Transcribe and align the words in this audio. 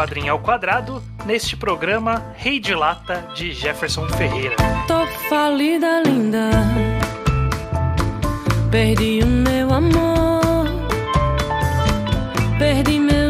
Quadrinho 0.00 0.32
ao 0.32 0.38
Quadrado, 0.38 1.02
neste 1.26 1.54
programa 1.54 2.32
Rei 2.34 2.58
de 2.58 2.74
Lata 2.74 3.28
de 3.34 3.52
Jefferson 3.52 4.08
Ferreira. 4.08 4.56
Tô 4.88 5.06
falida, 5.28 6.02
linda. 6.06 6.50
Perdi 8.70 9.20
o 9.22 9.26
meu 9.26 9.70
amor. 9.70 10.66
Perdi 12.58 12.98
meu 12.98 13.29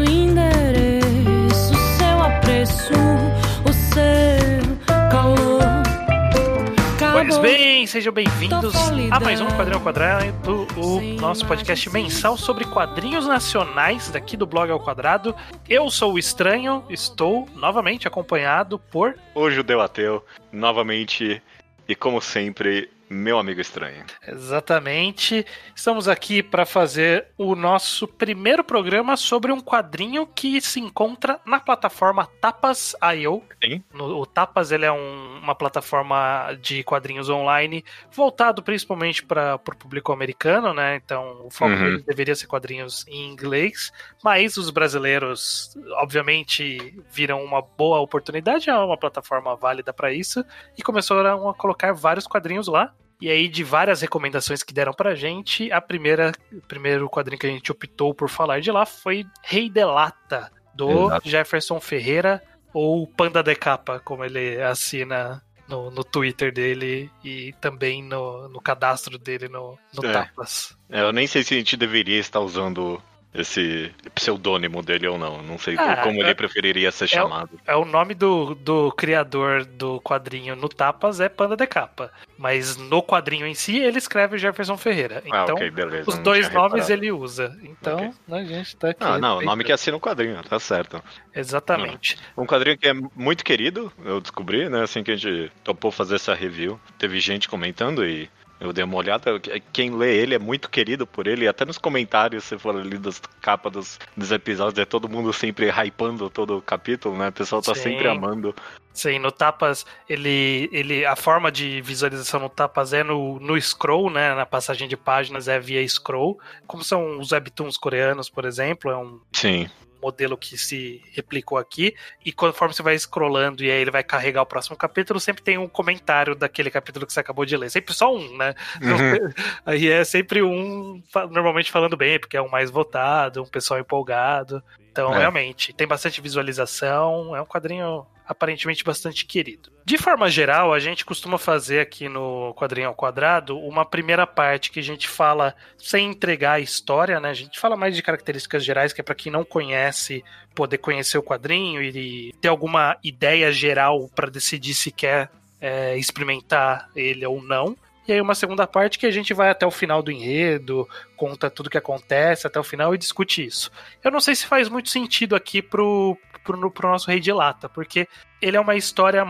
Pois 7.31 7.39
bem, 7.41 7.87
sejam 7.87 8.11
bem-vindos 8.11 8.75
a 9.09 9.17
mais 9.17 9.39
um 9.39 9.47
Quadrinho 9.47 9.77
ao 9.77 9.81
Quadrado, 9.81 10.67
o 10.75 10.99
nosso 11.21 11.47
podcast 11.47 11.89
mensal 11.89 12.35
sobre 12.35 12.65
quadrinhos 12.65 13.25
nacionais 13.25 14.09
daqui 14.09 14.35
do 14.35 14.45
Blog 14.45 14.69
ao 14.69 14.81
Quadrado. 14.81 15.33
Eu 15.69 15.89
sou 15.89 16.15
o 16.15 16.19
Estranho, 16.19 16.83
estou 16.89 17.47
novamente 17.55 18.05
acompanhado 18.05 18.77
por 18.77 19.15
O 19.33 19.49
Judeu 19.49 19.79
Ateu, 19.79 20.25
novamente, 20.51 21.41
e 21.87 21.95
como 21.95 22.21
sempre, 22.21 22.89
meu 23.13 23.37
amigo 23.37 23.59
estranho. 23.59 24.05
Exatamente. 24.25 25.45
Estamos 25.75 26.07
aqui 26.07 26.41
para 26.41 26.65
fazer 26.65 27.27
o 27.37 27.55
nosso 27.55 28.07
primeiro 28.07 28.63
programa 28.63 29.17
sobre 29.17 29.51
um 29.51 29.59
quadrinho 29.59 30.25
que 30.25 30.61
se 30.61 30.79
encontra 30.79 31.39
na 31.45 31.59
plataforma 31.59 32.25
Tapas.io. 32.39 33.43
Sim. 33.63 33.83
No- 33.93 34.21
O 34.21 34.25
Tapas 34.25 34.71
ele 34.71 34.85
é 34.85 34.91
um- 34.91 35.39
uma 35.41 35.53
plataforma 35.55 36.57
de 36.61 36.83
quadrinhos 36.83 37.29
online 37.29 37.83
voltado 38.11 38.63
principalmente 38.63 39.23
para 39.25 39.55
o 39.55 39.59
público 39.75 40.11
americano, 40.13 40.73
né? 40.73 40.95
Então 40.95 41.45
o 41.45 41.49
foco 41.49 41.71
Uhum. 41.71 41.79
dele 41.83 42.03
deveria 42.07 42.35
ser 42.35 42.47
quadrinhos 42.47 43.05
em 43.07 43.27
inglês, 43.29 43.91
mas 44.23 44.55
os 44.57 44.69
brasileiros, 44.69 45.75
obviamente, 45.95 46.97
viram 47.11 47.43
uma 47.43 47.61
boa 47.61 47.99
oportunidade, 47.99 48.69
é 48.69 48.75
uma 48.77 48.97
plataforma 48.97 49.55
válida 49.55 49.91
para 49.91 50.13
isso 50.13 50.45
e 50.77 50.81
começaram 50.81 51.49
a 51.49 51.53
colocar 51.53 51.91
vários 51.93 52.25
quadrinhos 52.27 52.67
lá. 52.67 52.93
E 53.21 53.29
aí, 53.29 53.47
de 53.47 53.63
várias 53.63 54.01
recomendações 54.01 54.63
que 54.63 54.73
deram 54.73 54.93
pra 54.93 55.13
gente, 55.13 55.71
a 55.71 55.79
primeira, 55.79 56.31
o 56.51 56.61
primeiro 56.61 57.07
quadrinho 57.07 57.39
que 57.39 57.45
a 57.45 57.51
gente 57.51 57.71
optou 57.71 58.13
por 58.15 58.27
falar 58.29 58.59
de 58.61 58.71
lá 58.71 58.85
foi 58.85 59.25
Rei 59.43 59.69
de 59.69 59.85
Lata, 59.85 60.51
do 60.73 61.05
Exato. 61.05 61.29
Jefferson 61.29 61.79
Ferreira, 61.79 62.41
ou 62.73 63.05
Panda 63.05 63.43
de 63.43 63.53
Capa, 63.55 63.99
como 63.99 64.25
ele 64.25 64.59
assina 64.61 65.43
no, 65.67 65.91
no 65.91 66.03
Twitter 66.03 66.51
dele 66.51 67.11
e 67.23 67.53
também 67.61 68.03
no, 68.03 68.49
no 68.49 68.59
cadastro 68.59 69.17
dele 69.17 69.47
no, 69.47 69.77
no 69.93 70.05
É. 70.05 70.11
Tapas. 70.11 70.75
É, 70.89 71.01
Eu 71.01 71.13
nem 71.13 71.27
sei 71.27 71.43
se 71.43 71.53
a 71.53 71.57
gente 71.57 71.77
deveria 71.77 72.19
estar 72.19 72.39
usando 72.39 73.01
esse 73.33 73.91
pseudônimo 74.13 74.81
dele 74.83 75.07
ou 75.07 75.17
não. 75.17 75.41
Não 75.41 75.57
sei 75.57 75.75
Ah, 75.77 75.97
como 76.03 76.19
é- 76.21 76.25
ele 76.25 76.35
preferiria 76.35 76.91
ser 76.91 77.07
chamado. 77.07 77.49
É 77.65 77.75
o 77.75 77.85
nome 77.85 78.13
do, 78.13 78.55
do 78.55 78.91
criador 78.91 79.63
do 79.65 79.99
quadrinho 80.01 80.55
no 80.55 80.67
Tapas 80.67 81.19
é 81.19 81.29
Panda 81.29 81.55
de 81.55 81.65
Capa, 81.65 82.11
mas 82.37 82.75
no 82.77 83.01
quadrinho 83.01 83.45
em 83.47 83.53
si 83.53 83.77
ele 83.79 83.97
escreve 83.97 84.37
Jefferson 84.37 84.77
Ferreira. 84.77 85.23
ah, 85.31 85.43
Então, 85.43 85.55
ok, 85.55 85.71
beleza. 85.71 86.09
os 86.09 86.17
dois 86.19 86.51
nomes 86.53 86.87
reparado. 86.87 86.91
ele 86.93 87.11
usa. 87.11 87.57
Então, 87.63 87.95
Ok. 87.97 88.11
né, 88.27 88.39
a 88.39 88.43
gente 88.45 88.75
tá 88.75 88.89
aqui. 88.89 89.03
Ah, 89.03 89.17
não, 89.17 89.37
o 89.37 89.41
nome 89.41 89.63
que 89.63 89.71
assina 89.71 89.95
o 89.95 89.99
quadrinho, 90.01 90.41
tá 90.43 90.59
certo. 90.59 91.01
Exatamente. 91.33 92.17
Um 92.37 92.45
quadrinho 92.45 92.77
que 92.77 92.87
é 92.87 92.93
muito 93.15 93.43
querido, 93.43 93.91
eu 94.03 94.19
descobri, 94.19 94.69
né? 94.69 94.83
Assim 94.83 95.03
que 95.03 95.11
a 95.11 95.15
gente 95.15 95.51
topou 95.63 95.91
fazer 95.91 96.15
essa 96.15 96.33
review. 96.33 96.79
Teve 96.97 97.19
gente 97.19 97.47
comentando 97.49 98.05
e 98.05 98.29
eu 98.61 98.71
dei 98.71 98.83
uma 98.83 98.95
olhada. 98.95 99.39
Quem 99.73 99.89
lê 99.89 100.15
ele 100.15 100.35
é 100.35 100.39
muito 100.39 100.69
querido 100.69 101.07
por 101.07 101.25
ele. 101.25 101.47
Até 101.47 101.65
nos 101.65 101.79
comentários, 101.79 102.43
se 102.43 102.57
for 102.59 102.77
ali 102.77 102.97
das 102.97 103.19
capas 103.41 103.71
dos, 103.71 103.99
dos 104.15 104.31
episódios, 104.31 104.77
é 104.77 104.85
todo 104.85 105.09
mundo 105.09 105.33
sempre 105.33 105.69
hypando 105.69 106.29
todo 106.29 106.57
o 106.57 106.61
capítulo, 106.61 107.17
né? 107.17 107.29
O 107.29 107.31
pessoal 107.31 107.61
tá 107.61 107.73
Sim. 107.73 107.81
sempre 107.81 108.07
amando. 108.07 108.55
Sim, 108.93 109.19
no 109.19 109.31
Tapas, 109.31 109.85
ele, 110.07 110.69
ele, 110.71 111.05
a 111.05 111.15
forma 111.15 111.51
de 111.51 111.81
visualização 111.81 112.39
no 112.39 112.49
Tapas 112.49 112.93
é 112.93 113.03
no, 113.03 113.39
no 113.39 113.59
scroll, 113.59 114.11
né? 114.11 114.35
Na 114.35 114.45
passagem 114.45 114.87
de 114.87 114.95
páginas 114.95 115.47
é 115.47 115.59
via 115.59 115.87
scroll. 115.87 116.39
Como 116.67 116.83
são 116.83 117.19
os 117.19 117.31
webtoons 117.31 117.77
coreanos, 117.77 118.29
por 118.29 118.45
exemplo, 118.45 118.91
é 118.91 118.97
um 118.97 119.19
Sim. 119.33 119.67
Modelo 120.01 120.37
que 120.37 120.57
se 120.57 121.01
replicou 121.13 121.57
aqui. 121.57 121.95
E 122.25 122.31
conforme 122.31 122.73
você 122.73 122.81
vai 122.81 122.97
scrollando 122.97 123.63
e 123.63 123.69
aí 123.71 123.81
ele 123.81 123.91
vai 123.91 124.03
carregar 124.03 124.41
o 124.41 124.45
próximo 124.45 124.75
capítulo, 124.75 125.19
sempre 125.19 125.43
tem 125.43 125.57
um 125.57 125.67
comentário 125.67 126.35
daquele 126.35 126.69
capítulo 126.71 127.05
que 127.05 127.13
você 127.13 127.19
acabou 127.19 127.45
de 127.45 127.55
ler. 127.55 127.69
Sempre 127.69 127.93
só 127.93 128.15
um, 128.15 128.37
né? 128.37 128.53
Uhum. 128.81 129.33
Aí 129.65 129.87
é 129.87 130.03
sempre 130.03 130.41
um, 130.41 131.01
normalmente 131.29 131.71
falando 131.71 131.95
bem, 131.95 132.19
porque 132.19 132.37
é 132.37 132.41
um 132.41 132.49
mais 132.49 132.69
votado, 132.71 133.43
um 133.43 133.47
pessoal 133.47 133.79
empolgado. 133.79 134.63
Então, 134.91 135.13
É. 135.13 135.19
realmente, 135.19 135.71
tem 135.73 135.87
bastante 135.87 136.19
visualização, 136.19 137.35
é 137.35 137.41
um 137.41 137.45
quadrinho 137.45 138.05
aparentemente 138.31 138.83
bastante 138.83 139.25
querido. 139.25 139.71
De 139.83 139.97
forma 139.97 140.29
geral, 140.29 140.73
a 140.73 140.79
gente 140.79 141.05
costuma 141.05 141.37
fazer 141.37 141.81
aqui 141.81 142.07
no 142.07 142.53
Quadrinho 142.55 142.87
ao 142.87 142.95
Quadrado 142.95 143.57
uma 143.59 143.85
primeira 143.85 144.25
parte 144.25 144.71
que 144.71 144.79
a 144.79 144.83
gente 144.83 145.07
fala 145.07 145.53
sem 145.77 146.09
entregar 146.09 146.53
a 146.53 146.59
história, 146.59 147.19
né? 147.19 147.29
A 147.29 147.33
gente 147.33 147.59
fala 147.59 147.75
mais 147.75 147.95
de 147.95 148.01
características 148.01 148.63
gerais, 148.63 148.93
que 148.93 149.01
é 149.01 149.03
para 149.03 149.15
quem 149.15 149.31
não 149.31 149.43
conhece 149.43 150.23
poder 150.55 150.77
conhecer 150.77 151.17
o 151.17 151.23
quadrinho 151.23 151.81
e 151.81 152.33
ter 152.39 152.47
alguma 152.47 152.97
ideia 153.03 153.51
geral 153.51 154.09
para 154.15 154.29
decidir 154.29 154.73
se 154.73 154.91
quer 154.91 155.29
é, 155.59 155.97
experimentar 155.97 156.89
ele 156.95 157.25
ou 157.25 157.41
não. 157.41 157.75
E 158.07 158.13
aí 158.13 158.19
uma 158.19 158.35
segunda 158.35 158.65
parte 158.65 158.97
que 158.97 159.05
a 159.05 159.11
gente 159.11 159.33
vai 159.33 159.49
até 159.49 159.65
o 159.65 159.71
final 159.71 160.01
do 160.01 160.11
enredo, 160.11 160.87
conta 161.15 161.49
tudo 161.49 161.69
que 161.69 161.77
acontece 161.77 162.47
até 162.47 162.59
o 162.59 162.63
final 162.63 162.95
e 162.95 162.97
discute 162.97 163.45
isso. 163.45 163.71
Eu 164.03 164.11
não 164.11 164.19
sei 164.19 164.35
se 164.35 164.45
faz 164.45 164.67
muito 164.67 164.89
sentido 164.89 165.35
aqui 165.35 165.61
pro, 165.61 166.17
pro, 166.43 166.71
pro 166.71 166.89
nosso 166.89 167.07
Rei 167.09 167.19
de 167.19 167.31
Lata, 167.31 167.67
porque 167.69 168.07
ele 168.41 168.57
é 168.57 168.59
uma 168.59 168.75
história. 168.75 169.23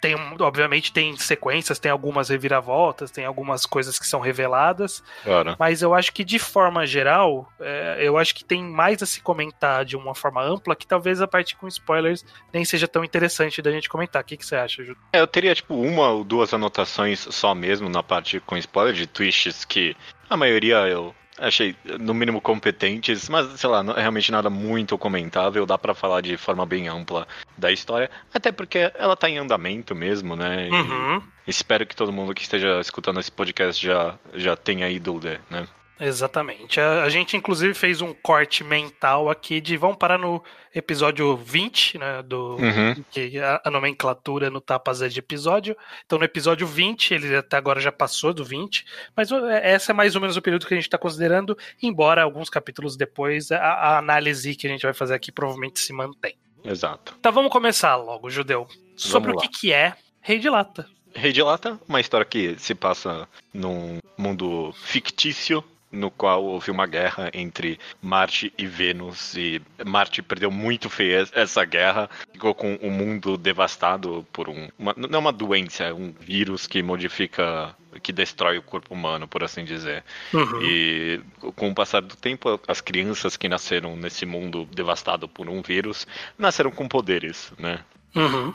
Tem, 0.00 0.14
obviamente, 0.40 0.92
tem 0.92 1.16
sequências, 1.16 1.78
tem 1.78 1.90
algumas 1.90 2.28
reviravoltas, 2.28 3.10
tem 3.10 3.24
algumas 3.24 3.66
coisas 3.66 3.98
que 3.98 4.06
são 4.06 4.20
reveladas, 4.20 5.02
Claro. 5.22 5.54
mas 5.58 5.82
eu 5.82 5.94
acho 5.94 6.12
que 6.12 6.24
de 6.24 6.38
forma 6.38 6.86
geral, 6.86 7.52
é, 7.60 7.98
eu 8.00 8.16
acho 8.16 8.34
que 8.34 8.44
tem 8.44 8.62
mais 8.62 9.02
a 9.02 9.06
se 9.06 9.20
comentar 9.20 9.84
de 9.84 9.96
uma 9.96 10.14
forma 10.14 10.42
ampla 10.42 10.74
que 10.74 10.86
talvez 10.86 11.20
a 11.20 11.28
parte 11.28 11.56
com 11.56 11.68
spoilers 11.68 12.24
nem 12.52 12.64
seja 12.64 12.88
tão 12.88 13.04
interessante 13.04 13.60
da 13.60 13.70
gente 13.70 13.88
comentar. 13.88 14.22
O 14.22 14.24
que, 14.24 14.36
que 14.36 14.46
você 14.46 14.56
acha, 14.56 14.82
Ju? 14.82 14.96
É, 15.12 15.20
eu 15.20 15.26
teria, 15.26 15.54
tipo, 15.54 15.74
uma 15.74 16.08
ou 16.10 16.24
duas 16.24 16.54
anotações 16.54 17.20
só 17.30 17.54
mesmo 17.54 17.88
na 17.88 18.02
parte 18.02 18.40
com 18.40 18.56
spoiler 18.56 18.94
de 18.94 19.06
twists 19.06 19.64
que 19.64 19.94
a 20.30 20.36
maioria 20.36 20.76
eu 20.88 21.14
achei, 21.38 21.74
no 22.00 22.12
mínimo, 22.14 22.40
competentes, 22.40 23.28
mas, 23.28 23.60
sei 23.60 23.68
lá, 23.70 23.82
não, 23.82 23.94
é 23.94 24.00
realmente 24.00 24.30
nada 24.32 24.50
muito 24.50 24.96
comentável. 24.98 25.64
Dá 25.66 25.78
pra 25.78 25.94
falar 25.94 26.20
de 26.20 26.36
forma 26.36 26.64
bem 26.66 26.88
ampla 26.88 27.26
da 27.56 27.70
história, 27.72 28.10
até 28.32 28.52
porque 28.52 28.90
ela 28.96 29.16
tá 29.16 29.28
em 29.28 29.38
andamento 29.38 29.94
mesmo, 29.94 30.36
né? 30.36 30.68
E 30.68 30.74
Uhum. 30.74 31.22
espero 31.46 31.86
que 31.86 31.96
todo 31.96 32.12
mundo 32.12 32.34
que 32.34 32.42
esteja 32.42 32.80
escutando 32.80 33.20
esse 33.20 33.30
podcast 33.32 33.84
já, 33.84 34.14
já 34.34 34.56
tenha 34.56 34.88
ido 34.88 35.16
ler, 35.18 35.40
né? 35.50 35.66
Exatamente. 36.00 36.80
A, 36.80 37.02
a 37.02 37.08
gente, 37.08 37.36
inclusive, 37.36 37.74
fez 37.74 38.00
um 38.00 38.14
corte 38.14 38.62
mental 38.62 39.28
aqui 39.28 39.60
de 39.60 39.76
vamos 39.76 39.96
parar 39.96 40.18
no 40.18 40.42
episódio 40.74 41.36
20, 41.36 41.98
né? 41.98 42.22
Do, 42.22 42.56
Uhum. 42.56 43.04
que 43.10 43.38
a, 43.38 43.60
a 43.64 43.70
nomenclatura 43.70 44.50
no 44.50 44.60
Tapas 44.60 45.02
é 45.02 45.08
de 45.08 45.18
episódio. 45.18 45.76
Então, 46.06 46.18
no 46.18 46.24
episódio 46.24 46.66
20, 46.66 47.14
ele 47.14 47.36
até 47.36 47.56
agora 47.56 47.80
já 47.80 47.90
passou 47.90 48.32
do 48.32 48.44
20, 48.44 48.84
mas 49.16 49.30
é, 49.32 49.72
essa 49.72 49.92
é 49.92 49.94
mais 49.94 50.14
ou 50.14 50.20
menos 50.20 50.36
o 50.36 50.42
período 50.42 50.66
que 50.66 50.74
a 50.74 50.76
gente 50.76 50.86
está 50.86 50.98
considerando, 50.98 51.56
embora 51.82 52.22
alguns 52.22 52.48
capítulos 52.48 52.96
depois, 52.96 53.50
a, 53.50 53.58
a 53.58 53.98
análise 53.98 54.54
que 54.54 54.66
a 54.66 54.70
gente 54.70 54.82
vai 54.82 54.94
fazer 54.94 55.14
aqui 55.14 55.32
provavelmente 55.32 55.80
se 55.80 55.92
mantém. 55.92 56.34
Exato. 56.64 57.14
Então 57.18 57.32
vamos 57.32 57.50
começar 57.52 57.96
logo, 57.96 58.28
Judeu. 58.30 58.66
Sobre 58.96 59.30
o 59.32 59.36
que 59.36 59.72
é 59.72 59.94
Rei 60.20 60.38
de 60.38 60.50
Lata. 60.50 60.86
Rei 61.14 61.32
de 61.32 61.42
Lata, 61.42 61.80
uma 61.88 62.00
história 62.00 62.26
que 62.26 62.56
se 62.58 62.74
passa 62.74 63.26
num 63.54 63.98
mundo 64.16 64.72
fictício, 64.82 65.64
no 65.90 66.10
qual 66.10 66.44
houve 66.44 66.70
uma 66.70 66.86
guerra 66.86 67.30
entre 67.32 67.78
Marte 68.00 68.52
e 68.58 68.66
Vênus, 68.66 69.34
e 69.36 69.60
Marte 69.86 70.22
perdeu 70.22 70.50
muito 70.50 70.90
feio 70.90 71.26
essa 71.32 71.64
guerra, 71.64 72.10
ficou 72.32 72.54
com 72.54 72.74
o 72.76 72.90
mundo 72.90 73.36
devastado 73.36 74.26
por 74.32 74.48
um. 74.48 74.68
Uma, 74.78 74.94
não 74.96 75.16
é 75.16 75.18
uma 75.18 75.32
doença, 75.32 75.84
é 75.84 75.92
um 75.92 76.12
vírus 76.12 76.66
que 76.66 76.82
modifica. 76.82 77.74
que 78.02 78.12
destrói 78.12 78.58
o 78.58 78.62
corpo 78.62 78.94
humano, 78.94 79.26
por 79.26 79.42
assim 79.42 79.64
dizer. 79.64 80.04
Uhum. 80.32 80.62
E 80.62 81.20
com 81.56 81.70
o 81.70 81.74
passar 81.74 82.02
do 82.02 82.14
tempo, 82.14 82.60
as 82.68 82.80
crianças 82.80 83.36
que 83.36 83.48
nasceram 83.48 83.96
nesse 83.96 84.26
mundo 84.26 84.68
devastado 84.72 85.26
por 85.26 85.48
um 85.48 85.62
vírus 85.62 86.06
nasceram 86.38 86.70
com 86.70 86.86
poderes, 86.86 87.52
né? 87.58 87.80
Uhum. 88.14 88.52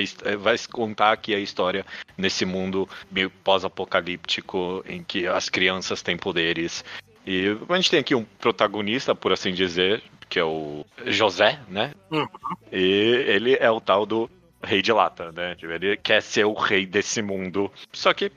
His- 0.00 0.16
vai 0.38 0.56
se 0.56 0.68
contar 0.68 1.12
aqui 1.12 1.34
a 1.34 1.38
história 1.38 1.84
nesse 2.16 2.44
mundo 2.44 2.88
meio 3.10 3.30
pós-apocalíptico 3.30 4.84
em 4.88 5.02
que 5.02 5.26
as 5.26 5.48
crianças 5.48 6.02
têm 6.02 6.16
poderes. 6.16 6.84
E 7.26 7.56
a 7.68 7.76
gente 7.76 7.90
tem 7.90 8.00
aqui 8.00 8.14
um 8.14 8.24
protagonista, 8.38 9.14
por 9.14 9.32
assim 9.32 9.52
dizer, 9.52 10.02
que 10.28 10.38
é 10.38 10.44
o 10.44 10.84
José, 11.06 11.58
né? 11.68 11.92
Uhum. 12.10 12.26
E 12.70 13.24
ele 13.26 13.56
é 13.58 13.70
o 13.70 13.80
tal 13.80 14.04
do 14.04 14.30
rei 14.62 14.80
de 14.82 14.92
lata, 14.92 15.30
né? 15.32 15.56
Ele 15.62 15.96
quer 15.96 16.22
ser 16.22 16.44
o 16.44 16.54
rei 16.54 16.86
desse 16.86 17.20
mundo. 17.22 17.70
Só 17.92 18.12
que, 18.14 18.30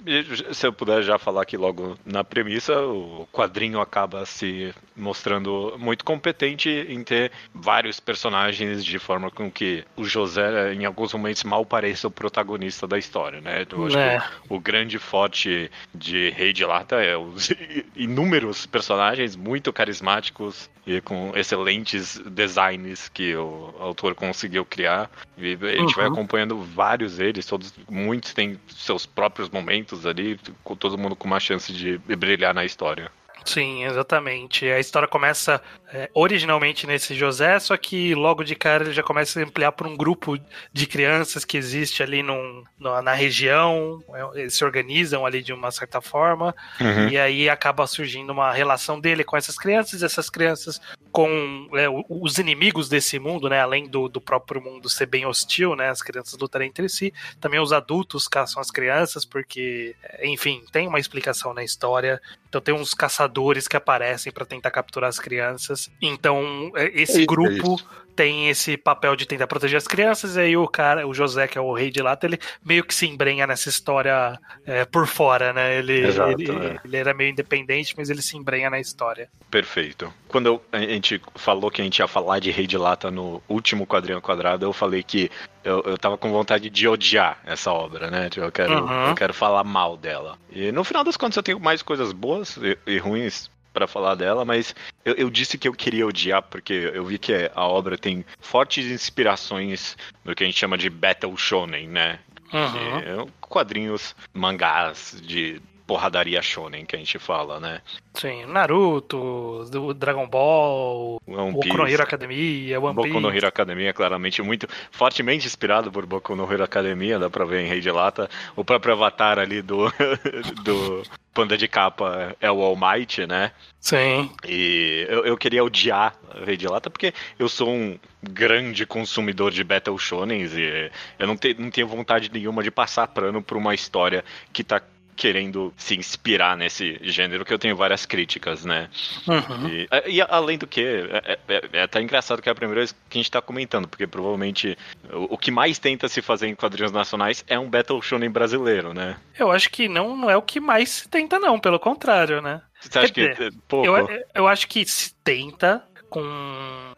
se 0.53 0.67
eu 0.67 0.73
puder 0.73 1.01
já 1.01 1.17
falar 1.17 1.41
aqui 1.41 1.57
logo 1.57 1.97
na 2.05 2.23
premissa, 2.23 2.79
o 2.81 3.27
quadrinho 3.31 3.79
acaba 3.79 4.25
se 4.25 4.73
mostrando 4.97 5.75
muito 5.77 6.03
competente 6.03 6.69
em 6.69 7.03
ter 7.03 7.31
vários 7.53 7.99
personagens 7.99 8.83
de 8.83 8.97
forma 8.99 9.29
com 9.29 9.49
que 9.49 9.83
o 9.95 10.03
José, 10.03 10.73
em 10.73 10.85
alguns 10.85 11.13
momentos, 11.13 11.43
mal 11.43 11.65
pareça 11.65 12.07
o 12.07 12.11
protagonista 12.11 12.87
da 12.87 12.97
história, 12.97 13.39
né? 13.39 13.65
Eu 13.71 13.85
acho 13.85 13.97
É. 13.97 14.17
que 14.19 14.25
o 14.49 14.59
grande 14.59 14.97
forte 14.97 15.69
de 15.93 16.31
Rei 16.31 16.51
de 16.51 16.65
Lata 16.65 16.95
é 16.95 17.15
os 17.15 17.51
inúmeros 17.95 18.65
personagens 18.65 19.35
muito 19.35 19.71
carismáticos 19.71 20.69
e 20.85 21.01
com 21.01 21.33
excelentes 21.35 22.17
designs 22.29 23.09
que 23.09 23.35
o 23.35 23.73
autor 23.79 24.15
conseguiu 24.15 24.63
criar. 24.65 25.09
E 25.37 25.57
a 25.61 25.75
gente 25.81 25.95
vai 25.95 26.07
Uhum. 26.07 26.13
acompanhando 26.13 26.61
vários 26.61 27.17
deles, 27.17 27.45
todos 27.45 27.73
muitos 27.89 28.33
têm 28.33 28.57
seus 28.69 29.05
próprios 29.05 29.49
momentos 29.49 30.05
ali, 30.05 30.39
com 30.63 30.75
todo 30.75 30.97
mundo 30.97 31.15
com 31.15 31.27
uma 31.27 31.39
chance 31.41 31.71
de 31.73 31.97
brilhar 32.15 32.53
na 32.53 32.63
história. 32.63 33.11
Sim, 33.45 33.83
exatamente. 33.85 34.65
A 34.69 34.79
história 34.79 35.07
começa 35.07 35.61
é, 35.93 36.09
originalmente 36.13 36.85
nesse 36.85 37.15
José, 37.15 37.59
só 37.59 37.77
que 37.77 38.13
logo 38.13 38.43
de 38.43 38.55
cara 38.55 38.83
ele 38.83 38.93
já 38.93 39.03
começa 39.03 39.39
a 39.39 39.43
ampliar 39.43 39.71
por 39.71 39.87
um 39.87 39.95
grupo 39.95 40.37
de 40.73 40.85
crianças 40.85 41.45
que 41.45 41.57
existe 41.57 42.03
ali 42.03 42.21
num, 42.21 42.63
na, 42.79 43.01
na 43.01 43.13
região, 43.13 44.03
é, 44.13 44.41
eles 44.41 44.55
se 44.55 44.65
organizam 44.65 45.25
ali 45.25 45.41
de 45.41 45.53
uma 45.53 45.71
certa 45.71 46.01
forma, 46.01 46.55
Uhum. 46.79 47.09
e 47.09 47.17
aí 47.17 47.49
acaba 47.49 47.87
surgindo 47.87 48.31
uma 48.31 48.51
relação 48.51 48.99
dele 48.99 49.23
com 49.23 49.37
essas 49.37 49.57
crianças, 49.57 50.03
essas 50.03 50.29
crianças 50.29 50.79
com 51.11 51.67
é, 51.73 51.87
os 52.09 52.37
inimigos 52.37 52.89
desse 52.89 53.17
mundo, 53.17 53.49
né? 53.49 53.59
Além 53.59 53.87
do, 53.87 54.07
do 54.07 54.21
próprio 54.21 54.61
mundo 54.61 54.89
ser 54.89 55.05
bem 55.07 55.25
hostil, 55.25 55.75
né? 55.75 55.89
As 55.89 56.01
crianças 56.01 56.37
lutarem 56.39 56.67
entre 56.69 56.87
si. 56.89 57.13
Também 57.39 57.59
os 57.59 57.73
adultos 57.73 58.27
caçam 58.27 58.61
as 58.61 58.69
crianças, 58.69 59.25
porque, 59.25 59.95
é, 60.03 60.27
enfim, 60.27 60.63
tem 60.71 60.87
uma 60.87 60.99
explicação 60.99 61.53
na 61.53 61.63
história. 61.63 62.21
Então 62.47 62.61
tem 62.61 62.73
uns 62.73 62.93
caçadores 62.93 63.67
que 63.67 63.75
aparecem 63.75 64.31
para 64.31 64.45
tentar 64.45 64.71
capturar 64.71 65.09
as 65.09 65.19
crianças. 65.19 65.76
Então 66.01 66.71
é, 66.75 66.85
esse 66.93 67.17
É 67.17 67.21
isso, 67.21 67.25
grupo 67.27 67.49
é 67.71 67.75
isso. 67.75 67.85
tem 68.15 68.49
esse 68.49 68.75
papel 68.77 69.15
de 69.15 69.25
tentar 69.27 69.45
proteger 69.45 69.77
as 69.77 69.87
crianças, 69.87 70.35
e 70.35 70.39
aí 70.39 70.57
o 70.57 70.67
cara, 70.67 71.07
o 71.07 71.13
José, 71.13 71.47
que 71.47 71.57
é 71.57 71.61
o 71.61 71.71
rei 71.73 71.91
de 71.91 72.01
lata, 72.01 72.25
ele 72.25 72.39
meio 72.65 72.83
que 72.83 72.93
se 72.95 73.05
embrenha 73.07 73.45
nessa 73.45 73.69
história 73.69 74.39
é, 74.65 74.85
por 74.85 75.05
fora, 75.05 75.53
né? 75.53 75.77
Ele, 75.77 76.07
Exato, 76.07 76.31
ele, 76.41 76.51
é. 76.51 76.79
ele 76.83 76.97
era 76.97 77.13
meio 77.13 77.29
independente, 77.29 77.93
mas 77.95 78.09
ele 78.09 78.21
se 78.23 78.35
embrenha 78.35 78.69
na 78.71 78.79
história. 78.79 79.29
Perfeito. 79.51 80.11
Quando 80.27 80.47
eu- 80.47 80.61
a 80.71 80.79
gente 80.79 81.21
falou 81.35 81.69
que 81.69 81.79
a 81.79 81.83
gente 81.83 81.99
ia 81.99 82.07
falar 82.07 82.39
de 82.39 82.49
Rei 82.51 82.65
de 82.67 82.77
Lata 82.77 83.11
no 83.11 83.41
último 83.47 83.85
quadrinho 83.85 84.19
quadrado, 84.21 84.65
eu 84.65 84.73
falei 84.73 85.03
que 85.03 85.29
eu, 85.63 85.81
eu 85.85 85.97
tava 85.97 86.17
com 86.17 86.31
vontade 86.31 86.69
de 86.71 86.87
odiar 86.87 87.37
essa 87.45 87.71
obra, 87.71 88.09
né? 88.09 88.29
Tipo, 88.29 88.45
Eu 88.47 88.51
quero, 88.51 88.73
Uhum. 88.85 89.07
eu 89.09 89.15
quero 89.15 89.33
falar 89.33 89.63
mal 89.63 89.95
dela. 89.95 90.37
E 90.51 90.71
no 90.71 90.83
final 90.83 91.03
das 91.03 91.17
contas 91.17 91.37
eu 91.37 91.43
tenho 91.43 91.59
mais 91.59 91.81
coisas 91.83 92.11
boas 92.11 92.57
e, 92.57 92.77
e 92.87 92.97
ruins 92.97 93.49
pra 93.77 93.85
falar 93.85 94.15
dela, 94.15 94.43
mas 94.43 94.73
eu, 95.05 95.13
eu 95.13 95.29
disse 95.29 95.55
que 95.55 95.67
eu 95.67 95.73
queria 95.73 96.07
odiar 96.07 96.41
porque 96.41 96.73
eu 96.93 97.05
vi 97.05 97.19
que 97.19 97.51
a 97.53 97.67
obra 97.67 97.95
tem 97.95 98.25
fortes 98.39 98.87
inspirações 98.87 99.95
no 100.25 100.33
que 100.33 100.43
a 100.43 100.47
gente 100.47 100.57
chama 100.57 100.79
de 100.79 100.89
Battle 100.89 101.37
Shonen, 101.37 101.87
né? 101.87 102.19
Uhum. 102.51 103.01
Que 103.01 103.07
é 103.07 103.25
quadrinhos, 103.39 104.15
mangás 104.33 105.21
de 105.23 105.61
porradaria 105.87 106.41
shonen 106.41 106.85
que 106.85 106.95
a 106.95 106.99
gente 106.99 107.17
fala, 107.17 107.59
né? 107.59 107.81
Sim, 108.13 108.45
Naruto, 108.45 109.65
do 109.71 109.93
Dragon 109.93 110.27
Ball, 110.27 111.21
One 111.25 111.53
Boku 111.53 111.77
no 111.77 111.87
Hero 111.87 112.03
Academia, 112.03 112.79
One 112.79 112.93
Boku 112.93 113.19
no 113.19 113.29
Piece. 113.29 113.37
Hero 113.37 113.47
Academia, 113.47 113.93
claramente 113.93 114.41
muito 114.41 114.67
fortemente 114.91 115.47
inspirado 115.47 115.89
por 115.89 116.05
Boku 116.05 116.35
no 116.35 116.51
Hero 116.51 116.63
Academia, 116.63 117.17
dá 117.17 117.29
pra 117.29 117.45
ver 117.45 117.61
em 117.61 117.69
Rei 117.69 117.79
de 117.79 117.89
Lata. 117.89 118.29
O 118.55 118.65
próprio 118.65 118.93
avatar 118.93 119.39
ali 119.39 119.61
do, 119.61 119.91
do 120.63 121.03
Panda 121.33 121.57
de 121.57 121.67
Capa 121.67 122.35
é 122.41 122.51
o 122.51 122.61
All 122.61 122.75
Might, 122.75 123.25
né? 123.25 123.51
Sim. 123.79 124.29
E 124.45 125.05
eu, 125.07 125.23
eu 125.23 125.37
queria 125.37 125.63
odiar 125.63 126.15
Rei 126.45 126.57
de 126.57 126.67
Lata 126.67 126.89
porque 126.89 127.13
eu 127.39 127.47
sou 127.47 127.69
um 127.69 127.97
grande 128.21 128.85
consumidor 128.85 129.51
de 129.51 129.63
Battle 129.63 129.97
Shonens 129.97 130.53
e 130.53 130.91
eu 131.17 131.27
não, 131.27 131.37
te, 131.37 131.53
não 131.53 131.69
tenho 131.69 131.87
vontade 131.87 132.29
nenhuma 132.33 132.61
de 132.61 132.71
passar 132.71 133.07
prano 133.07 133.41
por 133.41 133.55
uma 133.55 133.73
história 133.73 134.25
que 134.51 134.63
tá 134.63 134.81
querendo 135.17 135.73
se 135.75 135.97
inspirar 135.97 136.55
nesse 136.55 136.99
gênero, 137.01 137.43
que 137.43 137.53
eu 137.53 137.57
tenho 137.57 137.75
várias 137.75 138.05
críticas, 138.05 138.63
né? 138.63 138.87
Uhum. 139.27 139.67
E, 139.67 139.87
e 140.07 140.21
além 140.21 140.57
do 140.57 140.67
que, 140.67 140.81
é, 140.81 141.39
é, 141.47 141.69
é 141.73 141.81
até 141.81 141.99
engraçado 141.99 142.41
que 142.41 142.47
é 142.47 142.51
a 142.51 142.55
primeira 142.55 142.81
vez 142.81 142.91
que 143.09 143.17
a 143.17 143.21
gente 143.21 143.31
tá 143.31 143.41
comentando, 143.41 143.87
porque 143.87 144.05
provavelmente 144.05 144.77
o, 145.11 145.33
o 145.33 145.37
que 145.37 145.49
mais 145.49 145.79
tenta 145.79 146.07
se 146.07 146.21
fazer 146.21 146.47
em 146.47 146.55
quadrinhos 146.55 146.91
nacionais 146.91 147.43
é 147.47 147.57
um 147.57 147.69
Battle 147.69 148.01
Shonen 148.01 148.29
brasileiro, 148.29 148.93
né? 148.93 149.17
Eu 149.37 149.51
acho 149.51 149.69
que 149.71 149.89
não, 149.89 150.15
não 150.15 150.29
é 150.29 150.37
o 150.37 150.41
que 150.41 150.59
mais 150.59 150.89
se 150.89 151.09
tenta, 151.09 151.39
não, 151.39 151.59
pelo 151.59 151.79
contrário, 151.79 152.41
né? 152.41 152.61
Você 152.79 152.99
acha 152.99 153.11
Quer 153.11 153.35
que 153.35 153.43
é 153.43 153.49
pouco? 153.67 153.87
Eu, 153.87 154.07
eu 154.35 154.47
acho 154.47 154.67
que 154.67 154.85
se 154.85 155.13
tenta 155.23 155.83
com 156.09 156.23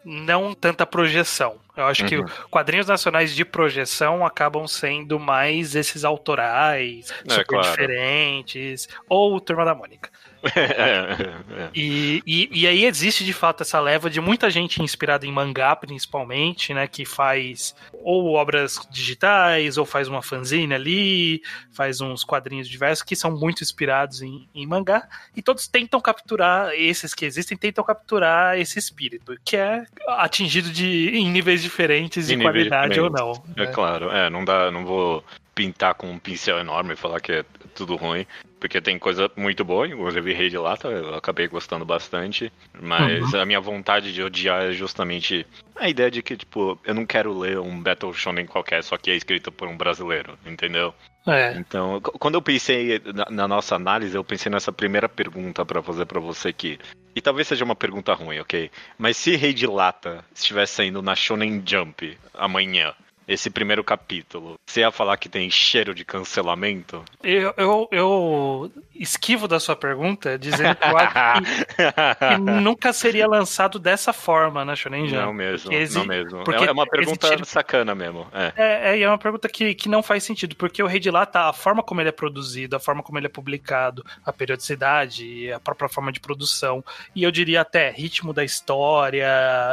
não 0.04 0.54
tanta 0.54 0.86
projeção. 0.86 1.58
Eu 1.80 1.86
acho 1.86 2.04
que 2.06 2.16
Uhum. 2.16 2.26
quadrinhos 2.50 2.86
nacionais 2.86 3.34
de 3.34 3.44
projeção 3.44 4.24
acabam 4.26 4.66
sendo 4.66 5.18
mais 5.18 5.74
esses 5.74 6.04
autorais, 6.04 7.10
É, 7.28 7.32
super 7.34 7.44
claro. 7.46 7.68
diferentes, 7.70 8.88
ou 9.08 9.40
Turma 9.40 9.64
da 9.64 9.74
Mônica. 9.74 10.10
é, 10.56 10.60
é, 10.60 11.64
é. 11.64 11.70
E, 11.74 12.22
e, 12.26 12.48
e 12.62 12.66
aí 12.66 12.86
existe 12.86 13.22
de 13.26 13.32
fato 13.34 13.62
essa 13.62 13.78
leva 13.78 14.08
de 14.08 14.22
muita 14.22 14.48
gente 14.48 14.82
inspirada 14.82 15.26
em 15.26 15.30
mangá, 15.32 15.76
principalmente, 15.76 16.72
né? 16.72 16.86
Que 16.86 17.04
faz 17.04 17.74
ou 17.92 18.32
obras 18.32 18.78
digitais, 18.90 19.76
ou 19.76 19.84
faz 19.84 20.08
uma 20.08 20.22
fanzine 20.22 20.72
ali, 20.74 21.42
faz 21.72 22.00
uns 22.00 22.24
quadrinhos 22.24 22.70
diversos 22.70 23.02
que 23.04 23.14
são 23.14 23.30
muito 23.36 23.62
inspirados 23.62 24.22
em, 24.22 24.48
em 24.54 24.66
mangá. 24.66 25.06
E 25.36 25.42
todos 25.42 25.68
tentam 25.68 26.00
capturar, 26.00 26.70
esses 26.72 27.12
que 27.12 27.26
existem, 27.26 27.58
tentam 27.58 27.84
capturar 27.84 28.58
esse 28.58 28.78
espírito, 28.78 29.36
que 29.44 29.58
é 29.58 29.84
atingido 30.08 30.70
de, 30.70 31.10
em 31.18 31.28
níveis 31.30 31.60
diferentes 31.70 32.26
de 32.26 32.36
qualidade 32.36 33.00
ou 33.00 33.08
não. 33.08 33.32
É 33.56 33.66
né? 33.66 33.72
claro, 33.72 34.10
é, 34.10 34.28
não 34.28 34.44
dá, 34.44 34.70
não 34.70 34.84
vou 34.84 35.24
pintar 35.54 35.94
com 35.94 36.10
um 36.10 36.18
pincel 36.18 36.58
enorme 36.58 36.94
e 36.94 36.96
falar 36.96 37.20
que 37.20 37.32
é 37.32 37.44
tudo 37.74 37.94
ruim, 37.96 38.26
porque 38.58 38.80
tem 38.80 38.98
coisa 38.98 39.30
muito 39.36 39.64
boa, 39.64 39.86
inclusive 39.86 40.32
Rei 40.32 40.48
de 40.48 40.58
Lata, 40.58 40.88
eu 40.88 41.14
acabei 41.14 41.46
gostando 41.48 41.84
bastante, 41.84 42.52
mas 42.80 43.32
a 43.34 43.44
minha 43.44 43.60
vontade 43.60 44.12
de 44.12 44.22
odiar 44.22 44.64
é 44.64 44.72
justamente 44.72 45.46
a 45.76 45.88
ideia 45.88 46.10
de 46.10 46.22
que, 46.22 46.36
tipo, 46.36 46.78
eu 46.84 46.94
não 46.94 47.06
quero 47.06 47.36
ler 47.38 47.58
um 47.58 47.80
Battle 47.80 48.12
Shonen 48.12 48.46
qualquer, 48.46 48.82
só 48.82 48.96
que 48.96 49.10
é 49.10 49.14
escrito 49.14 49.52
por 49.52 49.68
um 49.68 49.76
brasileiro, 49.76 50.38
entendeu? 50.44 50.94
É. 51.26 51.54
Então, 51.56 52.00
quando 52.00 52.34
eu 52.34 52.42
pensei 52.42 53.00
na, 53.14 53.26
na 53.30 53.48
nossa 53.48 53.76
análise, 53.76 54.14
eu 54.16 54.24
pensei 54.24 54.50
nessa 54.50 54.72
primeira 54.72 55.08
pergunta 55.08 55.64
pra 55.64 55.82
fazer 55.82 56.06
pra 56.06 56.20
você 56.20 56.48
aqui. 56.48 56.78
E 57.14 57.20
talvez 57.20 57.48
seja 57.48 57.64
uma 57.64 57.74
pergunta 57.74 58.14
ruim, 58.14 58.38
ok? 58.38 58.70
Mas 58.98 59.16
se 59.16 59.34
Rei 59.36 59.52
de 59.52 59.66
Lata 59.66 60.24
estivesse 60.34 60.74
saindo 60.74 61.02
na 61.02 61.16
Shonen 61.16 61.62
Jump 61.66 62.16
amanhã, 62.34 62.94
esse 63.32 63.48
primeiro 63.50 63.82
capítulo, 63.84 64.54
você 64.66 64.80
ia 64.80 64.90
falar 64.90 65.16
que 65.16 65.28
tem 65.28 65.50
cheiro 65.50 65.94
de 65.94 66.04
cancelamento? 66.04 67.04
Eu, 67.22 67.54
eu, 67.56 67.88
eu 67.92 68.72
esquivo 68.94 69.46
da 69.46 69.58
sua 69.60 69.76
pergunta 69.76 70.38
dizendo 70.38 70.74
que 70.76 70.84
eu 70.86 70.96
acho 70.98 71.14
que 71.14 71.50
que 72.34 72.38
nunca 72.38 72.92
seria 72.92 73.26
lançado 73.26 73.78
dessa 73.78 74.12
forma 74.12 74.64
na 74.64 74.74
Shonen 74.76 75.06
Jump. 75.08 75.22
Não 75.22 75.32
mesmo, 75.32 75.72
exi- 75.72 75.98
não 75.98 76.04
mesmo. 76.06 76.44
porque 76.44 76.64
É 76.64 76.66
é 76.68 76.72
uma 76.72 76.86
pergunta 76.86 77.44
sacana 77.44 77.94
mesmo. 77.94 78.26
É. 78.32 78.52
É, 78.56 78.96
é, 78.96 79.00
é 79.00 79.08
uma 79.08 79.18
pergunta 79.18 79.48
que, 79.48 79.74
que 79.74 79.88
não 79.88 80.02
faz 80.02 80.24
sentido, 80.24 80.56
porque 80.56 80.82
o 80.82 80.86
Rei 80.86 81.00
de 81.00 81.10
Lata, 81.10 81.48
a 81.48 81.52
forma 81.52 81.82
como 81.82 82.00
ele 82.00 82.08
é 82.08 82.12
produzido, 82.12 82.76
a 82.76 82.80
forma 82.80 83.02
como 83.02 83.18
ele 83.18 83.26
é 83.26 83.30
publicado, 83.30 84.04
a 84.24 84.32
periodicidade, 84.32 85.52
a 85.52 85.60
própria 85.60 85.88
forma 85.88 86.12
de 86.12 86.20
produção, 86.20 86.84
e 87.14 87.22
eu 87.22 87.30
diria 87.30 87.60
até 87.60 87.90
ritmo 87.90 88.32
da 88.32 88.44
história, 88.44 89.26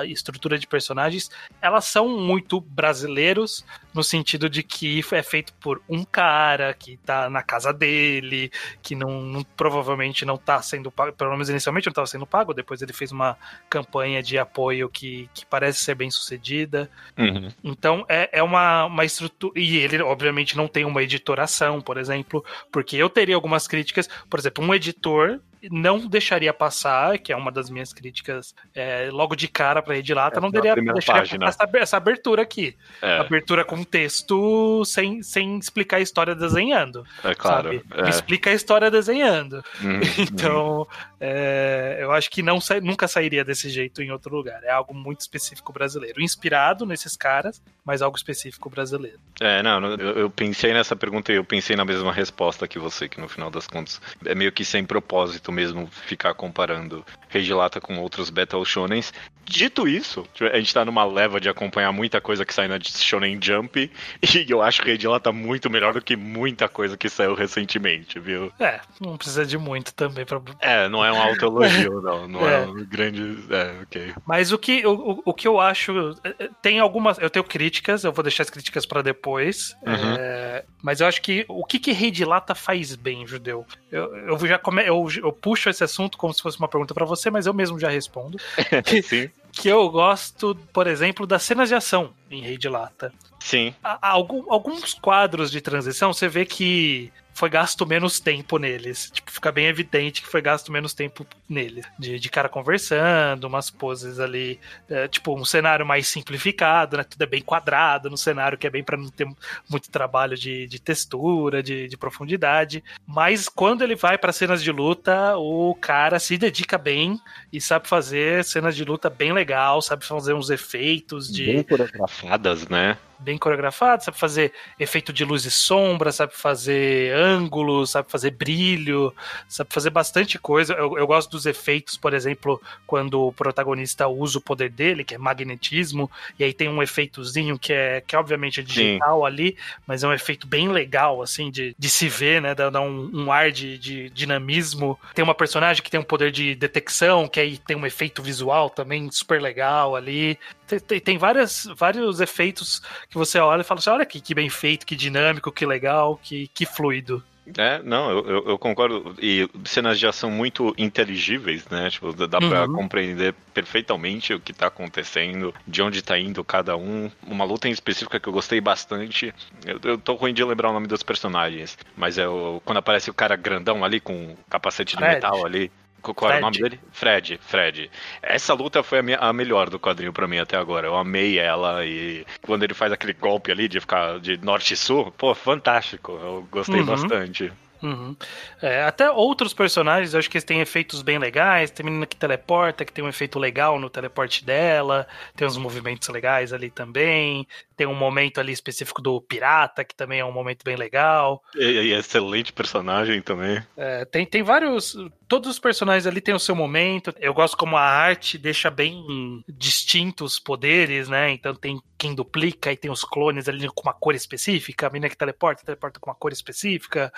estrutura 0.05 0.57
de 0.57 0.67
personagens, 0.67 1.29
elas 1.61 1.85
são 1.85 2.07
muito 2.07 2.59
brasileiros, 2.61 3.46
no 3.93 4.03
sentido 4.03 4.49
de 4.49 4.61
que 4.63 5.03
é 5.11 5.23
feito 5.23 5.53
por 5.55 5.81
um 5.89 6.03
cara 6.03 6.73
que 6.73 6.97
tá 6.97 7.29
na 7.29 7.41
casa 7.41 7.73
dele, 7.73 8.51
que 8.81 8.95
não, 8.95 9.21
não- 9.21 9.43
provavelmente 9.43 10.25
não 10.25 10.37
tá 10.37 10.61
sendo 10.61 10.91
pago, 10.91 11.13
pelo 11.13 11.31
menos 11.31 11.49
inicialmente 11.49 11.87
não 11.87 11.91
estava 11.91 12.07
sendo 12.07 12.25
pago, 12.25 12.53
depois 12.53 12.81
ele 12.81 12.93
fez 12.93 13.11
uma 13.11 13.37
campanha 13.69 14.21
de 14.21 14.37
apoio 14.37 14.89
que, 14.89 15.29
que 15.33 15.45
parece 15.45 15.83
ser 15.83 15.95
bem 15.95 16.11
sucedida. 16.11 16.89
Uhum. 17.17 17.49
Então 17.63 18.05
é, 18.07 18.29
é 18.39 18.43
uma, 18.43 18.85
uma 18.85 19.05
estrutura. 19.05 19.59
E 19.59 19.77
ele, 19.77 20.01
obviamente, 20.01 20.55
não 20.55 20.67
tem 20.67 20.85
uma 20.85 21.01
editoração, 21.03 21.81
por 21.81 21.97
exemplo, 21.97 22.43
porque 22.71 22.95
eu 22.95 23.09
teria 23.09 23.35
algumas 23.35 23.67
críticas. 23.67 24.07
Por 24.29 24.39
exemplo, 24.39 24.63
um 24.63 24.73
editor 24.73 25.39
não 25.71 26.07
deixaria 26.07 26.53
passar, 26.53 27.17
que 27.19 27.31
é 27.31 27.35
uma 27.35 27.51
das 27.51 27.69
minhas 27.69 27.93
críticas, 27.93 28.53
é, 28.73 29.09
logo 29.11 29.35
de 29.35 29.47
cara 29.47 29.81
para 29.81 29.95
Redilata, 29.95 30.39
É, 30.39 30.41
não 30.41 30.51
deixaria 30.51 30.75
página. 31.01 31.45
passar 31.45 31.69
essa, 31.75 31.97
abertura 31.97 32.41
aqui. 32.41 32.75
É, 33.01 33.17
Abertura 33.19 33.63
com 33.63 33.83
texto 33.83 34.83
sem, 34.85 35.21
sem 35.23 35.57
explicar 35.57 35.97
a 35.97 36.01
história 36.01 36.35
desenhando. 36.35 37.05
é 37.23 37.33
claro. 37.35 37.83
é. 37.91 38.03
Me 38.03 38.09
explica 38.09 38.49
a 38.49 38.53
história 38.53 38.89
desenhando. 38.91 39.63
Uhum, 39.87 39.99
Então, 40.17 40.87
é, 41.19 41.97
eu 42.01 42.11
acho 42.11 42.29
que 42.29 42.41
não 42.41 42.59
nunca 42.81 43.07
sairia 43.07 43.43
desse 43.43 43.69
jeito 43.69 44.01
em 44.01 44.11
outro 44.11 44.35
lugar. 44.35 44.63
É 44.63 44.71
algo 44.71 44.93
muito 44.93 45.21
específico 45.21 45.71
brasileiro. 45.71 46.21
Inspirado 46.21 46.85
nesses 46.85 47.15
caras, 47.15 47.61
mas 47.85 48.01
algo 48.01 48.17
específico 48.17 48.69
brasileiro. 48.69 49.19
É, 49.39 49.61
não, 49.63 49.79
não, 49.79 49.95
eu, 49.95 50.17
eu 50.17 50.29
pensei 50.29 50.73
nessa 50.73 50.95
pergunta 50.95 51.31
e 51.31 51.35
eu 51.35 51.43
pensei 51.43 51.75
na 51.75 51.85
mesma 51.85 52.11
resposta 52.11 52.67
que 52.67 52.79
você, 52.79 53.07
que 53.07 53.19
no 53.19 53.27
final 53.27 53.49
das 53.49 53.67
contas 53.67 54.01
é 54.25 54.35
meio 54.35 54.51
que 54.51 54.65
sem 54.65 54.83
propósito 54.83 55.51
mesmo 55.57 55.87
ficar 55.87 56.33
comparando 56.35 57.03
Rei 57.29 57.41
de 57.41 57.51
Lata 57.53 57.81
com 57.81 57.97
outros 57.99 58.29
Battle 58.29 58.63
Shonens. 58.63 59.11
Dito 59.43 59.87
isso, 59.87 60.27
a 60.53 60.57
gente 60.57 60.73
tá 60.73 60.83
numa 60.83 61.05
leva 61.05 61.39
de 61.39 61.47
acompanhar 61.47 61.91
muita 61.93 62.19
coisa 62.19 62.45
que 62.45 62.53
sai 62.53 62.67
na 62.67 62.77
Shonen 62.81 63.39
Jump 63.41 63.89
e 64.21 64.45
eu 64.51 64.61
acho 64.61 64.81
que 64.81 64.89
Rei 64.89 64.97
de 64.97 65.07
Lata 65.07 65.31
muito 65.31 65.69
melhor 65.69 65.93
do 65.93 66.01
que 66.01 66.15
muita 66.17 66.67
coisa 66.67 66.97
que 66.97 67.09
saiu 67.09 67.33
recentemente, 67.33 68.19
viu? 68.19 68.51
É, 68.59 68.81
não 69.01 69.15
precisa 69.17 69.45
de 69.45 69.57
muito 69.57 69.93
também 69.93 70.25
pra. 70.25 70.41
É, 70.59 70.87
não 70.89 71.03
é 71.03 71.11
um 71.13 71.21
autoelogio, 71.21 71.99
não. 72.03 72.27
Não 72.27 72.47
é, 72.47 72.63
É. 72.63 72.67
um 72.67 72.85
grande. 72.85 73.37
É, 73.49 73.81
ok. 73.83 74.13
Mas 74.27 74.51
o 74.51 74.57
que, 74.57 74.85
o, 74.85 75.21
o- 75.25 75.33
que 75.33 75.47
eu 75.47 75.59
acho. 75.61 76.13
eh, 76.25 76.49
Tem 76.61 76.79
algumas. 76.79 77.17
Eu 77.17 77.29
tenho 77.29 77.45
críticas, 77.45 78.03
eu 78.03 78.11
vou 78.11 78.23
deixar 78.23 78.43
as 78.43 78.49
críticas 78.49 78.85
pra 78.85 79.01
depois. 79.01 79.73
Uhum. 79.85 80.15
é, 80.19 80.65
mas 80.83 80.99
eu 80.99 81.07
acho 81.07 81.21
que. 81.21 81.45
O 81.47 81.63
que, 81.65 81.79
que 81.79 81.93
Rei 81.93 82.11
de 82.11 82.25
Lata 82.25 82.53
faz 82.53 82.95
bem, 82.95 83.25
judeu? 83.25 83.65
Eu, 83.89 84.13
eu 84.27 84.37
já 84.45 84.57
come, 84.59 84.83
eu, 84.85 85.07
eu 85.23 85.31
puxo 85.41 85.69
esse 85.69 85.83
assunto 85.83 86.17
como 86.17 86.33
se 86.33 86.41
fosse 86.41 86.57
uma 86.59 86.67
pergunta 86.67 86.93
pra 86.93 87.05
você, 87.05 87.29
mas 87.29 87.45
eu 87.45 87.53
mesmo 87.53 87.79
já 87.79 87.89
respondo. 87.89 88.37
Sim, 89.03 89.29
Que 89.51 89.69
eu 89.69 89.89
gosto, 89.89 90.55
por 90.73 90.85
exemplo, 90.87 91.25
das 91.25 91.43
cenas 91.43 91.69
de 91.69 91.75
ação 91.75 92.13
em 92.29 92.41
Rei 92.41 92.57
de 92.57 92.69
Lata. 92.69 93.11
sim. 93.39 93.73
Há- 93.83 93.97
há 94.01 94.09
algum- 94.11 94.51
alguns 94.51 94.93
quadros 94.93 95.49
de 95.51 95.61
transição, 95.61 96.13
você 96.13 96.27
vê 96.27 96.45
que 96.45 97.11
foi 97.37 97.51
gasto 97.51 97.85
menos 97.85 98.19
tempo 98.19 98.57
neles. 98.57 99.11
Tipo, 99.13 99.31
fica 99.31 99.51
bem 99.51 99.67
evidente 99.67 100.23
que 100.23 100.27
foi 100.27 100.41
gasto 100.41 100.71
menos 100.71 100.91
tempo 100.95 101.23
neles. 101.47 101.85
De, 101.97 102.19
de 102.19 102.29
cara 102.29 102.49
conversando, 102.49 103.43
umas 103.43 103.69
poses 103.69 104.19
ali, 104.19 104.59
é, 104.89 105.07
tipo, 105.07 105.39
um 105.39 105.45
cenário 105.45 105.85
mais 105.85 106.07
simplificado, 106.07 106.97
né? 106.97 107.03
Tudo 107.03 107.21
é 107.21 107.27
bem 107.27 107.43
quadrado 107.43 108.09
no 108.09 108.17
cenário, 108.17 108.57
que 108.57 108.65
é 108.65 108.71
bem 108.71 108.83
pra 108.83 108.97
não 108.97 109.09
ter 109.09 109.27
muito 109.69 109.87
trabalho 109.91 110.35
de, 110.35 110.65
de 110.65 110.81
textura, 110.81 111.61
de, 111.61 111.87
de 111.87 111.95
profundidade. 111.95 112.83
Mas 113.05 113.47
quando 113.47 113.83
ele 113.83 113.95
vai 113.95 114.17
pra 114.17 114.33
cenas 114.33 114.63
de 114.63 114.71
luta, 114.71 115.37
o 115.37 115.75
cara 115.75 116.17
se 116.17 116.39
dedica 116.39 116.75
bem 116.75 117.21
e 117.53 117.61
sabe 117.61 117.87
fazer 117.87 118.43
cenas 118.45 118.75
de 118.75 118.83
luta 118.83 119.11
bem 119.11 119.31
legal, 119.31 119.79
sabe 119.79 120.03
fazer 120.03 120.33
uns 120.33 120.49
efeitos 120.49 121.31
de 121.31 121.45
Bem 121.45 121.63
coreografadas, 121.63 122.67
né? 122.67 122.97
Bem 123.19 123.37
coreografado, 123.37 124.03
sabe 124.03 124.17
fazer 124.17 124.53
efeito 124.79 125.11
de 125.11 125.25
luz 125.25 125.45
e 125.45 125.51
sombra, 125.51 126.11
sabe 126.11 126.33
fazer 126.35 127.15
ângulos, 127.15 127.91
sabe 127.91 128.09
fazer 128.09 128.31
brilho, 128.31 129.13
sabe 129.47 129.73
fazer 129.73 129.89
bastante 129.89 130.37
coisa. 130.37 130.73
Eu, 130.73 130.97
eu 130.97 131.07
gosto 131.07 131.31
dos 131.31 131.45
efeitos, 131.45 131.97
por 131.97 132.13
exemplo, 132.13 132.61
quando 132.85 133.27
o 133.27 133.33
protagonista 133.33 134.07
usa 134.07 134.37
o 134.37 134.41
poder 134.41 134.69
dele, 134.69 135.03
que 135.03 135.15
é 135.15 135.17
magnetismo, 135.17 136.09
e 136.37 136.43
aí 136.43 136.53
tem 136.53 136.69
um 136.69 136.81
efeitozinho 136.81 137.57
que 137.57 137.73
é, 137.73 138.01
que 138.01 138.15
obviamente 138.15 138.59
é 138.59 138.63
digital 138.63 139.25
ali, 139.25 139.57
mas 139.85 140.03
é 140.03 140.07
um 140.07 140.13
efeito 140.13 140.47
bem 140.47 140.69
legal, 140.69 141.21
assim, 141.21 141.49
de, 141.49 141.75
de 141.77 141.89
se 141.89 142.07
ver, 142.07 142.41
né? 142.41 142.53
Dá, 142.53 142.69
dá 142.69 142.81
um, 142.81 143.09
um 143.13 143.31
ar 143.31 143.51
de, 143.51 143.77
de 143.77 144.09
dinamismo. 144.09 144.99
Tem 145.13 145.23
uma 145.23 145.35
personagem 145.35 145.83
que 145.83 145.89
tem 145.89 145.99
um 145.99 146.03
poder 146.03 146.31
de 146.31 146.55
detecção, 146.55 147.27
que 147.27 147.39
aí 147.39 147.57
tem 147.57 147.75
um 147.75 147.85
efeito 147.85 148.21
visual 148.21 148.69
também 148.69 149.09
super 149.11 149.41
legal 149.41 149.95
ali. 149.95 150.37
Tem, 150.67 150.99
tem, 150.99 151.17
várias, 151.17 151.67
vários 151.75 152.19
efeitos 152.19 152.81
que 153.09 153.17
você 153.17 153.39
olha 153.39 153.61
e 153.61 153.63
fala 153.63 153.79
assim: 153.79 153.89
olha 153.89 154.03
aqui, 154.03 154.19
que 154.19 154.35
bem 154.35 154.49
feito, 154.49 154.85
que 154.85 154.95
dinâmico, 154.95 155.51
que 155.51 155.65
legal, 155.65 156.19
que, 156.21 156.47
que 156.53 156.65
fluido. 156.65 157.23
É, 157.57 157.81
não, 157.81 158.09
eu, 158.09 158.49
eu, 158.49 158.57
concordo. 158.59 159.15
E 159.21 159.49
cenas 159.63 159.97
de 159.97 160.05
ação 160.05 160.29
muito 160.29 160.73
inteligíveis, 160.77 161.65
né? 161.69 161.89
Tipo, 161.89 162.11
dá 162.11 162.25
dá 162.25 162.39
pra 162.39 162.65
Uhum. 162.65 162.73
compreender 162.73 163.33
perfeitamente 163.53 164.33
o 164.33 164.39
que 164.39 164.51
tá 164.51 164.67
acontecendo, 164.67 165.53
de 165.65 165.81
onde 165.81 166.01
tá 166.01 166.17
indo 166.19 166.43
cada 166.43 166.75
um. 166.75 167.09
Uma 167.25 167.45
luta 167.45 167.67
em 167.69 167.71
específica 167.71 168.19
que 168.19 168.27
eu 168.27 168.33
gostei 168.33 168.59
bastante. 168.59 169.33
Eu, 169.65 169.79
eu 169.83 169.97
tô 169.97 170.15
ruim 170.15 170.33
de 170.33 170.43
lembrar 170.43 170.69
o 170.69 170.73
nome 170.73 170.87
dos 170.87 171.03
personagens, 171.03 171.77
mas 171.95 172.17
é 172.17 172.27
o, 172.27 172.61
quando 172.65 172.79
aparece 172.79 173.09
o 173.09 173.13
cara 173.13 173.35
grandão 173.35 173.83
ali 173.83 173.99
com 173.99 174.35
capacete 174.49 174.97
de 174.97 175.01
Fred. 175.01 175.15
metal 175.15 175.45
ali. 175.45 175.71
Qual 176.13 176.29
era 176.31 176.39
o 176.39 176.41
nome 176.41 176.57
dele? 176.59 176.79
Fred, 176.91 177.39
Fred. 177.41 177.89
Essa 178.21 178.53
luta 178.53 178.81
foi 178.83 178.99
a, 178.99 179.03
minha- 179.03 179.17
a 179.19 179.31
melhor 179.33 179.69
do 179.69 179.79
quadrinho 179.79 180.13
pra 180.13 180.27
mim 180.27 180.37
até 180.39 180.57
agora. 180.57 180.87
Eu 180.87 180.95
amei 180.95 181.39
ela 181.39 181.85
e 181.85 182.25
quando 182.41 182.63
ele 182.63 182.73
faz 182.73 182.91
aquele 182.91 183.13
golpe 183.13 183.51
ali 183.51 183.67
de 183.67 183.79
ficar 183.79 184.19
de 184.19 184.37
norte 184.37 184.73
e 184.73 184.77
sul, 184.77 185.11
pô, 185.17 185.33
fantástico. 185.35 186.11
Eu 186.13 186.47
gostei 186.51 186.79
Uhum. 186.79 186.85
bastante. 186.85 187.51
Uhum. 187.81 188.15
É, 188.61 188.83
até 188.83 189.09
outros 189.09 189.53
personagens, 189.53 190.13
eu 190.13 190.19
acho 190.19 190.29
que 190.29 190.37
eles 190.37 190.43
têm 190.43 190.61
efeitos 190.61 191.01
bem 191.01 191.17
legais. 191.17 191.71
Tem 191.71 191.85
menina 191.85 192.05
que 192.05 192.15
teleporta, 192.15 192.85
que 192.85 192.91
tem 192.91 193.03
um 193.03 193.09
efeito 193.09 193.39
legal 193.39 193.79
no 193.79 193.89
teleporte 193.89 194.43
dela. 194.43 195.07
Tem 195.35 195.47
uns 195.47 195.57
movimentos 195.57 196.07
legais 196.09 196.53
ali 196.53 196.69
também. 196.69 197.47
Tem 197.75 197.85
um 197.85 197.95
momento 197.95 198.39
ali 198.39 198.51
específico 198.51 199.01
do 199.01 199.21
pirata, 199.21 199.83
que 199.83 199.95
também 199.95 200.19
é 200.19 200.25
um 200.25 200.31
momento 200.31 200.63
bem 200.63 200.75
legal. 200.75 201.43
E, 201.55 201.63
e 201.63 201.93
excelente 201.93 202.51
personagem 202.51 203.21
também. 203.21 203.61
É, 203.75 204.05
tem, 204.05 204.25
tem 204.25 204.43
vários. 204.43 204.97
Todos 205.27 205.49
os 205.49 205.59
personagens 205.59 206.07
ali 206.07 206.21
têm 206.21 206.33
o 206.33 206.39
seu 206.39 206.55
momento. 206.55 207.13
Eu 207.19 207.33
gosto 207.33 207.55
como 207.55 207.77
a 207.77 207.81
arte 207.81 208.37
deixa 208.37 208.71
bem 208.71 209.43
distintos 209.47 210.33
os 210.33 210.39
poderes, 210.39 211.07
né? 211.07 211.31
Então 211.31 211.53
tem 211.53 211.79
quem 211.97 212.13
duplica 212.13 212.71
e 212.71 212.77
tem 212.77 212.91
os 212.91 213.03
clones 213.03 213.49
ali 213.49 213.67
com 213.69 213.83
uma 213.83 213.93
cor 213.93 214.15
específica. 214.15 214.87
A 214.87 214.89
menina 214.89 215.09
que 215.09 215.17
teleporta, 215.17 215.63
teleporta 215.63 215.99
com 215.99 216.09
uma 216.09 216.15
cor 216.15 216.31
específica. 216.31 217.11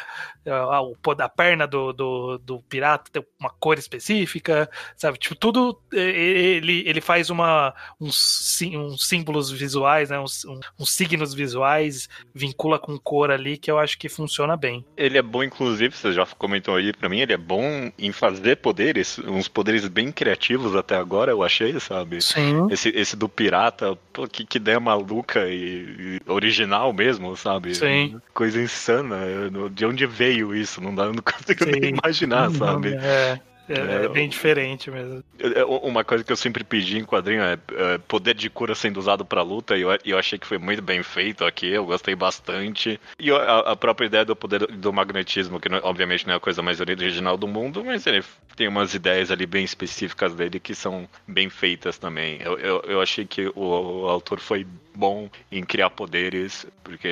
A 0.45 1.29
perna 1.29 1.67
do, 1.67 1.91
do, 1.93 2.37
do 2.37 2.61
pirata 2.63 3.11
tem 3.11 3.25
uma 3.39 3.49
cor 3.49 3.77
específica, 3.77 4.69
sabe? 4.95 5.17
Tipo, 5.17 5.35
tudo 5.35 5.79
ele, 5.91 6.83
ele 6.87 7.01
faz 7.01 7.29
uma, 7.29 7.73
uns, 7.99 8.59
uns 8.61 9.07
símbolos 9.07 9.51
visuais, 9.51 10.09
né? 10.09 10.19
Uns, 10.19 10.45
uns 10.45 10.91
signos 10.91 11.33
visuais, 11.33 12.07
vincula 12.33 12.79
com 12.79 12.97
cor 12.97 13.31
ali, 13.31 13.57
que 13.57 13.69
eu 13.69 13.77
acho 13.77 13.97
que 13.97 14.09
funciona 14.09 14.55
bem. 14.55 14.85
Ele 14.95 15.17
é 15.17 15.21
bom, 15.21 15.43
inclusive, 15.43 15.95
você 15.95 16.13
já 16.13 16.25
comentou 16.25 16.75
aí 16.75 16.93
pra 16.93 17.09
mim, 17.09 17.19
ele 17.19 17.33
é 17.33 17.37
bom 17.37 17.91
em 17.97 18.11
fazer 18.11 18.57
poderes, 18.57 19.19
uns 19.19 19.47
poderes 19.47 19.87
bem 19.87 20.11
criativos 20.11 20.75
até 20.75 20.95
agora, 20.95 21.31
eu 21.31 21.43
achei, 21.43 21.79
sabe? 21.79 22.21
Sim. 22.21 22.67
Esse, 22.69 22.89
esse 22.89 23.15
do 23.15 23.27
pirata, 23.27 23.97
pô, 24.13 24.27
que, 24.27 24.45
que 24.45 24.59
ideia 24.69 24.79
maluca 24.79 25.47
e, 25.47 26.19
e 26.25 26.31
original 26.31 26.93
mesmo, 26.93 27.35
sabe? 27.35 27.73
Sim. 27.73 28.19
Coisa 28.33 28.61
insana. 28.61 29.17
De 29.71 29.85
onde 29.85 30.05
veio 30.05 30.55
isso? 30.55 30.79
Não, 30.81 30.93
dá, 30.93 31.05
não 31.05 31.15
consigo 31.23 31.63
Sim. 31.63 31.71
nem 31.71 31.95
imaginar, 31.95 32.51
sabe? 32.51 32.95
É, 32.95 33.39
é, 33.69 34.01
É, 34.01 34.05
é 34.05 34.09
bem 34.09 34.27
diferente 34.27 34.89
mesmo. 34.91 35.23
É, 35.39 35.63
Uma 35.63 36.03
coisa 36.03 36.23
que 36.23 36.31
eu 36.31 36.35
sempre 36.35 36.63
pedi 36.63 36.97
em 36.97 37.05
quadrinho 37.05 37.41
é, 37.41 37.53
é 37.53 37.97
poder 37.97 38.33
de 38.35 38.49
cura 38.49 38.75
sendo 38.75 38.97
usado 38.97 39.23
pra 39.25 39.41
luta, 39.41 39.77
e 39.77 39.81
eu, 39.81 39.89
eu 40.05 40.17
achei 40.17 40.37
que 40.39 40.47
foi 40.47 40.57
muito 40.57 40.81
bem 40.81 41.01
feito 41.03 41.45
aqui, 41.45 41.67
eu 41.67 41.85
gostei 41.85 42.15
bastante. 42.15 42.99
E 43.19 43.31
a, 43.31 43.59
a 43.59 43.75
própria 43.75 44.05
ideia 44.07 44.25
do 44.25 44.35
poder 44.35 44.65
do 44.67 44.91
magnetismo, 44.93 45.59
que 45.59 45.69
não- 45.69 45.79
obviamente 45.83 46.25
não 46.27 46.33
é 46.33 46.37
a 46.37 46.39
coisa 46.39 46.61
mais 46.61 46.79
original 46.79 47.37
do 47.37 47.47
mundo, 47.47 47.83
mas 47.85 48.05
ele 48.07 48.23
tem 48.55 48.67
umas 48.67 48.93
ideias 48.93 49.31
ali 49.31 49.45
bem 49.45 49.63
específicas 49.63 50.33
dele 50.35 50.59
que 50.59 50.75
são 50.75 51.07
bem 51.27 51.49
feitas 51.49 51.97
também. 51.97 52.39
Eu, 52.41 52.57
eu, 52.59 52.81
eu 52.87 53.01
achei 53.01 53.25
que 53.25 53.47
o, 53.55 54.03
o 54.03 54.07
autor 54.09 54.39
foi 54.39 54.65
bom 54.93 55.29
em 55.49 55.63
criar 55.63 55.89
poderes, 55.91 56.65
porque 56.83 57.07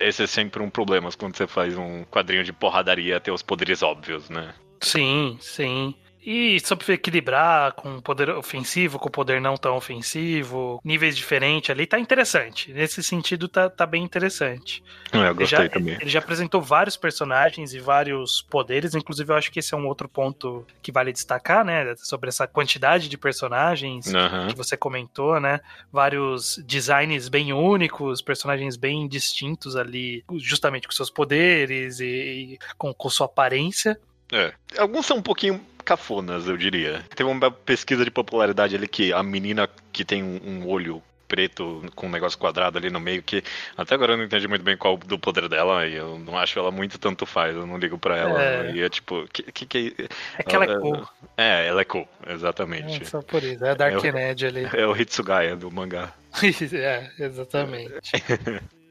esse 0.00 0.24
é 0.24 0.26
sempre 0.26 0.60
um 0.62 0.68
problema 0.70 1.10
quando 1.16 1.36
você 1.36 1.46
faz 1.46 1.76
um 1.78 2.04
quadrinho 2.04 2.42
de 2.42 2.52
porradaria 2.52 3.20
ter 3.20 3.30
os 3.30 3.42
poderes 3.42 3.82
óbvios, 3.82 4.28
né? 4.28 4.52
Sim, 4.84 5.36
sim. 5.40 5.94
E 6.26 6.58
sobre 6.60 6.90
equilibrar 6.94 7.74
com 7.74 8.00
poder 8.00 8.30
ofensivo, 8.30 8.98
com 8.98 9.10
poder 9.10 9.42
não 9.42 9.58
tão 9.58 9.76
ofensivo, 9.76 10.80
níveis 10.82 11.14
diferentes 11.14 11.68
ali, 11.68 11.86
tá 11.86 11.98
interessante. 11.98 12.72
Nesse 12.72 13.02
sentido, 13.02 13.46
tá, 13.46 13.68
tá 13.68 13.84
bem 13.84 14.02
interessante. 14.02 14.82
É, 15.12 15.18
Eu 15.18 15.22
Ele 15.24 15.34
gostei 15.34 15.58
já, 15.64 15.68
também. 15.68 15.98
ele 16.00 16.08
já 16.08 16.20
apresentou 16.20 16.62
vários 16.62 16.96
personagens 16.96 17.74
e 17.74 17.78
vários 17.78 18.40
poderes, 18.40 18.94
inclusive 18.94 19.30
eu 19.30 19.36
acho 19.36 19.52
que 19.52 19.58
esse 19.58 19.74
é 19.74 19.76
um 19.76 19.86
outro 19.86 20.08
ponto 20.08 20.66
que 20.82 20.90
vale 20.90 21.12
destacar, 21.12 21.62
né? 21.62 21.94
Sobre 21.98 22.30
essa 22.30 22.46
quantidade 22.46 23.10
de 23.10 23.18
personagens 23.18 24.14
Aham. 24.14 24.48
que 24.48 24.56
você 24.56 24.78
comentou, 24.78 25.38
né? 25.38 25.60
Vários 25.92 26.56
designs 26.66 27.28
bem 27.28 27.52
únicos, 27.52 28.22
personagens 28.22 28.76
bem 28.78 29.06
distintos 29.06 29.76
ali, 29.76 30.24
justamente 30.38 30.88
com 30.88 30.94
seus 30.94 31.10
poderes 31.10 32.00
e, 32.00 32.06
e 32.06 32.58
com, 32.78 32.94
com 32.94 33.10
sua 33.10 33.26
aparência. 33.26 34.00
É. 34.32 34.52
Alguns 34.78 35.06
são 35.06 35.18
um 35.18 35.22
pouquinho 35.22 35.60
cafonas, 35.84 36.48
eu 36.48 36.56
diria. 36.56 37.04
Teve 37.14 37.28
uma 37.28 37.50
pesquisa 37.50 38.04
de 38.04 38.10
popularidade 38.10 38.74
ali 38.74 38.88
que 38.88 39.12
a 39.12 39.22
menina 39.22 39.68
que 39.92 40.04
tem 40.04 40.22
um, 40.22 40.66
olho 40.66 41.02
preto 41.26 41.82
com 41.94 42.06
um 42.06 42.10
negócio 42.10 42.38
quadrado 42.38 42.78
ali 42.78 42.90
no 42.90 43.00
meio, 43.00 43.22
que 43.22 43.42
até 43.76 43.94
agora 43.94 44.12
eu 44.12 44.16
não 44.16 44.24
entendi 44.24 44.46
muito 44.46 44.62
bem 44.62 44.76
qual 44.76 44.96
do 44.96 45.18
poder 45.18 45.48
dela, 45.48 45.86
e 45.86 45.94
eu 45.94 46.18
não 46.18 46.38
acho 46.38 46.58
ela 46.58 46.70
muito 46.70 46.98
tanto 46.98 47.26
faz, 47.26 47.56
eu 47.56 47.66
não 47.66 47.76
ligo 47.78 47.98
pra 47.98 48.16
ela. 48.16 48.40
É. 48.42 48.72
E 48.72 48.82
é 48.82 48.88
tipo, 48.88 49.26
que 49.32 49.42
que, 49.42 49.66
que 49.66 49.94
É 50.38 50.42
que 50.42 50.54
ela 50.54 50.64
é 50.64 50.68
ela- 50.70 50.80
cool. 50.80 51.08
É, 51.36 51.66
ela 51.66 51.80
é 51.80 51.84
cool, 51.84 52.06
É, 52.26 52.32
exatamente. 52.34 53.04
só 53.06 53.20
por 53.22 53.42
isso. 53.42 53.64
É 53.64 53.70
a 53.70 53.74
Dark 53.74 54.02
Ned 54.04 54.46
ali. 54.46 54.68
É 54.74 54.86
o 54.86 54.96
Hitsugaya 54.96 55.56
do 55.56 55.70
mangá. 55.70 56.12
é, 56.72 57.10
exatamente. 57.18 57.94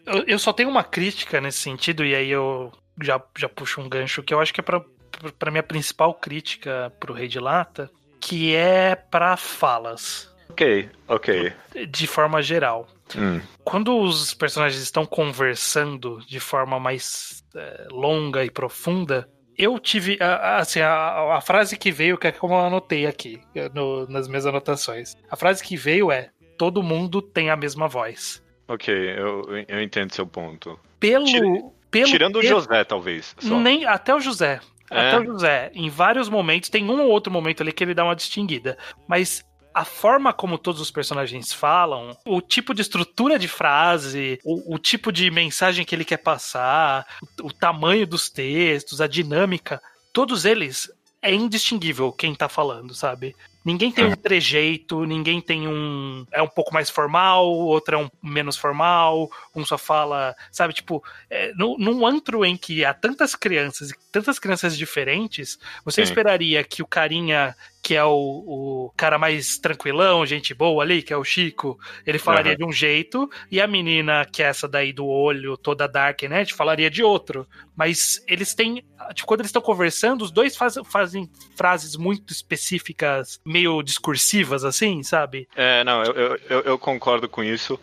eu, 0.05 0.23
eu 0.27 0.39
só 0.39 0.51
tenho 0.51 0.69
uma 0.69 0.83
crítica 0.83 1.39
nesse 1.39 1.59
sentido, 1.59 2.03
e 2.03 2.13
aí 2.15 2.29
eu 2.29 2.71
já, 3.01 3.21
já 3.37 3.47
puxo 3.47 3.79
um 3.79 3.87
gancho 3.87 4.21
que 4.23 4.33
eu 4.33 4.39
acho 4.41 4.53
que 4.53 4.59
é 4.59 4.63
pra, 4.63 4.81
pra 5.39 5.51
minha 5.51 5.63
principal 5.63 6.13
crítica 6.13 6.91
pro 7.00 7.13
Rei 7.13 7.27
de 7.27 7.39
Lata, 7.39 7.89
que 8.20 8.55
é 8.55 8.96
pra 8.96 9.36
falas, 9.38 10.34
Ok, 10.50 10.89
ok. 11.08 11.53
de 11.89 12.08
forma 12.08 12.41
geral. 12.41 12.88
Hum, 13.15 13.41
Quando 13.63 13.98
os 14.00 14.34
personagens 14.34 14.82
estão 14.82 15.05
conversando 15.05 16.20
de 16.25 16.39
forma 16.39 16.79
mais 16.79 17.43
é, 17.55 17.88
longa 17.91 18.43
e 18.46 18.50
profunda, 18.50 19.29
eu 19.58 19.77
tive. 19.77 20.17
a- 20.22 20.36
a- 20.36 20.58
Assim, 20.58 20.79
a, 20.79 21.36
a 21.36 21.41
frase 21.41 21.77
que 21.77 21.91
veio, 21.91 22.17
que 22.17 22.27
é 22.27 22.32
como 22.32 22.53
eu 22.55 22.60
anotei 22.65 23.05
aqui 23.05 23.39
no- 23.74 24.08
nas 24.08 24.27
minhas 24.27 24.46
anotações. 24.46 25.15
A 25.29 25.36
frase 25.36 25.62
que 25.63 25.75
veio 25.75 26.12
é: 26.12 26.29
todo 26.58 26.82
mundo 26.82 27.22
tem 27.22 27.50
a 27.51 27.55
mesma 27.55 27.88
voz. 27.88 28.41
Ok, 28.67 28.93
eu, 28.93 29.43
eu 29.67 29.82
entendo 29.82 30.13
seu 30.15 30.25
ponto. 30.25 30.79
Pelo. 31.00 31.25
Tira- 31.25 31.46
pelo 31.91 32.08
Tirando 32.08 32.38
o 32.38 32.43
José, 32.43 32.84
talvez. 32.84 33.36
Só. 33.38 33.60
Nem, 33.60 33.86
até 33.86 34.15
o 34.15 34.20
José. 34.20 34.60
É. 34.93 35.07
Até 35.09 35.19
o 35.19 35.25
José. 35.25 35.71
Em 35.73 35.89
vários 35.89 36.29
momentos, 36.29 36.69
tem 36.69 36.83
um 36.89 37.01
ou 37.01 37.09
outro 37.09 37.31
momento 37.31 37.62
ali 37.62 37.71
que 37.71 37.83
ele 37.83 37.93
dá 37.93 38.03
uma 38.03 38.15
distinguida. 38.15 38.77
Mas 39.07 39.43
a 39.73 39.83
forma 39.83 40.31
como 40.31 40.57
todos 40.57 40.79
os 40.79 40.91
personagens 40.91 41.51
falam, 41.51 42.15
o 42.25 42.39
tipo 42.41 42.73
de 42.75 42.81
estrutura 42.81 43.39
de 43.39 43.47
frase, 43.47 44.39
o, 44.43 44.75
o 44.75 44.77
tipo 44.77 45.12
de 45.12 45.29
mensagem 45.31 45.83
que 45.83 45.95
ele 45.95 46.05
quer 46.05 46.17
passar, 46.17 47.05
o, 47.41 47.47
o 47.47 47.51
tamanho 47.53 48.05
dos 48.05 48.29
textos, 48.29 49.01
a 49.01 49.07
dinâmica, 49.07 49.81
todos 50.13 50.45
eles 50.45 50.91
é 51.23 51.33
indistinguível 51.33 52.12
quem 52.12 52.35
tá 52.35 52.47
falando, 52.50 52.93
sabe? 52.93 53.35
Ninguém 53.65 53.91
tem 53.93 54.03
um 54.05 54.15
trejeito, 54.15 55.05
ninguém 55.05 55.39
tem 55.39 55.69
um. 55.69 56.25
É 56.33 56.41
um 56.41 56.50
pouco 56.50 56.73
mais 56.73 56.89
formal, 56.89 57.50
outro 57.50 57.95
é 57.95 57.97
um 57.97 58.09
menos 58.21 58.57
formal, 58.57 59.29
um 59.55 59.65
só 59.65 59.77
fala. 59.77 60.35
Sabe, 60.51 60.73
tipo, 60.73 61.01
é, 61.29 61.53
no- 61.55 61.77
num 61.77 62.05
antro 62.05 62.43
em 62.43 62.57
que 62.57 62.83
há 62.83 62.93
tantas 62.93 63.35
crianças 63.35 63.89
e 63.91 63.95
tantas 64.13 64.38
crianças 64.39 64.77
diferentes, 64.77 65.58
você 65.84 66.05
Sim. 66.05 66.12
esperaria 66.12 66.63
que 66.63 66.84
o 66.84 66.88
carinha, 66.88 67.55
que 67.82 67.96
é 67.96 68.03
o, 68.05 68.12
o 68.88 68.93
cara 68.96 69.17
mais 69.17 69.58
tranquilão, 69.58 70.24
gente 70.25 70.53
boa 70.53 70.84
ali, 70.84 71.01
que 71.01 71.12
é 71.12 71.17
o 71.17 71.24
Chico, 71.24 71.77
ele 72.05 72.20
falaria 72.20 72.51
Aham. 72.51 72.58
de 72.60 72.63
um 72.65 72.72
jeito, 72.72 73.27
e 73.51 73.60
a 73.60 73.65
menina, 73.67 74.24
que 74.32 74.43
é 74.43 74.46
essa 74.46 74.67
daí 74.67 74.93
do 74.93 75.05
olho, 75.08 75.58
toda 75.58 75.88
dark, 75.88 76.22
né, 76.24 76.46
falaria 76.46 76.89
de 76.91 77.03
outro. 77.03 77.46
Mas 77.75 78.24
eles 78.27 78.53
têm. 78.53 78.84
Tipo, 79.15 79.27
quando 79.27 79.39
eles 79.41 79.50
estão 79.50 79.62
conversando, 79.62 80.22
os 80.22 80.32
dois 80.32 80.55
faz- 80.55 80.77
fazem 80.91 81.27
frases 81.58 81.96
muito 81.98 82.32
específicas, 82.32 83.39
meio 83.43 83.82
discursivas, 83.82 84.63
assim, 84.63 85.01
sabe? 85.03 85.48
É, 85.55 85.84
não, 85.84 86.03
eu, 86.03 86.13
eu, 86.13 86.39
eu- 86.50 86.62
eu 86.62 86.77
concordo 86.79 87.27
com 87.27 87.43
isso. 87.43 87.79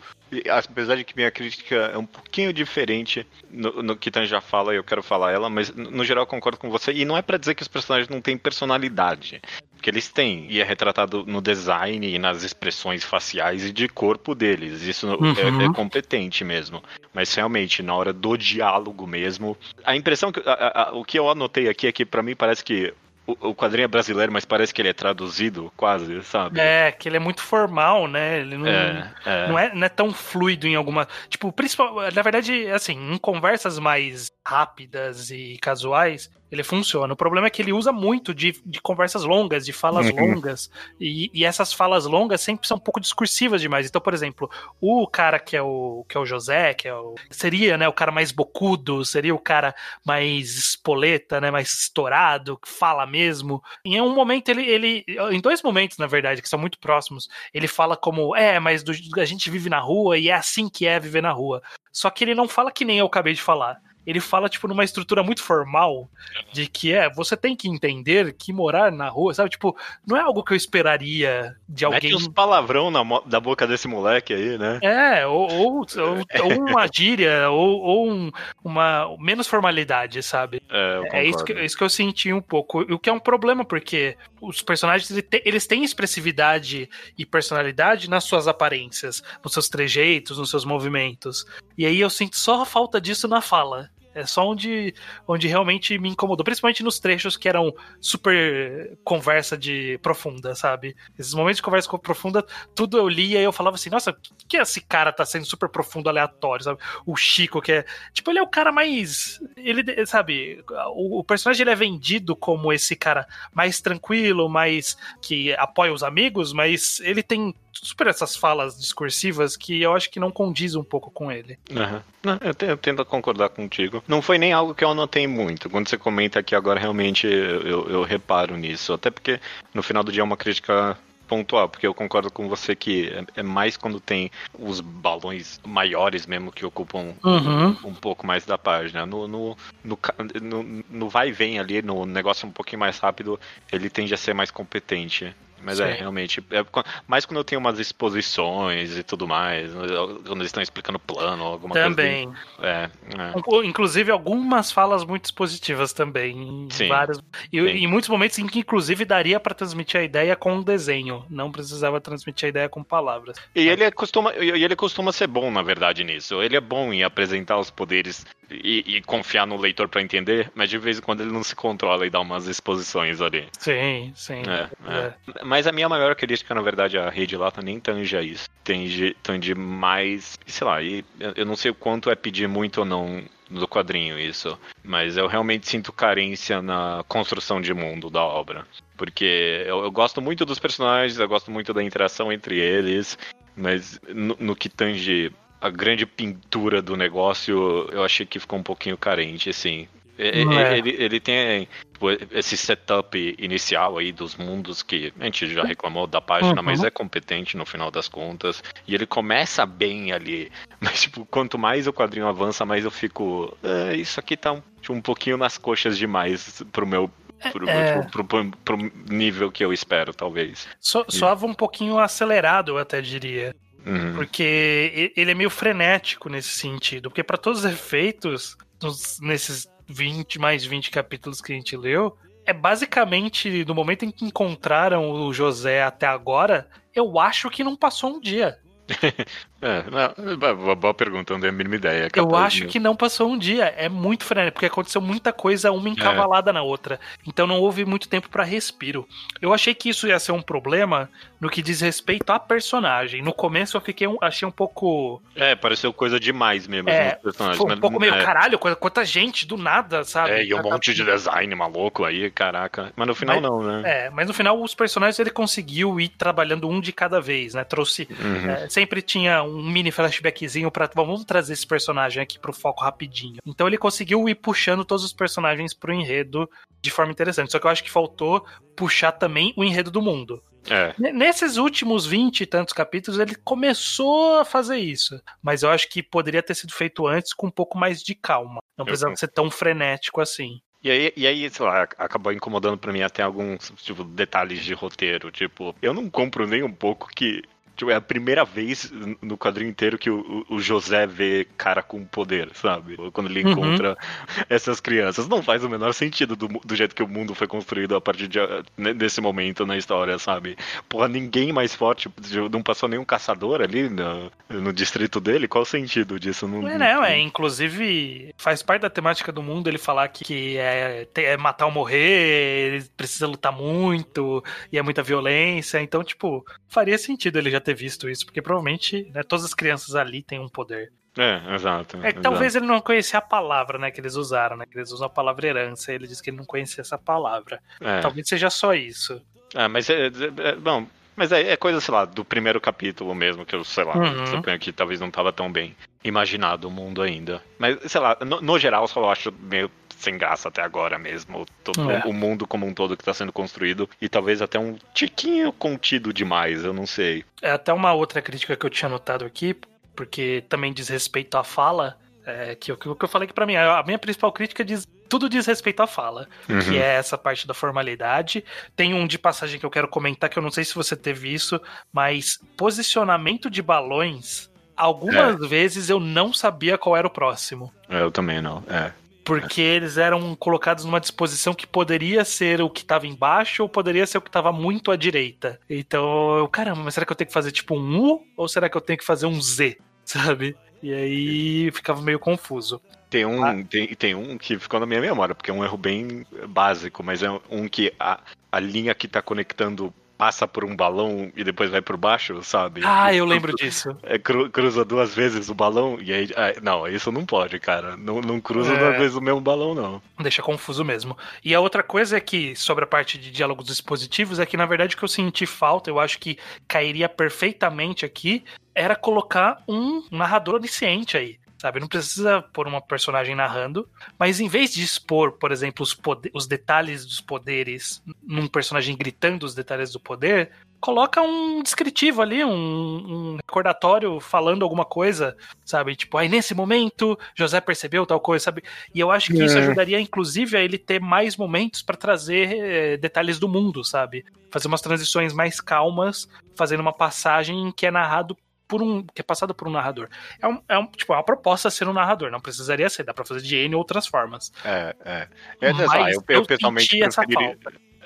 Apesar 0.49 0.95
de 0.95 1.03
que 1.03 1.15
minha 1.15 1.29
crítica 1.29 1.75
é 1.93 1.97
um 1.97 2.05
pouquinho 2.05 2.53
diferente 2.53 3.25
no, 3.49 3.83
no 3.83 3.95
que 3.97 4.09
Tan 4.09 4.25
já 4.25 4.39
fala, 4.39 4.73
e 4.73 4.77
eu 4.77 4.83
quero 4.83 5.03
falar 5.03 5.31
ela, 5.31 5.49
mas 5.49 5.73
no 5.75 6.05
geral 6.05 6.23
eu 6.23 6.27
concordo 6.27 6.57
com 6.57 6.69
você. 6.69 6.91
E 6.93 7.03
não 7.03 7.17
é 7.17 7.21
pra 7.21 7.37
dizer 7.37 7.53
que 7.55 7.61
os 7.61 7.67
personagens 7.67 8.07
não 8.07 8.21
têm 8.21 8.37
personalidade. 8.37 9.41
Porque 9.75 9.89
eles 9.89 10.07
têm, 10.09 10.45
e 10.49 10.61
é 10.61 10.63
retratado 10.63 11.25
no 11.25 11.41
design 11.41 12.07
e 12.07 12.19
nas 12.19 12.43
expressões 12.43 13.03
faciais 13.03 13.65
e 13.65 13.73
de 13.73 13.87
corpo 13.89 14.35
deles. 14.35 14.83
Isso 14.83 15.07
é- 15.07 15.09
Uhum. 15.49 15.61
é, 15.71 15.73
competente 15.73 16.43
mesmo. 16.43 16.83
Mas 17.13 17.33
realmente, 17.33 17.81
na 17.83 17.95
hora 17.95 18.13
do 18.13 18.37
diálogo 18.37 19.05
mesmo. 19.07 19.57
A 19.83 19.95
impressão 19.95 20.31
que. 20.31 20.39
a- 20.45 20.89
a- 20.89 20.95
o 20.95 21.03
que 21.03 21.17
eu 21.17 21.27
anotei 21.29 21.67
aqui 21.67 21.87
é 21.87 21.91
que 21.91 22.05
pra 22.05 22.21
mim 22.23 22.35
parece 22.35 22.63
que. 22.63 22.93
O, 23.25 23.49
o 23.49 23.55
quadrinho 23.55 23.85
é 23.85 23.87
brasileiro, 23.87 24.31
mas 24.31 24.45
parece 24.45 24.73
que 24.73 24.81
ele 24.81 24.89
é 24.89 24.93
traduzido, 24.93 25.71
quase, 25.77 26.23
sabe? 26.23 26.59
É, 26.59 26.91
que 26.91 27.07
ele 27.07 27.17
é 27.17 27.19
muito 27.19 27.41
formal, 27.41 28.07
né? 28.07 28.39
Ele 28.39 28.57
não. 28.57 28.67
É, 28.67 29.13
é. 29.25 29.47
Não 29.47 29.59
é, 29.59 29.75
não 29.75 29.85
é 29.85 29.89
tão 29.89 30.11
fluido 30.11 30.67
em 30.67 30.75
alguma. 30.75 31.07
Tipo, 31.29 31.51
principal, 31.51 31.95
na 32.13 32.21
verdade, 32.21 32.67
assim, 32.71 33.13
em 33.13 33.17
conversas 33.17 33.77
mais 33.77 34.31
rápidas 34.45 35.29
e 35.31 35.57
casuais, 35.61 36.29
ele 36.51 36.63
funciona. 36.63 37.13
O 37.13 37.17
problema 37.17 37.47
é 37.47 37.49
que 37.49 37.61
ele 37.61 37.71
usa 37.71 37.91
muito 37.93 38.33
de, 38.33 38.51
de 38.65 38.81
conversas 38.81 39.23
longas, 39.23 39.65
de 39.65 39.71
falas 39.71 40.09
Uhum. 40.09 40.15
longas. 40.33 40.69
E, 40.99 41.29
e 41.33 41.45
essas 41.45 41.71
falas 41.71 42.05
longas 42.05 42.41
sempre 42.41 42.67
são 42.67 42.75
um 42.75 42.79
pouco 42.79 42.99
discursivas 42.99 43.61
demais. 43.61 43.87
Então, 43.87 44.01
por 44.01 44.13
exemplo, 44.13 44.49
o 44.81 45.07
cara 45.07 45.39
que 45.39 45.55
é 45.55 45.61
o, 45.61 46.05
que 46.09 46.17
é 46.17 46.19
o 46.19 46.25
José, 46.25 46.73
que 46.73 46.87
é 46.87 46.93
o. 46.93 47.15
Seria, 47.29 47.77
né, 47.77 47.87
o 47.87 47.93
cara 47.93 48.11
mais 48.11 48.31
bocudo, 48.33 49.05
seria 49.05 49.33
o 49.33 49.39
cara 49.39 49.73
mais 50.05 50.57
espoleta, 50.57 51.39
né? 51.39 51.49
Mais 51.49 51.71
estourado, 51.73 52.57
que 52.57 52.67
fala 52.69 53.05
mesmo. 53.05 53.63
Em 53.85 54.01
um 54.01 54.13
momento, 54.13 54.49
ele, 54.49 54.63
ele. 54.65 55.05
Em 55.31 55.39
dois 55.39 55.61
momentos, 55.63 55.97
na 55.97 56.07
verdade, 56.07 56.41
que 56.41 56.49
são 56.49 56.59
muito 56.59 56.79
próximos, 56.79 57.29
ele 57.53 57.67
fala 57.67 57.95
como, 57.95 58.35
é, 58.35 58.59
mas 58.59 58.83
do- 58.83 58.91
a 59.21 59.25
gente 59.25 59.49
vive 59.49 59.69
na 59.69 59.79
rua 59.79 60.17
e 60.17 60.27
é 60.27 60.33
assim 60.33 60.67
que 60.67 60.85
é 60.85 60.99
viver 60.99 61.21
na 61.21 61.31
rua. 61.31 61.61
Só 61.93 62.09
que 62.09 62.23
ele 62.25 62.35
não 62.35 62.47
fala 62.47 62.71
que 62.71 62.83
nem 62.83 62.97
eu 62.99 63.05
acabei 63.05 63.33
de 63.33 63.41
falar. 63.41 63.79
Ele 64.05 64.19
fala, 64.19 64.49
tipo, 64.49 64.67
numa 64.67 64.83
estrutura 64.83 65.21
muito 65.21 65.43
formal, 65.43 66.09
de 66.51 66.67
que 66.67 66.91
é, 66.91 67.09
você 67.13 67.37
tem 67.37 67.55
que 67.55 67.69
entender 67.69 68.33
que 68.33 68.51
morar 68.51 68.91
na 68.91 69.07
rua, 69.09 69.33
sabe? 69.33 69.49
Tipo, 69.51 69.75
não 70.07 70.17
é 70.17 70.21
algo 70.21 70.43
que 70.43 70.53
eu 70.53 70.57
esperaria 70.57 71.55
de 71.69 71.85
Mete 71.85 71.95
alguém. 71.95 72.15
uns 72.15 72.27
palavrão 72.27 72.89
na 72.89 73.01
da 73.25 73.39
boca 73.39 73.67
desse 73.67 73.87
moleque 73.87 74.33
aí, 74.33 74.57
né? 74.57 74.79
É, 74.81 75.25
ou, 75.27 75.51
ou, 75.51 75.85
ou- 76.43 76.59
uma 76.69 76.87
gíria, 76.91 77.49
ou, 77.49 77.79
ou 77.81 78.11
um- 78.11 78.31
uma 78.63 79.15
menos 79.19 79.47
formalidade, 79.47 80.21
sabe? 80.23 80.61
É, 80.69 80.97
eu 80.97 81.05
É 81.13 81.23
isso 81.25 81.37
que, 81.43 81.53
concordo. 81.53 81.65
isso 81.65 81.77
que 81.77 81.83
eu 81.83 81.89
senti 81.89 82.33
um 82.33 82.41
pouco. 82.41 82.81
O 82.81 82.97
que 82.99 83.09
é 83.09 83.13
um 83.13 83.19
problema, 83.19 83.63
porque 83.63 84.17
os 84.41 84.61
personagens 84.61 85.11
eles 85.45 85.67
têm 85.67 85.83
expressividade 85.83 86.89
e 87.17 87.25
personalidade 87.25 88.09
nas 88.09 88.23
suas 88.23 88.47
aparências, 88.47 89.21
nos 89.43 89.53
seus 89.53 89.69
trejeitos, 89.69 90.37
nos 90.37 90.49
seus 90.49 90.65
movimentos. 90.65 91.45
E 91.77 91.85
aí 91.85 91.99
eu 91.99 92.09
sinto 92.09 92.37
só 92.37 92.61
a 92.61 92.65
falta 92.65 92.99
disso 92.99 93.27
na 93.27 93.41
fala. 93.41 93.89
É 94.13 94.25
só 94.25 94.47
onde, 94.47 94.93
onde 95.27 95.47
realmente 95.47 95.97
me 95.97 96.09
incomodou, 96.09 96.43
principalmente 96.43 96.83
nos 96.83 96.99
trechos 96.99 97.37
que 97.37 97.47
eram 97.47 97.73
super 97.99 98.97
conversa 99.03 99.57
de 99.57 99.97
profunda, 100.01 100.53
sabe? 100.53 100.95
Esses 101.17 101.33
momentos 101.33 101.57
de 101.57 101.63
conversa 101.63 101.97
profunda, 101.97 102.45
tudo 102.75 102.97
eu 102.97 103.07
lia 103.07 103.39
e 103.39 103.43
eu 103.43 103.53
falava 103.53 103.75
assim, 103.75 103.89
nossa, 103.89 104.13
que, 104.13 104.33
que 104.47 104.57
esse 104.57 104.81
cara 104.81 105.11
tá 105.13 105.25
sendo 105.25 105.45
super 105.45 105.69
profundo, 105.69 106.09
aleatório, 106.09 106.63
sabe? 106.63 106.79
O 107.05 107.15
Chico, 107.15 107.61
que 107.61 107.71
é. 107.71 107.85
Tipo, 108.13 108.31
ele 108.31 108.39
é 108.39 108.43
o 108.43 108.47
cara 108.47 108.71
mais. 108.71 109.39
Ele, 109.55 110.05
sabe, 110.05 110.63
o, 110.93 111.19
o 111.19 111.23
personagem 111.23 111.63
ele 111.63 111.71
é 111.71 111.75
vendido 111.75 112.35
como 112.35 112.73
esse 112.73 112.95
cara 112.95 113.25
mais 113.53 113.79
tranquilo, 113.79 114.49
mais. 114.49 114.97
que 115.21 115.53
apoia 115.53 115.93
os 115.93 116.03
amigos, 116.03 116.53
mas 116.53 116.99
ele 117.01 117.23
tem 117.23 117.55
super 117.73 118.07
essas 118.07 118.35
falas 118.35 118.79
discursivas 118.79 119.55
que 119.57 119.81
eu 119.81 119.93
acho 119.93 120.09
que 120.09 120.19
não 120.19 120.31
condiz 120.31 120.75
um 120.75 120.83
pouco 120.83 121.09
com 121.11 121.31
ele. 121.31 121.57
Aham. 121.75 122.03
Não, 122.23 122.37
eu, 122.41 122.53
te- 122.53 122.65
eu 122.65 122.77
tento 122.77 123.03
concordar 123.05 123.49
contigo. 123.49 124.03
Não 124.07 124.21
foi 124.21 124.37
nem 124.37 124.53
algo 124.53 124.75
que 124.75 124.83
eu 124.83 124.89
anotei 124.91 125.27
muito. 125.27 125.69
Quando 125.69 125.87
você 125.89 125.97
comenta 125.97 126.39
aqui 126.39 126.55
agora, 126.55 126.79
realmente 126.79 127.27
eu, 127.27 127.89
eu- 127.89 128.03
reparo 128.03 128.55
nisso. 128.57 128.93
Até 128.93 129.09
porque 129.09 129.39
no 129.73 129.81
final 129.83 130.03
do 130.03 130.11
dia 130.11 130.21
é 130.21 130.23
uma 130.23 130.37
crítica 130.37 130.97
pontual, 131.27 131.69
porque 131.69 131.87
eu 131.87 131.93
concordo 131.93 132.29
com 132.29 132.49
você 132.49 132.75
que 132.75 133.07
é, 133.07 133.39
é 133.39 133.43
mais 133.43 133.77
quando 133.77 134.01
tem 134.01 134.29
os 134.59 134.81
balões 134.81 135.61
maiores 135.65 136.25
mesmo 136.27 136.51
que 136.51 136.65
ocupam 136.65 137.13
Uhum. 137.23 137.69
um 137.85 137.93
pouco 137.93 138.27
mais 138.27 138.45
da 138.45 138.57
página. 138.57 139.05
No, 139.05 139.29
no, 139.29 139.57
no, 139.81 139.97
no, 140.41 140.83
no 140.89 141.09
vai 141.09 141.29
e 141.29 141.31
vem 141.31 141.57
ali, 141.57 141.81
no 141.81 142.05
negócio 142.05 142.45
um 142.47 142.51
pouquinho 142.51 142.81
mais 142.81 142.99
rápido, 142.99 143.39
ele 143.71 143.89
tende 143.89 144.13
a 144.13 144.17
ser 144.17 144.33
mais 144.33 144.51
competente. 144.51 145.33
Mas 145.63 145.79
é, 145.79 145.91
Sim. 145.93 145.99
realmente. 145.99 146.43
É, 146.51 146.63
mais 147.07 147.25
quando 147.25 147.37
eu 147.37 147.43
tenho 147.43 147.59
umas 147.59 147.79
exposições 147.79 148.97
e 148.97 149.03
tudo 149.03 149.27
mais, 149.27 149.71
quando 149.73 150.35
eles 150.37 150.47
estão 150.47 150.61
explicando 150.63 150.99
plano, 150.99 151.43
alguma 151.43 151.73
Também. 151.73 152.25
coisa. 152.25 152.39
É, 152.61 152.89
é. 153.17 153.33
Um- 153.57 153.63
Inclusive, 153.63 154.11
algumas 154.11 154.71
falas 154.71 155.03
muito 155.03 155.25
expositivas 155.25 155.93
também. 155.93 156.65
Em 156.65 156.69
Sim. 156.69 156.87
vários. 156.87 157.19
E 157.51 157.59
em 157.59 157.87
muitos 157.87 158.09
momentos 158.09 158.37
em 158.39 158.47
que, 158.47 158.59
inclusive, 158.59 159.05
daria 159.05 159.39
pra 159.39 159.53
transmitir 159.53 159.99
a 159.99 160.03
ideia 160.03 160.35
com 160.35 160.53
um 160.55 160.63
desenho. 160.63 161.25
Não 161.29 161.51
precisava 161.51 161.99
transmitir 162.01 162.47
a 162.47 162.49
ideia 162.49 162.69
com 162.69 162.83
palavras. 162.83 163.37
E 163.55 163.67
ele 163.67 163.83
é 163.83 163.91
costuma, 163.91 164.33
e 164.35 164.63
ele 164.63 164.75
costuma 164.75 165.11
ser 165.11 165.27
bom, 165.27 165.49
na 165.51 165.61
verdade, 165.61 166.03
nisso. 166.03 166.41
Ele 166.41 166.55
é 166.55 166.61
bom 166.61 166.91
em 166.93 167.03
apresentar 167.03 167.57
os 167.57 167.69
poderes 167.69 168.25
e, 168.49 168.97
e 168.97 169.01
confiar 169.01 169.45
no 169.47 169.57
leitor 169.57 169.87
pra 169.87 170.01
entender, 170.01 170.51
mas 170.55 170.69
de 170.69 170.77
vez 170.77 170.97
em 170.97 171.01
quando 171.01 171.21
ele 171.21 171.31
não 171.31 171.43
se 171.43 171.55
controla 171.55 172.05
e 172.05 172.09
dá 172.09 172.19
umas 172.19 172.47
exposições 172.47 173.21
ali. 173.21 173.47
Sim, 173.59 174.11
sim. 174.15 174.41
É, 174.47 174.69
É. 174.91 175.13
Mas 175.51 175.67
a 175.67 175.71
minha 175.73 175.89
maior 175.89 176.15
crítica, 176.15 176.55
na 176.55 176.61
verdade, 176.61 176.97
a 176.97 177.09
rede 177.09 177.35
lata 177.35 177.61
nem 177.61 177.77
tange 177.77 178.15
a 178.15 178.21
isso. 178.21 178.47
Tende, 178.63 179.13
tende 179.21 179.53
mais. 179.53 180.39
Sei 180.45 180.65
lá, 180.65 180.81
e 180.81 181.03
eu 181.19 181.33
eu 181.35 181.45
não 181.45 181.57
sei 181.57 181.71
o 181.71 181.75
quanto 181.75 182.09
é 182.09 182.15
pedir 182.15 182.47
muito 182.47 182.77
ou 182.77 182.85
não 182.85 183.21
do 183.49 183.67
quadrinho 183.67 184.17
isso. 184.17 184.57
Mas 184.81 185.17
eu 185.17 185.27
realmente 185.27 185.67
sinto 185.67 185.91
carência 185.91 186.61
na 186.61 187.03
construção 187.05 187.59
de 187.59 187.73
mundo 187.73 188.09
da 188.09 188.23
obra. 188.23 188.65
Porque 188.95 189.65
eu, 189.67 189.83
eu 189.83 189.91
gosto 189.91 190.21
muito 190.21 190.45
dos 190.45 190.57
personagens, 190.57 191.19
eu 191.19 191.27
gosto 191.27 191.51
muito 191.51 191.73
da 191.73 191.83
interação 191.83 192.31
entre 192.31 192.57
eles, 192.57 193.17
mas 193.53 193.99
no, 194.07 194.37
no 194.39 194.55
que 194.55 194.69
tange 194.69 195.33
a 195.59 195.69
grande 195.69 196.05
pintura 196.05 196.81
do 196.81 196.95
negócio, 196.95 197.89
eu 197.91 198.05
achei 198.05 198.25
que 198.25 198.39
ficou 198.39 198.57
um 198.57 198.63
pouquinho 198.63 198.97
carente, 198.97 199.49
assim. 199.49 199.85
E- 200.17 200.45
Não 200.45 200.59
é. 200.59 200.77
Ele, 200.77 200.95
ele 200.99 201.19
tem 201.19 201.67
tipo, 201.93 202.09
esse 202.31 202.55
setup 202.57 203.35
inicial 203.39 203.97
aí 203.97 204.11
dos 204.11 204.35
mundos 204.35 204.81
que 204.83 205.13
a 205.19 205.25
gente 205.25 205.53
já 205.53 205.63
reclamou 205.63 206.05
da 206.07 206.19
página, 206.21 206.59
Uhum. 206.59 206.65
mas 206.65 206.83
é 206.83 206.89
competente 206.89 207.55
no 207.57 207.65
final 207.65 207.89
das 207.91 208.07
contas. 208.07 208.63
E 208.87 208.93
ele 208.95 209.05
começa 209.05 209.65
bem 209.65 210.11
ali. 210.11 210.51
Mas, 210.79 211.01
tipo, 211.01 211.25
quanto 211.25 211.57
mais 211.59 211.85
o 211.87 211.93
quadrinho 211.93 212.27
avança, 212.27 212.65
mais 212.65 212.83
eu 212.83 212.89
fico. 212.91 213.55
"É, 213.63 213.95
isso 213.95 214.19
aqui 214.19 214.35
tá 214.35 214.51
um, 214.51 214.61
tipo, 214.81 214.93
um 214.93 215.01
pouquinho 215.01 215.37
nas 215.37 215.57
coxas 215.57 215.97
demais 215.97 216.63
pro 216.71 216.87
meu. 216.87 217.09
Pro, 217.51 217.67
É. 217.67 217.99
tipo, 218.01 218.11
pro- 218.11 218.23
pro- 218.25 218.51
pro 218.63 218.91
nível 219.09 219.51
que 219.51 219.65
eu 219.65 219.73
espero, 219.73 220.13
talvez. 220.13 220.67
So, 220.79 221.03
soava 221.09 221.45
um 221.47 221.53
pouquinho 221.55 221.97
acelerado, 221.97 222.69
eu 222.71 222.77
até 222.77 223.01
diria. 223.01 223.55
Uhum. 223.83 224.13
Porque 224.13 225.11
ele 225.15 225.31
é 225.31 225.33
meio 225.33 225.49
frenético 225.49 226.29
nesse 226.29 226.49
sentido. 226.49 227.09
Porque 227.09 227.23
para 227.23 227.37
todos 227.37 227.65
os 227.65 227.71
efeitos, 227.71 228.55
nos- 228.81 229.19
nesses 229.21 229.67
20, 229.91 230.39
mais 230.39 230.63
20 230.63 230.89
capítulos 230.89 231.41
que 231.41 231.51
a 231.51 231.55
gente 231.55 231.75
leu, 231.75 232.17
é 232.45 232.53
basicamente, 232.53 233.63
no 233.65 233.75
momento 233.75 234.03
em 234.05 234.11
que 234.11 234.25
encontraram 234.25 235.11
o 235.11 235.33
José 235.33 235.83
até 235.83 236.07
agora, 236.07 236.67
eu 236.93 237.19
acho 237.19 237.49
que 237.49 237.63
não 237.63 237.75
passou 237.75 238.15
um 238.15 238.19
dia. 238.19 238.59
É, 239.61 239.83
não, 239.89 240.75
boa 240.75 240.93
pergunta, 240.93 241.33
não 241.33 241.39
tenho 241.39 241.53
a 241.53 241.55
mínima 241.55 241.75
ideia. 241.75 242.09
Eu 242.15 242.35
acho 242.35 242.65
que 242.65 242.79
não 242.79 242.95
passou 242.95 243.29
um 243.29 243.37
dia. 243.37 243.65
É 243.77 243.87
muito 243.87 244.25
frenético, 244.25 244.53
porque 244.53 244.65
aconteceu 244.65 244.99
muita 244.99 245.31
coisa, 245.31 245.71
uma 245.71 245.87
encavalada 245.87 246.49
é. 246.49 246.53
na 246.53 246.63
outra. 246.63 246.99
Então 247.27 247.45
não 247.45 247.59
houve 247.59 247.85
muito 247.85 248.09
tempo 248.09 248.27
para 248.29 248.43
respiro. 248.43 249.07
Eu 249.39 249.53
achei 249.53 249.75
que 249.75 249.89
isso 249.89 250.07
ia 250.07 250.19
ser 250.19 250.31
um 250.31 250.41
problema 250.41 251.09
no 251.39 251.49
que 251.49 251.61
diz 251.61 251.81
respeito 251.81 252.29
à 252.31 252.39
personagem. 252.39 253.21
No 253.21 253.33
começo 253.33 253.77
eu 253.77 253.81
fiquei 253.81 254.07
um, 254.07 254.17
achei 254.21 254.47
um 254.47 254.51
pouco. 254.51 255.21
É, 255.35 255.55
pareceu 255.55 255.93
coisa 255.93 256.19
demais 256.19 256.67
mesmo. 256.67 256.89
É, 256.89 257.19
foi 257.55 257.73
um 257.73 257.79
pouco 257.79 257.99
meio 257.99 258.15
é. 258.15 258.23
caralho, 258.23 258.57
quanta 258.57 259.05
gente 259.05 259.45
do 259.45 259.57
nada, 259.57 260.03
sabe? 260.03 260.31
É, 260.31 260.45
e 260.45 260.53
um 260.53 260.61
monte 260.61 260.93
de 260.93 261.03
design 261.03 261.53
maluco 261.55 262.03
aí, 262.03 262.29
caraca. 262.29 262.91
Mas 262.95 263.07
no 263.07 263.15
final 263.15 263.41
mas, 263.41 263.49
não, 263.49 263.61
né? 263.63 263.81
É, 263.85 264.09
mas 264.09 264.27
no 264.27 264.33
final 264.33 264.61
os 264.61 264.73
personagens 264.73 265.19
ele 265.19 265.31
conseguiu 265.31 265.99
ir 265.99 266.09
trabalhando 266.09 266.67
um 266.67 266.79
de 266.79 266.91
cada 266.91 267.19
vez, 267.19 267.53
né? 267.53 267.63
Trouxe. 267.63 268.07
Uhum. 268.19 268.49
É, 268.49 268.69
sempre 268.69 269.01
tinha 269.01 269.43
um 269.43 269.50
mini 269.51 269.91
flashbackzinho 269.91 270.71
pra. 270.71 270.89
Vamos 270.95 271.25
trazer 271.25 271.53
esse 271.53 271.65
personagem 271.65 272.21
aqui 272.21 272.39
pro 272.39 272.53
foco 272.53 272.83
rapidinho. 272.83 273.37
Então 273.45 273.67
ele 273.67 273.77
conseguiu 273.77 274.27
ir 274.27 274.35
puxando 274.35 274.85
todos 274.85 275.03
os 275.03 275.13
personagens 275.13 275.73
pro 275.73 275.93
enredo 275.93 276.49
de 276.81 276.89
forma 276.89 277.11
interessante. 277.11 277.51
Só 277.51 277.59
que 277.59 277.65
eu 277.65 277.71
acho 277.71 277.83
que 277.83 277.91
faltou 277.91 278.45
puxar 278.75 279.11
também 279.11 279.53
o 279.55 279.63
enredo 279.63 279.91
do 279.91 280.01
mundo. 280.01 280.41
É. 280.69 280.93
Nesses 281.11 281.57
últimos 281.57 282.05
20 282.05 282.41
e 282.41 282.45
tantos 282.45 282.73
capítulos, 282.73 283.19
ele 283.19 283.35
começou 283.35 284.39
a 284.39 284.45
fazer 284.45 284.77
isso. 284.77 285.19
Mas 285.41 285.63
eu 285.63 285.69
acho 285.69 285.89
que 285.89 286.03
poderia 286.03 286.43
ter 286.43 286.55
sido 286.55 286.73
feito 286.73 287.07
antes 287.07 287.33
com 287.33 287.47
um 287.47 287.51
pouco 287.51 287.77
mais 287.77 288.03
de 288.03 288.13
calma. 288.13 288.61
Não 288.77 288.85
precisava 288.85 289.13
eu... 289.13 289.17
ser 289.17 289.27
tão 289.29 289.49
frenético 289.49 290.21
assim. 290.21 290.61
E 290.83 290.89
aí, 290.89 291.13
e 291.15 291.27
aí, 291.27 291.49
sei 291.49 291.65
lá, 291.65 291.83
acabou 291.83 292.33
incomodando 292.33 292.77
para 292.77 292.91
mim 292.91 293.03
até 293.03 293.21
alguns 293.21 293.71
tipo, 293.77 294.03
detalhes 294.03 294.63
de 294.63 294.73
roteiro. 294.73 295.31
Tipo, 295.31 295.75
eu 295.81 295.93
não 295.93 296.09
compro 296.09 296.47
nem 296.47 296.63
um 296.63 296.71
pouco 296.71 297.07
que 297.15 297.43
Tipo, 297.75 297.91
é 297.91 297.95
a 297.95 298.01
primeira 298.01 298.43
vez 298.45 298.91
no 299.21 299.37
quadrinho 299.37 299.69
inteiro 299.69 299.97
que 299.97 300.09
o, 300.09 300.45
o 300.49 300.59
José 300.59 301.07
vê 301.07 301.47
cara 301.57 301.81
com 301.81 302.05
poder, 302.05 302.49
sabe? 302.53 302.97
Quando 303.11 303.29
ele 303.29 303.43
uhum. 303.43 303.51
encontra 303.51 303.89
uhum. 303.89 304.43
essas 304.49 304.79
crianças. 304.79 305.27
Não 305.27 305.41
faz 305.41 305.63
o 305.63 305.69
menor 305.69 305.93
sentido 305.93 306.35
do, 306.35 306.47
do 306.47 306.75
jeito 306.75 306.95
que 306.95 307.03
o 307.03 307.07
mundo 307.07 307.33
foi 307.33 307.47
construído 307.47 307.95
a 307.95 308.01
partir 308.01 308.27
de, 308.27 308.39
né, 308.77 308.93
desse 308.93 309.21
momento 309.21 309.65
na 309.65 309.77
história, 309.77 310.17
sabe? 310.19 310.57
Porra, 310.87 311.07
ninguém 311.07 311.51
mais 311.51 311.73
forte, 311.73 312.09
não 312.51 312.61
passou 312.61 312.87
nenhum 312.89 313.05
caçador 313.05 313.61
ali 313.61 313.89
no, 313.89 314.31
no 314.49 314.73
distrito 314.73 315.19
dele. 315.19 315.47
Qual 315.47 315.63
o 315.63 315.65
sentido 315.65 316.19
disso? 316.19 316.47
Não, 316.47 316.67
é, 316.67 316.77
não, 316.77 317.03
é, 317.03 317.19
inclusive 317.19 318.33
faz 318.37 318.61
parte 318.61 318.81
da 318.81 318.89
temática 318.89 319.31
do 319.31 319.41
mundo 319.41 319.67
ele 319.67 319.77
falar 319.77 320.07
que, 320.09 320.23
que 320.23 320.57
é, 320.57 321.07
é 321.15 321.37
matar 321.37 321.65
ou 321.65 321.71
morrer, 321.71 322.73
ele 322.73 322.85
precisa 322.97 323.27
lutar 323.27 323.51
muito, 323.51 324.43
e 324.71 324.77
é 324.77 324.81
muita 324.81 325.01
violência. 325.01 325.81
Então, 325.81 326.03
tipo, 326.03 326.45
faria 326.67 326.97
sentido 326.97 327.37
ele 327.37 327.49
já 327.49 327.60
ter 327.61 327.71
ter 327.71 327.73
visto 327.73 328.09
isso, 328.09 328.25
porque 328.25 328.41
provavelmente 328.41 329.09
né, 329.13 329.23
todas 329.23 329.45
as 329.45 329.53
crianças 329.53 329.95
ali 329.95 330.21
têm 330.21 330.39
um 330.39 330.49
poder. 330.49 330.91
É, 331.17 331.55
exato. 331.55 331.97
É 332.03 332.13
que 332.13 332.21
talvez 332.21 332.55
ele 332.55 332.65
não 332.65 332.79
conhecia 332.79 333.19
a 333.19 333.21
palavra, 333.21 333.77
né, 333.77 333.91
que 333.91 333.99
eles 333.99 334.15
usaram, 334.15 334.55
né? 334.55 334.65
Que 334.65 334.77
eles 334.77 334.91
usam 334.91 335.07
a 335.07 335.09
palavra 335.09 335.45
herança. 335.45 335.91
Ele 335.91 336.07
disse 336.07 336.23
que 336.23 336.29
ele 336.29 336.37
não 336.37 336.45
conhecia 336.45 336.81
essa 336.81 336.97
palavra. 336.97 337.61
É. 337.81 337.99
Talvez 337.99 338.29
seja 338.29 338.49
só 338.49 338.73
isso. 338.73 339.21
Ah, 339.53 339.67
mas 339.67 339.89
é, 339.89 340.07
é, 340.07 340.09
é 340.51 340.55
bom, 340.55 340.87
mas 341.15 341.31
é, 341.31 341.51
é, 341.51 341.57
coisa, 341.57 341.81
sei 341.81 341.93
lá, 341.93 342.05
do 342.05 342.23
primeiro 342.23 342.61
capítulo 342.61 343.13
mesmo, 343.13 343.45
que 343.45 343.55
eu, 343.55 343.63
sei 343.65 343.83
lá, 343.83 343.97
uhum. 343.97 344.25
suponho 344.25 344.57
que 344.57 344.71
talvez 344.71 344.99
não 344.99 345.09
estava 345.09 345.33
tão 345.33 345.51
bem 345.51 345.75
imaginado 346.03 346.67
o 346.67 346.71
mundo 346.71 347.01
ainda. 347.01 347.43
Mas, 347.59 347.77
sei 347.91 347.99
lá, 347.99 348.17
no, 348.25 348.41
no 348.41 348.57
geral, 348.57 348.87
só 348.87 349.11
acho 349.11 349.33
meio 349.39 349.69
sem 350.01 350.17
graça 350.17 350.49
até 350.49 350.61
agora 350.61 350.97
mesmo. 350.97 351.45
Todo 351.63 351.91
é. 351.91 352.03
o 352.05 352.13
mundo 352.13 352.47
como 352.47 352.65
um 352.65 352.73
todo 352.73 352.97
que 352.97 353.01
está 353.01 353.13
sendo 353.13 353.31
construído. 353.31 353.89
E 354.01 354.09
talvez 354.09 354.41
até 354.41 354.59
um 354.59 354.77
tiquinho 354.93 355.51
contido 355.53 356.13
demais, 356.13 356.63
eu 356.63 356.73
não 356.73 356.85
sei. 356.85 357.23
É 357.41 357.51
até 357.51 357.71
uma 357.71 357.93
outra 357.93 358.21
crítica 358.21 358.55
que 358.55 358.65
eu 358.65 358.69
tinha 358.69 358.89
notado 358.89 359.25
aqui, 359.25 359.55
porque 359.95 360.43
também 360.49 360.73
diz 360.73 360.89
respeito 360.89 361.37
à 361.37 361.43
fala. 361.43 361.97
É, 362.25 362.55
que, 362.55 362.75
que, 362.75 362.95
que 362.95 363.05
eu 363.05 363.09
falei 363.09 363.27
que 363.27 363.33
para 363.33 363.45
mim, 363.45 363.55
a 363.55 363.81
minha 363.83 363.97
principal 363.97 364.31
crítica 364.31 364.63
diz 364.63 364.87
tudo 365.11 365.27
diz 365.27 365.45
respeito 365.45 365.83
à 365.83 365.87
fala, 365.87 366.25
uhum. 366.47 366.59
que 366.61 366.77
é 366.77 366.95
essa 366.95 367.17
parte 367.17 367.45
da 367.45 367.53
formalidade. 367.53 368.45
Tem 368.77 368.93
um 368.93 369.05
de 369.05 369.19
passagem 369.19 369.59
que 369.59 369.65
eu 369.65 369.69
quero 369.69 369.89
comentar, 369.89 370.29
que 370.29 370.39
eu 370.39 370.43
não 370.43 370.49
sei 370.49 370.63
se 370.63 370.73
você 370.73 370.95
teve 370.95 371.33
isso, 371.33 371.59
mas 371.91 372.39
posicionamento 372.55 373.49
de 373.49 373.61
balões. 373.61 374.49
Algumas 374.73 375.35
é. 375.35 375.47
vezes 375.47 375.89
eu 375.89 375.99
não 375.99 376.31
sabia 376.31 376.77
qual 376.77 376.95
era 376.95 377.05
o 377.05 377.09
próximo. 377.09 377.73
Eu 377.89 378.09
também 378.09 378.41
não, 378.41 378.63
é. 378.69 378.93
Porque 379.23 379.61
eles 379.61 379.97
eram 379.97 380.35
colocados 380.35 380.85
numa 380.85 380.99
disposição 380.99 381.53
que 381.53 381.67
poderia 381.67 382.25
ser 382.25 382.61
o 382.61 382.69
que 382.69 382.81
estava 382.81 383.05
embaixo 383.05 383.63
ou 383.63 383.69
poderia 383.69 384.05
ser 384.07 384.17
o 384.17 384.21
que 384.21 384.29
estava 384.29 384.51
muito 384.51 384.91
à 384.91 384.95
direita. 384.95 385.59
Então, 385.69 386.37
eu, 386.37 386.47
caramba, 386.47 386.81
mas 386.83 386.93
será 386.93 387.05
que 387.05 387.11
eu 387.11 387.15
tenho 387.15 387.27
que 387.27 387.33
fazer 387.33 387.51
tipo 387.51 387.75
um 387.75 387.99
U 387.99 388.25
ou 388.35 388.47
será 388.47 388.69
que 388.69 388.75
eu 388.75 388.81
tenho 388.81 388.97
que 388.97 389.05
fazer 389.05 389.25
um 389.25 389.41
Z? 389.41 389.77
Sabe? 390.03 390.55
E 390.81 390.93
aí 390.93 391.71
ficava 391.71 392.01
meio 392.01 392.19
confuso. 392.19 392.81
Tem 393.09 393.25
um, 393.25 393.43
ah. 393.43 393.53
tem, 393.69 393.87
tem 393.89 394.15
um 394.15 394.37
que 394.37 394.57
ficou 394.57 394.79
na 394.79 394.85
minha 394.85 395.01
memória, 395.01 395.35
porque 395.35 395.51
é 395.51 395.53
um 395.53 395.63
erro 395.63 395.77
bem 395.77 396.25
básico, 396.47 397.03
mas 397.03 397.21
é 397.21 397.29
um 397.49 397.67
que 397.67 397.93
a, 397.99 398.19
a 398.51 398.59
linha 398.59 398.95
que 398.95 399.05
está 399.05 399.21
conectando 399.21 399.93
passa 400.21 400.47
por 400.47 400.63
um 400.63 400.75
balão 400.75 401.31
e 401.35 401.43
depois 401.43 401.71
vai 401.71 401.81
por 401.81 401.97
baixo, 401.97 402.43
sabe? 402.43 402.81
Ah, 402.85 403.11
eu 403.11 403.25
lembro 403.25 403.55
disso. 403.55 403.97
É, 404.03 404.19
cruza 404.19 404.85
duas 404.85 405.15
vezes 405.15 405.49
o 405.49 405.55
balão 405.55 405.97
e 405.99 406.13
aí. 406.13 406.29
Ah, 406.35 406.53
não, 406.61 406.87
isso 406.87 407.11
não 407.11 407.25
pode, 407.25 407.59
cara. 407.59 407.97
Não, 407.97 408.21
não 408.21 408.39
cruza 408.39 408.71
é... 408.71 408.77
duas 408.77 408.97
vezes 408.99 409.15
o 409.15 409.21
mesmo 409.21 409.41
balão, 409.41 409.73
não. 409.73 409.99
Deixa 410.19 410.43
confuso 410.43 410.85
mesmo. 410.85 411.17
E 411.43 411.55
a 411.55 411.59
outra 411.59 411.81
coisa 411.81 412.17
é 412.17 412.19
que, 412.19 412.55
sobre 412.55 412.83
a 412.83 412.87
parte 412.87 413.17
de 413.17 413.31
diálogos 413.31 413.65
dispositivos, 413.65 414.37
é 414.37 414.45
que 414.45 414.55
na 414.55 414.67
verdade 414.67 414.93
o 414.93 414.97
que 414.99 415.03
eu 415.03 415.07
senti 415.07 415.47
falta, 415.47 415.89
eu 415.89 415.99
acho 415.99 416.19
que 416.19 416.37
cairia 416.67 417.09
perfeitamente 417.09 418.05
aqui, 418.05 418.43
era 418.75 418.95
colocar 418.95 419.63
um 419.67 420.03
narrador 420.11 420.53
onisciente 420.53 421.17
aí 421.17 421.41
sabe? 421.61 421.79
Não 421.79 421.87
precisa 421.87 422.41
pôr 422.41 422.67
uma 422.67 422.81
personagem 422.81 423.35
narrando, 423.35 423.87
mas 424.17 424.39
em 424.39 424.47
vez 424.47 424.73
de 424.73 424.83
expor, 424.83 425.33
por 425.33 425.51
exemplo, 425.51 425.83
os, 425.83 425.95
os 426.33 426.47
detalhes 426.47 427.05
dos 427.05 427.21
poderes 427.21 428.01
num 428.23 428.47
personagem 428.47 428.97
gritando 428.97 429.45
os 429.45 429.53
detalhes 429.53 429.91
do 429.91 429.99
poder, 429.99 430.49
coloca 430.79 431.21
um 431.21 431.61
descritivo 431.61 432.19
ali, 432.19 432.43
um, 432.43 432.49
um, 432.51 433.35
recordatório 433.35 434.19
falando 434.19 434.63
alguma 434.63 434.83
coisa, 434.83 435.37
sabe? 435.63 435.95
Tipo, 435.95 436.17
aí 436.17 436.27
nesse 436.27 436.55
momento 436.55 437.15
José 437.35 437.61
percebeu 437.61 438.07
tal 438.07 438.19
coisa, 438.19 438.45
sabe? 438.45 438.63
E 438.91 438.99
eu 438.99 439.11
acho 439.11 439.31
que 439.31 439.39
é. 439.39 439.45
isso 439.45 439.59
ajudaria, 439.59 439.99
inclusive, 439.99 440.57
a 440.57 440.61
ele 440.61 440.79
ter 440.79 440.99
mais 440.99 441.37
momentos 441.37 441.83
para 441.83 441.95
trazer 441.95 442.57
é, 442.57 442.97
detalhes 442.97 443.37
do 443.37 443.47
mundo, 443.47 443.83
sabe? 443.83 444.25
Fazer 444.49 444.67
umas 444.67 444.81
transições 444.81 445.31
mais 445.31 445.61
calmas, 445.61 446.27
fazendo 446.55 446.79
uma 446.79 446.93
passagem 446.93 447.71
que 447.71 447.85
é 447.85 447.91
narrado 447.91 448.35
por 448.71 448.81
um. 448.81 449.03
que 449.03 449.19
é 449.19 449.23
passada 449.23 449.53
por 449.53 449.67
um 449.67 449.71
narrador. 449.71 450.07
É, 450.41 450.47
um, 450.47 450.61
é 450.69 450.77
um, 450.77 450.87
tipo, 450.87 451.11
é 451.11 451.17
uma 451.17 451.25
proposta 451.25 451.69
ser 451.69 451.89
um 451.89 451.93
narrador, 451.93 452.31
não 452.31 452.39
precisaria 452.39 452.89
ser, 452.89 453.03
dá 453.03 453.13
pra 453.13 453.25
fazer 453.25 453.41
de 453.41 453.57
N 453.57 453.75
outras 453.75 454.07
formas. 454.07 454.49
É, 454.63 454.95
é. 455.03 455.27
é 455.59 455.73
Mas 455.73 455.91
ah, 455.91 456.09
eu, 456.09 456.23
eu, 456.29 456.39
eu 456.39 456.45
pessoalmente 456.45 456.97
preferiria. 456.97 457.57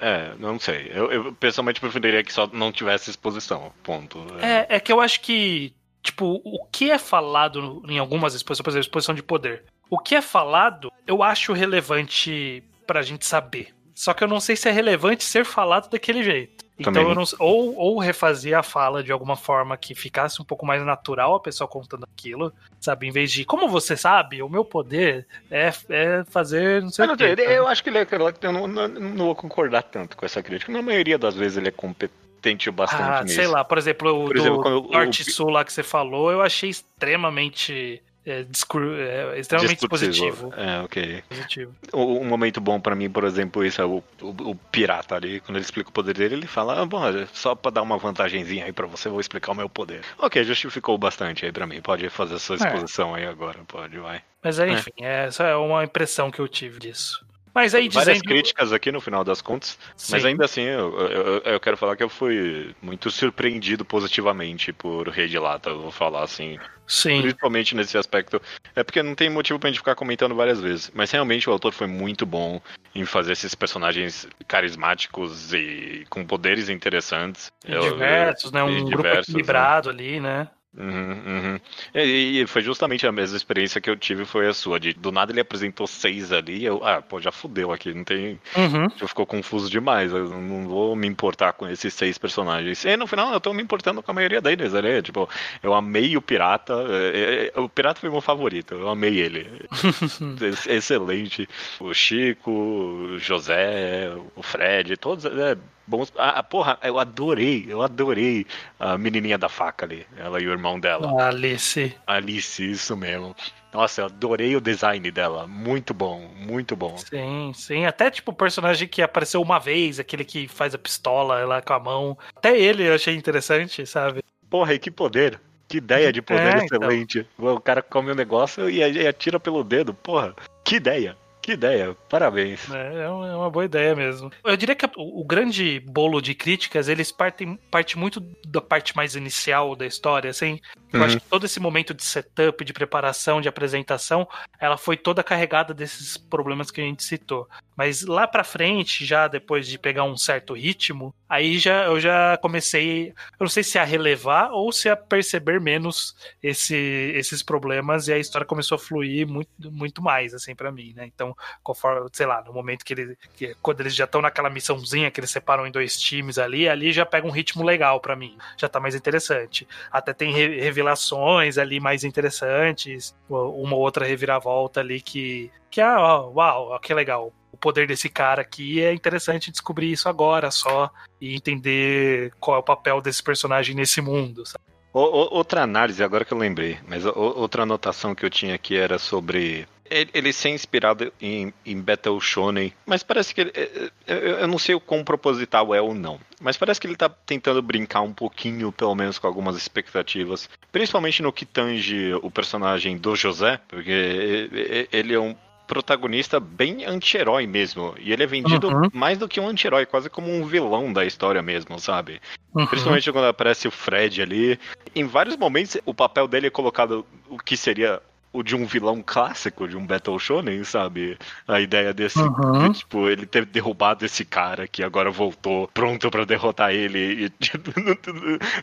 É, 0.01 0.33
não 0.39 0.59
sei. 0.59 0.91
Eu, 0.91 1.11
eu, 1.11 1.33
pessoalmente 1.33 1.79
preferiria 1.79 2.23
que 2.23 2.33
só 2.33 2.49
não 2.51 2.71
tivesse 2.71 3.11
exposição. 3.11 3.71
Ponto. 3.83 4.25
É, 4.41 4.77
é 4.77 4.79
que 4.79 4.91
eu 4.91 4.99
acho 4.99 5.21
que, 5.21 5.71
tipo, 6.01 6.41
o 6.43 6.65
que 6.65 6.89
é 6.89 6.97
falado 6.97 7.83
em 7.87 7.99
algumas 7.99 8.33
exposições, 8.33 8.63
por 8.63 8.71
exemplo, 8.71 8.87
exposição 8.87 9.13
de 9.13 9.21
poder. 9.21 9.65
O 9.87 9.99
que 9.99 10.15
é 10.15 10.21
falado, 10.21 10.91
eu 11.05 11.21
acho 11.21 11.53
relevante 11.53 12.63
pra 12.87 13.03
gente 13.03 13.23
saber. 13.23 13.71
Só 13.93 14.15
que 14.15 14.23
eu 14.23 14.27
não 14.27 14.39
sei 14.39 14.55
se 14.55 14.67
é 14.67 14.71
relevante 14.71 15.23
ser 15.23 15.45
falado 15.45 15.91
daquele 15.91 16.23
jeito. 16.23 16.64
Então 16.77 16.91
Também. 16.91 17.09
eu 17.09 17.15
não 17.15 17.23
ou, 17.39 17.75
ou 17.77 17.99
refazia 17.99 18.59
a 18.59 18.63
fala 18.63 19.01
de 19.01 19.11
alguma 19.11 19.37
forma 19.37 19.77
que 19.77 19.95
ficasse 19.95 20.41
um 20.41 20.45
pouco 20.45 20.65
mais 20.65 20.85
natural 20.85 21.33
a 21.35 21.39
pessoa 21.39 21.67
contando 21.67 22.03
aquilo, 22.03 22.51
sabe? 22.81 23.07
Em 23.07 23.11
vez 23.11 23.31
de, 23.31 23.45
como 23.45 23.67
você 23.69 23.95
sabe, 23.95 24.43
o 24.43 24.49
meu 24.49 24.65
poder 24.65 25.25
é, 25.49 25.71
é 25.89 26.23
fazer 26.25 26.81
não 26.81 26.89
sei 26.89 27.05
eu 27.05 27.13
o 27.13 27.17
quê. 27.17 27.35
Eu 27.37 27.67
acho 27.67 27.81
que 27.81 27.89
ele 27.89 27.99
é, 27.99 28.07
eu 28.41 28.51
não, 28.51 28.67
não, 28.67 28.87
não 28.87 29.25
vou 29.25 29.35
concordar 29.35 29.83
tanto 29.83 30.17
com 30.17 30.25
essa 30.25 30.43
crítica. 30.43 30.71
Na 30.71 30.81
maioria 30.81 31.17
das 31.17 31.35
vezes 31.35 31.57
ele 31.57 31.69
é 31.69 31.71
competente 31.71 32.69
bastante 32.69 33.01
ah, 33.01 33.23
nisso. 33.23 33.35
Sei 33.35 33.47
lá, 33.47 33.63
por 33.63 33.77
exemplo, 33.77 34.23
o 34.23 34.27
por 34.27 34.37
exemplo, 34.37 34.91
Norte 34.91 35.21
e 35.21 35.31
Sul 35.31 35.49
lá 35.49 35.63
que 35.63 35.71
você 35.71 35.83
falou, 35.83 36.29
eu 36.29 36.41
achei 36.41 36.69
extremamente 36.69 38.03
é, 38.25 39.35
é 39.35 39.39
extremamente 39.39 39.87
positivo. 39.87 40.51
É, 40.57 40.81
ok. 40.81 41.23
Positivo. 41.29 41.75
Um 41.93 42.25
momento 42.25 42.59
bom 42.59 42.79
para 42.79 42.95
mim, 42.95 43.09
por 43.09 43.23
exemplo, 43.23 43.63
isso 43.63 43.81
é 43.81 43.85
o, 43.85 44.03
o, 44.21 44.29
o, 44.49 44.55
pirata 44.55 45.15
ali, 45.15 45.39
quando 45.41 45.57
ele 45.57 45.65
explica 45.65 45.89
o 45.89 45.93
poder 45.93 46.17
dele, 46.17 46.35
ele 46.35 46.47
fala, 46.47 46.81
ah, 46.81 46.85
bom, 46.85 47.01
só 47.33 47.53
pra 47.53 47.69
dar 47.69 47.83
uma 47.83 47.97
vantagenzinha 47.97 48.65
aí 48.65 48.73
pra 48.73 48.87
você, 48.87 49.09
vou 49.09 49.19
explicar 49.19 49.51
o 49.51 49.55
meu 49.55 49.69
poder. 49.69 50.01
Ok, 50.17 50.43
justificou 50.43 50.97
bastante 50.97 51.45
aí 51.45 51.51
pra 51.51 51.67
mim, 51.67 51.81
pode 51.81 52.09
fazer 52.09 52.35
a 52.35 52.39
sua 52.39 52.55
é. 52.55 52.57
exposição 52.57 53.15
é. 53.15 53.21
aí 53.21 53.27
agora, 53.27 53.59
pode, 53.67 53.97
vai. 53.99 54.23
Mas 54.43 54.59
é, 54.59 54.69
enfim, 54.69 54.91
é. 54.99 55.25
essa 55.25 55.43
é 55.43 55.55
uma 55.55 55.83
impressão 55.83 56.31
que 56.31 56.39
eu 56.39 56.47
tive 56.47 56.79
disso. 56.79 57.23
Mas 57.55 57.73
aí 57.73 57.87
Várias 57.87 58.17
dizendo. 58.17 58.27
críticas 58.27 58.73
aqui 58.73 58.91
no 58.91 58.99
final 58.99 59.23
das 59.23 59.41
contas, 59.41 59.79
mas 60.09 60.21
Sim. 60.21 60.27
ainda 60.27 60.43
assim 60.43 60.63
eu, 60.63 60.99
eu, 60.99 61.37
eu 61.39 61.59
quero 61.59 61.77
falar 61.77 61.95
que 61.95 62.03
eu 62.03 62.09
fui 62.09 62.75
muito 62.81 63.09
surpreendido 63.09 63.85
positivamente 63.85 64.73
por 64.73 65.07
Rei 65.07 65.29
de 65.29 65.39
Lata, 65.39 65.69
eu 65.69 65.79
vou 65.81 65.91
falar 65.91 66.23
assim. 66.23 66.59
Sim. 66.85 67.21
Principalmente 67.21 67.73
nesse 67.73 67.97
aspecto. 67.97 68.39
É 68.75 68.83
porque 68.83 69.01
não 69.01 69.15
tem 69.15 69.29
motivo 69.29 69.57
pra 69.57 69.69
gente 69.69 69.79
ficar 69.79 69.95
comentando 69.95 70.35
várias 70.35 70.59
vezes. 70.59 70.91
Mas 70.93 71.09
realmente 71.09 71.49
o 71.49 71.53
autor 71.53 71.71
foi 71.73 71.87
muito 71.87 72.25
bom 72.27 72.61
em 72.93 73.05
fazer 73.05 73.31
esses 73.31 73.55
personagens 73.55 74.27
carismáticos 74.47 75.51
e 75.53 76.05
com 76.09 76.23
poderes 76.25 76.69
interessantes. 76.69 77.51
Eu- 77.65 77.81
diversos, 77.93 78.51
né? 78.51 78.59
e 78.59 78.63
Um 78.63 78.67
grupo 78.85 78.97
diversos, 78.97 79.29
equilibrado 79.29 79.89
ali, 79.89 80.19
né? 80.19 80.47
Uhum, 80.77 81.11
uhum. 81.25 81.59
E, 81.93 82.41
e 82.41 82.47
foi 82.47 82.61
justamente 82.61 83.07
a 83.07 83.11
mesma 83.11 83.37
experiência 83.37 83.79
que 83.79 83.89
eu 83.89 83.95
tive, 83.95 84.25
foi 84.25 84.45
a 84.47 84.53
sua. 84.53 84.77
De, 84.77 84.91
do 84.93 85.09
nada 85.09 85.31
ele 85.31 85.39
apresentou 85.39 85.87
seis 85.87 86.33
ali, 86.33 86.65
eu, 86.65 86.83
ah, 86.83 87.01
pô, 87.01 87.21
já 87.21 87.31
fudeu 87.31 87.71
aqui, 87.71 87.93
não 87.93 88.03
tem. 88.03 88.37
Uhum. 88.57 88.89
Já 88.97 89.07
ficou 89.07 89.25
confuso 89.25 89.69
demais, 89.69 90.11
eu 90.11 90.27
não 90.29 90.67
vou 90.67 90.93
me 90.93 91.07
importar 91.07 91.53
com 91.53 91.65
esses 91.69 91.93
seis 91.93 92.17
personagens. 92.17 92.83
E 92.83 92.97
no 92.97 93.07
final 93.07 93.31
eu 93.31 93.39
tô 93.39 93.53
me 93.53 93.63
importando 93.63 94.03
com 94.03 94.11
a 94.11 94.13
maioria 94.13 94.41
deles, 94.41 94.73
né? 94.73 95.01
Tipo, 95.01 95.29
eu 95.63 95.73
amei 95.73 96.17
o 96.17 96.21
pirata, 96.21 96.73
é, 96.89 97.51
é, 97.55 97.59
o 97.59 97.69
pirata 97.69 98.01
foi 98.01 98.09
meu 98.09 98.19
favorito, 98.19 98.73
eu 98.75 98.89
amei 98.89 99.17
ele. 99.17 99.47
Ex- 100.41 100.67
Excelente. 100.67 101.47
O 101.79 101.93
Chico, 101.93 102.51
o 102.51 103.17
José, 103.17 104.11
o 104.35 104.43
Fred, 104.43 104.97
todos 104.97 105.23
é, 105.25 105.55
bons. 105.87 106.11
Ah, 106.17 106.41
porra, 106.43 106.77
eu 106.83 106.99
adorei, 106.99 107.65
eu 107.67 107.81
adorei 107.81 108.45
a 108.79 108.97
menininha 108.97 109.37
da 109.37 109.49
faca 109.49 109.85
ali, 109.85 110.05
ela 110.17 110.41
e 110.41 110.47
o 110.47 110.51
irmão 110.51 110.79
dela. 110.79 111.23
Alice. 111.27 111.95
Alice, 112.05 112.71
isso 112.71 112.95
mesmo. 112.95 113.35
Nossa, 113.73 114.01
eu 114.01 114.05
adorei 114.05 114.55
o 114.55 114.61
design 114.61 115.11
dela. 115.11 115.45
Muito 115.45 115.93
bom, 115.93 116.29
muito 116.37 116.75
bom. 116.75 116.97
Sim, 116.97 117.51
sim. 117.53 117.85
Até 117.85 118.09
tipo 118.09 118.31
o 118.31 118.35
personagem 118.35 118.87
que 118.87 119.01
apareceu 119.01 119.41
uma 119.41 119.59
vez, 119.59 119.99
aquele 119.99 120.23
que 120.23 120.47
faz 120.47 120.73
a 120.73 120.77
pistola 120.77 121.43
lá 121.43 121.61
com 121.61 121.73
a 121.73 121.79
mão. 121.79 122.17
Até 122.35 122.57
ele 122.57 122.87
eu 122.87 122.93
achei 122.95 123.13
interessante, 123.15 123.85
sabe? 123.85 124.23
Porra, 124.49 124.73
e 124.73 124.79
que 124.79 124.89
poder. 124.89 125.39
Que 125.67 125.77
ideia 125.77 126.13
de 126.13 126.21
poder 126.21 126.61
É, 126.61 126.63
então. 126.63 126.77
excelente. 126.77 127.27
O 127.37 127.59
cara 127.59 127.81
come 127.81 128.11
um 128.11 128.15
negócio 128.15 128.69
e, 128.69 128.77
e 128.77 129.07
atira 129.07 129.39
pelo 129.39 129.63
dedo. 129.63 129.93
Porra, 129.93 130.33
que 130.63 130.75
ideia. 130.75 131.17
Que 131.45 131.51
ideia. 131.51 131.95
Parabéns. 132.09 132.67
É, 132.71 133.03
é 133.03 133.07
uma 133.07 133.27
é 133.27 133.35
uma 133.35 133.51
boa 133.51 133.65
ideia 133.65 133.95
mesmo. 133.95 134.31
Eu 134.43 134.57
diria 134.57 134.73
que 134.73 134.89
o, 134.97 135.23
grande 135.23 135.79
bolo 135.79 136.19
de 136.19 136.33
críticas, 136.33 136.87
eles 136.89 137.11
partem 137.11 137.55
parte 137.69 137.99
muito 137.99 138.19
da 138.47 138.59
parte 138.59 138.95
mais 138.95 139.15
inicial 139.15 139.75
da 139.75 139.85
história, 139.85 140.31
assim. 140.31 140.59
Eu 140.91 140.99
Uhum. 141.01 141.05
acho 141.05 141.19
que 141.19 141.27
todo 141.29 141.45
esse 141.45 141.59
momento 141.59 141.93
de 141.93 142.03
setup, 142.03 142.63
de 142.65 142.73
preparação, 142.73 143.41
de 143.41 143.47
apresentação, 143.47 144.27
ela 144.59 144.75
foi 144.77 144.97
toda 144.97 145.23
carregada 145.23 145.71
desses 145.71 146.17
problemas 146.17 146.71
que 146.71 146.81
a 146.81 146.83
gente 146.83 147.03
citou. 147.03 147.47
Mas 147.77 148.01
lá 148.03 148.25
pra 148.27 148.43
frente, 148.43 149.05
já 149.05 149.27
depois 149.27 149.67
de 149.67 149.77
pegar 149.77 150.05
um 150.05 150.15
certo 150.17 150.53
ritmo, 150.53 151.13
aí 151.29 151.59
já 151.59 151.83
eu 151.83 151.99
já 151.99 152.37
comecei, 152.41 153.09
eu 153.09 153.13
não 153.41 153.49
sei 153.49 153.61
se 153.61 153.77
a 153.77 153.83
relevar 153.83 154.49
ou 154.51 154.71
se 154.71 154.87
a 154.89 154.95
perceber 154.95 155.59
menos 155.61 156.15
esse- 156.41 157.11
esses 157.15 157.43
problemas 157.43 158.07
e 158.07 158.13
a 158.13 158.17
história 158.17 158.47
começou 158.47 158.77
a 158.77 158.79
fluir 158.79 159.27
muito, 159.27 159.71
muito 159.71 160.01
mais 160.01 160.33
assim 160.33 160.55
pra 160.55 160.71
mim, 160.71 160.93
né? 160.95 161.05
Então, 161.05 161.34
conforme, 161.63 162.07
sei 162.13 162.25
lá, 162.25 162.43
no 162.43 162.53
momento 162.53 162.83
que 162.83 162.93
ele 162.93 163.17
que, 163.35 163.55
quando 163.61 163.81
eles 163.81 163.95
já 163.95 164.05
estão 164.05 164.21
naquela 164.21 164.49
missãozinha 164.49 165.11
que 165.11 165.19
eles 165.19 165.31
separam 165.31 165.65
em 165.65 165.71
dois 165.71 165.99
times 165.99 166.37
ali, 166.37 166.67
ali 166.67 166.91
já 166.91 167.05
pega 167.05 167.27
um 167.27 167.31
ritmo 167.31 167.63
legal 167.63 167.99
pra 167.99 168.15
mim, 168.15 168.37
já 168.57 168.67
tá 168.69 168.79
mais 168.79 168.95
interessante. 168.95 169.67
Até 169.91 170.13
tem 170.13 170.33
re- 170.33 170.59
revelações 170.59 171.57
ali 171.57 171.79
mais 171.79 172.03
interessantes, 172.03 173.15
uma 173.29 173.75
ou 173.75 173.81
outra 173.81 174.05
reviravolta 174.05 174.79
ali 174.79 175.01
que 175.01 175.51
que 175.69 175.81
ah, 175.81 175.97
ó, 175.99 176.29
uau, 176.29 176.79
que 176.79 176.93
legal. 176.93 177.33
O 177.51 177.57
poder 177.57 177.87
desse 177.87 178.09
cara 178.09 178.41
aqui 178.41 178.81
é 178.81 178.93
interessante 178.93 179.51
descobrir 179.51 179.91
isso 179.91 180.07
agora 180.09 180.51
só 180.51 180.89
e 181.19 181.35
entender 181.35 182.33
qual 182.39 182.57
é 182.57 182.59
o 182.59 182.63
papel 182.63 183.01
desse 183.01 183.23
personagem 183.23 183.75
nesse 183.75 184.01
mundo, 184.01 184.45
sabe? 184.45 184.63
Outra 184.93 185.63
análise, 185.63 186.01
agora 186.01 186.23
que 186.23 186.33
eu 186.33 186.37
lembrei, 186.37 186.79
mas 186.87 187.05
outra 187.05 187.63
anotação 187.63 188.15
que 188.15 188.25
eu 188.25 188.29
tinha 188.29 188.55
aqui 188.55 188.77
era 188.77 188.97
sobre 188.97 189.67
ele, 189.89 190.09
ele 190.13 190.33
ser 190.33 190.49
inspirado 190.49 191.11
em, 191.21 191.53
em 191.65 191.79
Battle 191.79 192.19
Shonen, 192.19 192.73
mas 192.85 193.03
parece 193.03 193.33
que 193.33 193.41
ele, 193.41 193.51
é- 193.53 193.89
é- 194.07 194.13
eu, 194.13 194.37
eu 194.39 194.47
não 194.47 194.57
sei 194.57 194.75
o 194.75 194.79
quão 194.79 195.03
proposital 195.03 195.73
é 195.75 195.81
ou 195.81 195.93
não, 195.93 196.19
mas 196.39 196.57
parece 196.57 196.79
que 196.81 196.87
ele 196.87 196.95
tá 196.95 197.07
tentando 197.09 197.61
brincar 197.61 198.01
um 198.01 198.13
pouquinho, 198.13 198.71
pelo 198.71 198.95
menos 198.95 199.17
com 199.19 199.27
algumas 199.27 199.55
expectativas, 199.55 200.49
principalmente 200.71 201.21
no 201.21 201.31
que 201.33 201.45
tange 201.45 202.13
o 202.21 202.31
personagem 202.31 202.97
do 202.97 203.15
José, 203.15 203.59
porque 203.67 204.87
ele 204.91 205.13
é 205.13 205.19
um 205.19 205.35
protagonista 205.67 206.39
bem 206.39 206.85
anti-herói 206.85 207.47
mesmo, 207.47 207.95
e 207.99 208.13
ele 208.13 208.21
é 208.21 208.27
vendido 208.27 208.67
Uhum. 208.69 208.89
mais 208.93 209.17
do 209.17 209.27
que 209.27 209.39
um 209.39 209.47
anti-herói, 209.47 209.85
quase 209.87 210.09
como 210.11 210.31
um 210.31 210.45
vilão 210.45 210.93
da 210.93 211.03
história 211.05 211.41
mesmo, 211.41 211.79
sabe? 211.79 212.21
Uhum. 212.53 212.67
Principalmente 212.67 213.11
quando 213.11 213.25
aparece 213.25 213.67
o 213.67 213.71
Fred 213.71 214.21
ali. 214.21 214.59
Em 214.95 215.05
vários 215.05 215.35
momentos, 215.35 215.75
o 215.83 215.93
papel 215.93 216.27
dele 216.27 216.47
é 216.47 216.49
colocado 216.51 217.03
o 217.27 217.37
que 217.39 217.57
seria 217.57 217.99
o 218.37 218.43
de 218.43 218.55
um 218.55 218.65
vilão 218.65 219.01
clássico, 219.05 219.67
de 219.67 219.77
um 219.77 219.85
Battle 219.85 220.17
Shonen, 220.19 220.63
sabe? 220.63 221.17
A 221.47 221.59
ideia 221.61 221.93
desse, 221.93 222.19
Uhum. 222.19 222.69
de, 222.71 222.79
tipo, 222.79 223.07
ele 223.09 223.25
ter 223.25 223.45
derrubado 223.45 224.05
esse 224.05 224.25
cara 224.25 224.67
que 224.67 224.83
agora 224.83 225.11
voltou 225.11 225.67
pronto 225.73 226.09
pra 226.09 226.25
derrotar 226.25 226.71
ele 226.71 227.25
e 227.25 227.29
tipo, 227.39 227.71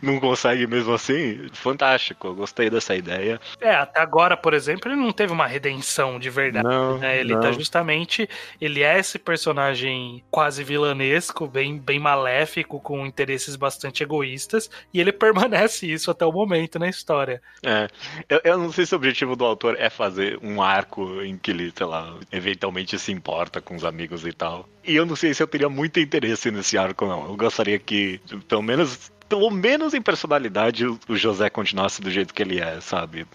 não, 0.03 0.13
não 0.15 0.21
consegue 0.21 0.67
mesmo 0.67 0.93
assim. 0.93 1.49
Fantástico, 1.53 2.27
eu 2.29 2.35
gostei 2.35 2.69
dessa 2.69 2.95
ideia. 2.95 3.41
É, 3.61 3.75
até 3.75 4.01
agora, 4.01 4.37
por 4.37 4.53
exemplo, 4.55 4.91
ele 4.91 5.01
não 5.01 5.13
teve 5.13 5.33
uma 5.33 5.47
redenção 5.47 6.19
de 6.19 6.29
verdade. 6.31 6.67
Não, 6.67 6.99
né? 6.99 7.19
Ele 7.21 7.35
não. 7.35 7.41
tá 7.41 7.53
justamente. 7.53 8.29
Ele 8.61 8.83
é 8.83 8.99
esse 8.99 9.19
personagem 9.19 10.23
quase 10.31 10.65
vilanesco, 10.65 11.47
bem, 11.47 11.79
bem 11.79 11.99
maléfico, 11.99 12.81
com 12.81 13.07
interesses 13.07 13.55
bastante 13.57 14.03
egoístas, 14.03 14.69
e 14.93 15.01
ele 15.01 15.13
permanece 15.13 15.87
isso 15.91 16.11
até 16.11 16.25
o 16.27 16.33
momento 16.33 16.79
na 16.79 16.89
história. 16.89 17.41
É, 17.65 17.89
eu, 18.29 18.41
eu 18.45 18.59
não 18.59 18.73
sei 18.73 18.85
se 18.87 18.95
o 18.95 18.97
objetivo 18.97 19.37
do 19.37 19.45
autor 19.45 19.62
é 19.71 19.89
fazer 19.91 20.39
um 20.43 20.63
arco 20.63 21.23
em 21.23 21.37
que 21.37 21.51
ele, 21.51 21.73
sei 21.75 21.87
lá, 21.87 22.15
eventualmente 22.31 22.99
se 22.99 23.13
importa 23.13 23.61
com 23.61 23.75
os 23.75 23.85
amigos 23.85 24.27
e 24.27 24.33
tal. 24.33 24.69
E 24.85 24.95
eu 24.97 25.07
não 25.07 25.17
sei 25.17 25.33
se 25.33 25.43
eu 25.43 25.47
teria 25.47 25.69
muito 25.69 26.01
interesse 26.01 26.51
nesse 26.51 26.77
arco, 26.77 27.07
não. 27.07 27.27
Eu 27.27 27.37
gostaria 27.37 27.79
que, 27.79 28.21
pelo 28.49 28.63
menos. 28.63 29.11
Pelo 29.29 29.51
menos 29.51 29.95
em 29.95 30.03
personalidade, 30.03 30.85
o 30.85 31.17
José 31.17 31.49
continuasse 31.49 32.03
do 32.03 32.11
jeito 32.11 32.35
que 32.35 32.43
ele 32.43 32.61
é, 32.61 32.83
sabe? 32.83 33.27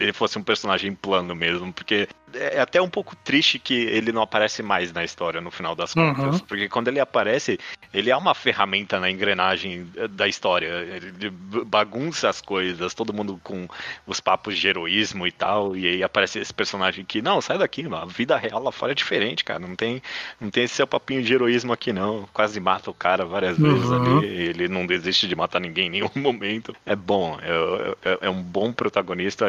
Ele 0.00 0.12
fosse 0.14 0.38
um 0.38 0.42
personagem 0.42 0.94
plano 0.94 1.34
mesmo, 1.34 1.70
porque 1.70 2.08
é 2.36 2.60
até 2.60 2.80
um 2.80 2.88
pouco 2.88 3.14
triste 3.16 3.58
que 3.58 3.74
ele 3.74 4.12
não 4.12 4.22
aparece 4.22 4.62
mais 4.62 4.92
na 4.92 5.04
história 5.04 5.40
no 5.40 5.50
final 5.50 5.74
das 5.74 5.94
Uhum. 5.94 6.14
contas. 6.14 6.40
Porque 6.42 6.68
quando 6.68 6.88
ele 6.88 7.00
aparece, 7.00 7.58
ele 7.92 8.10
é 8.10 8.16
uma 8.16 8.34
ferramenta 8.34 8.98
na 9.00 9.10
engrenagem 9.10 9.86
da 10.10 10.26
história. 10.26 10.66
Ele 10.66 11.30
bagunça 11.30 12.28
as 12.28 12.40
coisas, 12.40 12.94
todo 12.94 13.12
mundo 13.12 13.40
com 13.42 13.66
os 14.06 14.20
papos 14.20 14.58
de 14.58 14.66
heroísmo 14.68 15.26
e 15.26 15.32
tal, 15.32 15.76
e 15.76 15.86
aí 15.86 16.02
aparece 16.02 16.38
esse 16.38 16.52
personagem 16.52 17.04
que, 17.04 17.22
não, 17.22 17.40
sai 17.40 17.58
daqui, 17.58 17.82
mano, 17.84 18.02
a 18.02 18.06
vida 18.06 18.36
real 18.36 18.62
lá 18.62 18.72
fora 18.72 18.92
é 18.92 18.94
diferente, 18.94 19.44
cara, 19.44 19.58
não 19.60 19.74
tem, 19.76 20.02
não 20.40 20.50
tem 20.50 20.64
esse 20.64 20.74
seu 20.74 20.86
papinho 20.86 21.22
de 21.22 21.32
heroísmo 21.32 21.72
aqui 21.72 21.92
não, 21.92 22.28
quase 22.32 22.58
mata 22.60 22.90
o 22.90 22.94
cara 22.94 23.24
várias 23.24 23.56
vezes 23.58 23.90
Uhum. 23.90 23.96
ali, 23.96 24.24
ele 24.24 24.68
não 24.68 24.86
desiste 24.86 25.28
de 25.28 25.36
matar 25.36 25.60
ninguém 25.60 25.86
em 25.86 25.90
nenhum 25.90 26.10
momento, 26.16 26.74
é 26.86 26.96
bom, 26.96 27.38
é, 27.40 28.10
é- 28.10 28.18
é 28.22 28.30
um 28.30 28.42
bom 28.42 28.72
protagonista, 28.72 29.46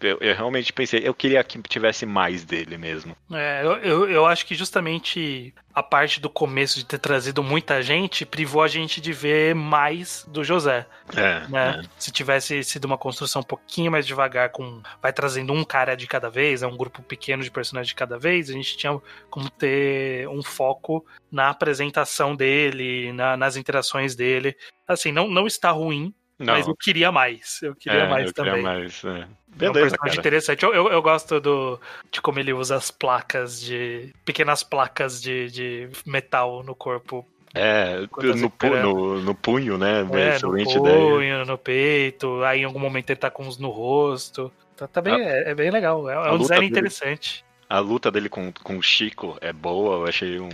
eu, 0.00 0.18
eu 0.20 0.34
realmente 0.34 0.72
pensei, 0.72 1.00
eu 1.04 1.14
queria 1.14 1.42
que 1.44 1.60
tivesse 1.62 2.04
mais 2.04 2.17
dele 2.44 2.76
mesmo. 2.76 3.16
É, 3.30 3.62
eu, 3.64 4.08
eu, 4.08 4.26
acho 4.26 4.44
que 4.44 4.54
justamente 4.54 5.54
a 5.74 5.82
parte 5.82 6.20
do 6.20 6.28
começo 6.28 6.76
de 6.76 6.84
ter 6.84 6.98
trazido 6.98 7.42
muita 7.42 7.82
gente 7.82 8.26
privou 8.26 8.62
a 8.62 8.68
gente 8.68 9.00
de 9.00 9.12
ver 9.12 9.54
mais 9.54 10.24
do 10.28 10.42
José. 10.42 10.86
É, 11.16 11.46
né? 11.48 11.82
Se 11.98 12.10
tivesse 12.10 12.64
sido 12.64 12.84
uma 12.84 12.98
construção 12.98 13.40
um 13.40 13.44
pouquinho 13.44 13.92
mais 13.92 14.06
devagar, 14.06 14.50
com 14.50 14.82
vai 15.00 15.12
trazendo 15.12 15.52
um 15.52 15.64
cara 15.64 15.94
de 15.94 16.06
cada 16.06 16.28
vez, 16.28 16.62
é 16.62 16.66
um 16.66 16.76
grupo 16.76 17.02
pequeno 17.02 17.42
de 17.42 17.50
personagens 17.50 17.88
de 17.88 17.94
cada 17.94 18.18
vez, 18.18 18.50
a 18.50 18.52
gente 18.52 18.76
tinha 18.76 19.00
como 19.30 19.48
ter 19.50 20.28
um 20.28 20.42
foco 20.42 21.04
na 21.30 21.50
apresentação 21.50 22.34
dele, 22.34 23.12
na- 23.12 23.36
nas 23.36 23.56
interações 23.56 24.14
dele. 24.14 24.56
Assim, 24.86 25.12
não, 25.12 25.28
não 25.28 25.46
está 25.46 25.70
ruim, 25.70 26.14
não, 26.38 26.54
mas 26.54 26.66
eu 26.68 26.76
queria 26.76 27.10
mais. 27.10 27.60
Eu 27.62 27.74
queria 27.74 28.02
é, 28.04 28.08
mais 28.08 28.26
eu 28.26 28.32
também. 28.32 28.54
queria 28.54 28.68
mais, 28.68 29.04
é. 29.04 29.08
É 29.08 29.24
um 29.24 29.26
Beleza, 29.56 29.72
personagem 29.80 29.98
cara. 29.98 30.20
interessante. 30.20 30.62
Eu, 30.64 30.74
eu, 30.74 30.88
eu 30.88 31.02
gosto 31.02 31.40
do, 31.40 31.80
de 32.12 32.20
como 32.20 32.38
ele 32.38 32.52
usa 32.52 32.76
as 32.76 32.90
placas 32.90 33.60
de. 33.60 34.12
pequenas 34.24 34.62
placas 34.62 35.20
de, 35.20 35.50
de 35.50 35.88
metal 36.06 36.62
no 36.62 36.74
corpo. 36.74 37.26
É, 37.54 38.00
no, 38.36 38.50
pu- 38.50 38.76
no, 38.76 39.20
no 39.22 39.34
punho, 39.34 39.78
né? 39.78 40.00
É, 40.00 40.02
no 40.02 40.18
Excelente 40.18 40.76
ideia. 40.78 41.14
punho, 41.14 41.44
no 41.46 41.58
peito, 41.58 42.42
aí 42.44 42.60
em 42.60 42.64
algum 42.64 42.78
momento 42.78 43.10
ele 43.10 43.18
tá 43.18 43.30
com 43.30 43.42
uns 43.44 43.58
no 43.58 43.70
rosto. 43.70 44.52
Tá, 44.76 44.86
tá 44.86 45.00
bem, 45.00 45.14
A- 45.14 45.18
é, 45.18 45.50
é 45.50 45.54
bem 45.54 45.70
legal. 45.70 46.08
É, 46.08 46.14
é 46.28 46.30
um 46.30 46.38
design 46.38 46.60
dele- 46.68 46.70
interessante. 46.70 47.44
A 47.68 47.80
luta 47.80 48.10
dele 48.10 48.28
com, 48.28 48.52
com 48.62 48.78
o 48.78 48.82
Chico 48.82 49.36
é 49.40 49.52
boa, 49.52 49.96
eu 49.96 50.06
achei 50.06 50.38
um. 50.38 50.50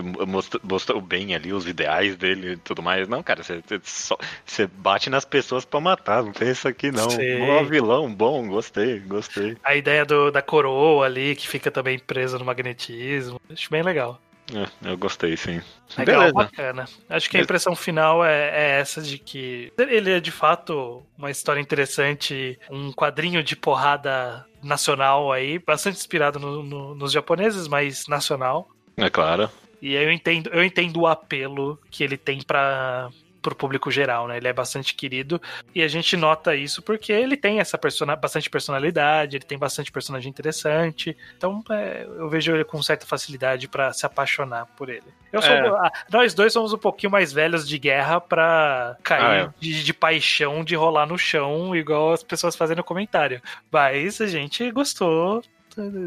Mostrou, 0.00 0.60
mostrou 0.64 1.00
bem 1.00 1.34
ali 1.34 1.52
os 1.52 1.66
ideais 1.66 2.16
dele 2.16 2.52
e 2.52 2.56
tudo 2.56 2.82
mais. 2.82 3.08
Não, 3.08 3.22
cara, 3.22 3.42
você, 3.42 3.60
você 3.66 3.80
só- 3.84 4.18
você 4.44 4.66
bate 4.66 5.10
nas 5.10 5.24
pessoas 5.24 5.64
pra 5.64 5.80
matar, 5.80 6.22
não 6.22 6.32
tem 6.32 6.50
isso 6.50 6.66
aqui 6.68 6.90
não. 6.90 7.08
Boa, 7.08 7.64
vilão, 7.64 8.12
bom, 8.12 8.46
gostei, 8.48 8.98
gostei. 9.00 9.56
A 9.64 9.74
ideia 9.74 10.04
do, 10.04 10.30
da 10.30 10.42
coroa 10.42 11.06
ali, 11.06 11.34
que 11.36 11.48
fica 11.48 11.70
também 11.70 11.98
presa 11.98 12.38
no 12.38 12.44
magnetismo. 12.44 13.40
Acho 13.50 13.70
bem 13.70 13.82
legal. 13.82 14.20
É, 14.54 14.90
eu 14.90 14.98
gostei, 14.98 15.36
sim. 15.36 15.62
Legal, 15.96 16.16
Beleza. 16.16 16.34
bacana. 16.34 16.84
Acho 17.08 17.30
que 17.30 17.36
a 17.38 17.40
impressão 17.40 17.76
final 17.76 18.24
é, 18.24 18.48
é 18.50 18.80
essa 18.80 19.00
de 19.00 19.16
que 19.16 19.72
ele 19.78 20.10
é 20.10 20.20
de 20.20 20.32
fato 20.32 21.02
uma 21.16 21.30
história 21.30 21.60
interessante, 21.60 22.58
um 22.70 22.92
quadrinho 22.92 23.42
de 23.42 23.54
porrada 23.54 24.44
nacional 24.62 25.30
aí, 25.32 25.58
bastante 25.58 25.96
inspirado 25.96 26.38
no- 26.38 26.62
no- 26.62 26.94
nos 26.94 27.12
japoneses, 27.12 27.68
mas 27.68 28.06
nacional. 28.08 28.68
É 28.96 29.08
claro. 29.08 29.48
E 29.82 29.94
eu 29.94 30.12
entendo, 30.12 30.48
eu 30.52 30.64
entendo 30.64 31.00
o 31.00 31.06
apelo 31.08 31.78
que 31.90 32.04
ele 32.04 32.16
tem 32.16 32.40
para 32.40 33.10
pro 33.42 33.56
público 33.56 33.90
geral, 33.90 34.28
né? 34.28 34.36
Ele 34.36 34.46
é 34.46 34.52
bastante 34.52 34.94
querido 34.94 35.42
e 35.74 35.82
a 35.82 35.88
gente 35.88 36.16
nota 36.16 36.54
isso 36.54 36.80
porque 36.80 37.12
ele 37.12 37.36
tem 37.36 37.58
essa 37.58 37.76
persona, 37.76 38.14
bastante 38.14 38.48
personalidade, 38.48 39.36
ele 39.36 39.44
tem 39.44 39.58
bastante 39.58 39.90
personagem 39.90 40.30
interessante. 40.30 41.16
Então 41.36 41.60
é, 41.68 42.04
eu 42.06 42.28
vejo 42.28 42.54
ele 42.54 42.62
com 42.64 42.80
certa 42.80 43.04
facilidade 43.04 43.66
para 43.66 43.92
se 43.92 44.06
apaixonar 44.06 44.66
por 44.76 44.88
ele. 44.88 45.02
Eu 45.32 45.42
sou, 45.42 45.50
É. 45.50 45.68
ah, 45.70 45.90
nós 46.08 46.34
dois 46.34 46.52
somos 46.52 46.72
um 46.72 46.78
pouquinho 46.78 47.10
mais 47.10 47.32
velhos 47.32 47.66
de 47.66 47.76
guerra 47.80 48.20
pra 48.20 48.96
cair 49.02 49.24
Ah, 49.24 49.34
é. 49.48 49.54
de, 49.58 49.82
de 49.82 49.92
paixão 49.92 50.62
de 50.62 50.76
rolar 50.76 51.06
no 51.06 51.18
chão 51.18 51.74
igual 51.74 52.12
as 52.12 52.22
pessoas 52.22 52.54
fazem 52.54 52.76
no 52.76 52.84
comentário. 52.84 53.42
Mas 53.72 54.20
a 54.20 54.26
gente 54.28 54.70
gostou 54.70 55.42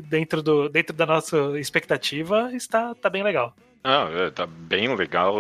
dentro, 0.04 0.42
do, 0.42 0.70
dentro 0.70 0.96
da 0.96 1.06
nossa 1.06 1.38
expectativa, 1.60 2.52
está 2.54 2.96
tá 2.96 3.10
bem 3.10 3.24
legal. 3.24 3.54
Ah, 3.88 4.10
é, 4.12 4.32
tá 4.32 4.48
bem 4.48 4.96
legal. 4.96 5.38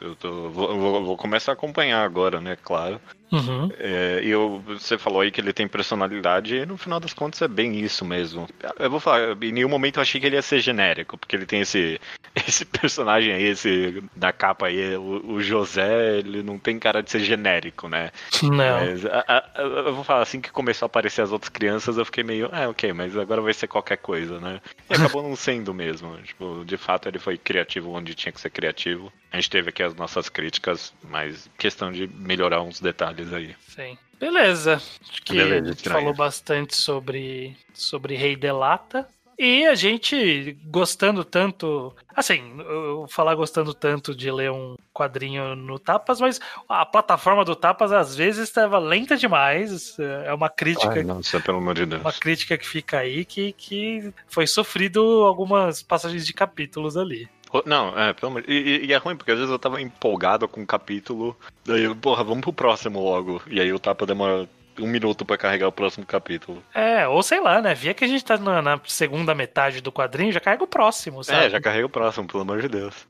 Eu, 0.00 0.16
tô- 0.16 0.50
vou- 0.50 1.04
vou 1.04 1.16
começar 1.16 1.52
a 1.52 1.54
acompanhar 1.54 2.04
agora, 2.04 2.40
né? 2.40 2.56
Claro. 2.56 3.00
Uhum. 3.34 3.70
É, 3.78 4.20
e 4.22 4.30
eu, 4.30 4.62
você 4.66 4.96
falou 4.98 5.20
aí 5.20 5.30
que 5.30 5.40
ele 5.40 5.52
tem 5.52 5.66
personalidade, 5.68 6.56
e 6.56 6.66
no 6.66 6.76
final 6.76 7.00
das 7.00 7.12
contas 7.12 7.40
é 7.42 7.48
bem 7.48 7.78
isso 7.80 8.04
mesmo. 8.04 8.48
Eu 8.78 8.90
vou 8.90 9.00
falar, 9.00 9.36
em 9.42 9.52
nenhum 9.52 9.68
momento 9.68 9.96
eu 9.96 10.02
achei 10.02 10.20
que 10.20 10.26
ele 10.26 10.36
ia 10.36 10.42
ser 10.42 10.60
genérico, 10.60 11.16
porque 11.18 11.34
ele 11.36 11.46
tem 11.46 11.60
esse, 11.60 12.00
esse 12.46 12.64
personagem 12.64 13.32
aí, 13.32 13.44
esse 13.44 14.02
da 14.14 14.32
capa 14.32 14.66
aí, 14.66 14.96
o, 14.96 15.32
o 15.34 15.42
José, 15.42 16.18
ele 16.18 16.42
não 16.42 16.58
tem 16.58 16.78
cara 16.78 17.02
de 17.02 17.10
ser 17.10 17.20
genérico, 17.20 17.88
né? 17.88 18.10
Não. 18.42 18.56
Mas 18.56 19.04
a- 19.06 19.24
a- 19.28 19.60
eu 19.62 19.94
vou 19.94 20.04
falar, 20.04 20.22
assim 20.22 20.40
que 20.40 20.50
começou 20.50 20.86
a 20.86 20.88
aparecer 20.88 21.22
as 21.22 21.32
outras 21.32 21.48
crianças, 21.48 21.96
eu 21.98 22.04
fiquei 22.04 22.24
meio, 22.24 22.48
ah, 22.52 22.68
ok, 22.68 22.92
mas 22.92 23.16
agora 23.16 23.40
vai 23.40 23.52
ser 23.54 23.66
qualquer 23.66 23.96
coisa, 23.98 24.38
né? 24.40 24.60
E 24.88 24.94
acabou 25.18 25.22
não 25.22 25.34
sendo 25.36 25.72
mesmo. 25.74 26.16
Tipo, 26.22 26.64
de 26.64 26.76
fato 26.76 27.08
ele 27.08 27.18
foi 27.18 27.36
criativo 27.38 27.90
onde 27.92 28.14
tinha 28.14 28.32
que 28.32 28.40
ser 28.40 28.50
criativo. 28.50 29.12
A 29.32 29.36
gente 29.36 29.50
teve 29.50 29.70
aqui 29.70 29.82
as 29.82 29.94
nossas 29.94 30.28
críticas, 30.28 30.92
mas 31.10 31.50
questão 31.58 31.90
de 31.90 32.06
melhorar 32.06 32.62
uns 32.62 32.80
detalhes 32.80 33.23
aí. 33.32 33.54
Sim. 33.68 33.96
Beleza. 34.18 34.74
Acho 34.76 35.22
que 35.22 35.34
Beleza, 35.34 35.70
a 35.70 35.72
gente 35.72 35.88
falou 35.88 36.14
bastante 36.14 36.76
sobre, 36.76 37.56
sobre 37.72 38.16
Rei 38.16 38.36
Delata. 38.36 39.06
E 39.36 39.66
a 39.66 39.74
gente 39.74 40.56
gostando 40.66 41.24
tanto. 41.24 41.92
Assim, 42.14 42.54
eu 42.60 43.06
falar 43.08 43.34
gostando 43.34 43.74
tanto 43.74 44.14
de 44.14 44.30
ler 44.30 44.52
um 44.52 44.76
quadrinho 44.92 45.56
no 45.56 45.76
Tapas, 45.76 46.20
mas 46.20 46.40
a 46.68 46.86
plataforma 46.86 47.44
do 47.44 47.56
Tapas 47.56 47.90
às 47.90 48.14
vezes 48.14 48.44
estava 48.44 48.78
lenta 48.78 49.16
demais. 49.16 49.98
É 50.24 50.32
uma 50.32 50.48
crítica 50.48 50.94
Ai, 50.94 51.02
nossa, 51.02 51.40
pelo 51.40 51.58
amor 51.58 51.74
de 51.74 51.84
Deus. 51.84 52.00
uma 52.00 52.12
crítica 52.12 52.56
que 52.56 52.66
fica 52.66 52.98
aí 52.98 53.24
que, 53.24 53.52
que 53.54 54.12
foi 54.28 54.46
sofrido 54.46 55.00
algumas 55.24 55.82
passagens 55.82 56.24
de 56.24 56.32
capítulos 56.32 56.96
ali. 56.96 57.28
Não, 57.66 57.98
é, 57.98 58.12
pelo 58.12 58.32
amor... 58.32 58.44
e, 58.48 58.52
e- 58.54 58.86
e 58.86 58.92
é 58.92 58.96
ruim, 58.96 59.16
porque 59.16 59.30
às 59.32 59.38
vezes 59.38 59.50
eu 59.52 59.58
tava 59.58 59.80
empolgado 59.80 60.48
com 60.48 60.62
o 60.62 60.66
capítulo, 60.66 61.36
daí 61.64 61.84
eu, 61.84 61.94
porra, 61.96 62.24
vamos 62.24 62.42
pro 62.42 62.52
próximo 62.52 63.00
logo. 63.02 63.42
E 63.46 63.60
aí 63.60 63.72
o 63.72 63.78
tapa 63.78 64.04
demora 64.06 64.48
um 64.78 64.86
minuto 64.88 65.24
pra 65.24 65.36
carregar 65.38 65.68
o 65.68 65.72
próximo 65.72 66.04
capítulo. 66.04 66.60
É, 66.74 67.06
ou 67.06 67.22
sei 67.22 67.40
lá, 67.40 67.60
né? 67.62 67.74
Via 67.74 67.94
que 67.94 68.04
a 68.04 68.08
gente 68.08 68.24
tá 68.24 68.36
na, 68.36 68.60
na 68.60 68.80
segunda 68.86 69.32
metade 69.34 69.80
do 69.80 69.92
quadrinho, 69.92 70.32
já 70.32 70.40
carrega 70.40 70.64
o 70.64 70.66
próximo, 70.68 71.22
sabe? 71.22 71.46
É, 71.46 71.50
já 71.50 71.60
carrega 71.60 71.86
o 71.86 71.90
próximo, 71.90 72.26
pelo 72.26 72.42
amor 72.42 72.60
de 72.60 72.68
Deus. 72.68 73.06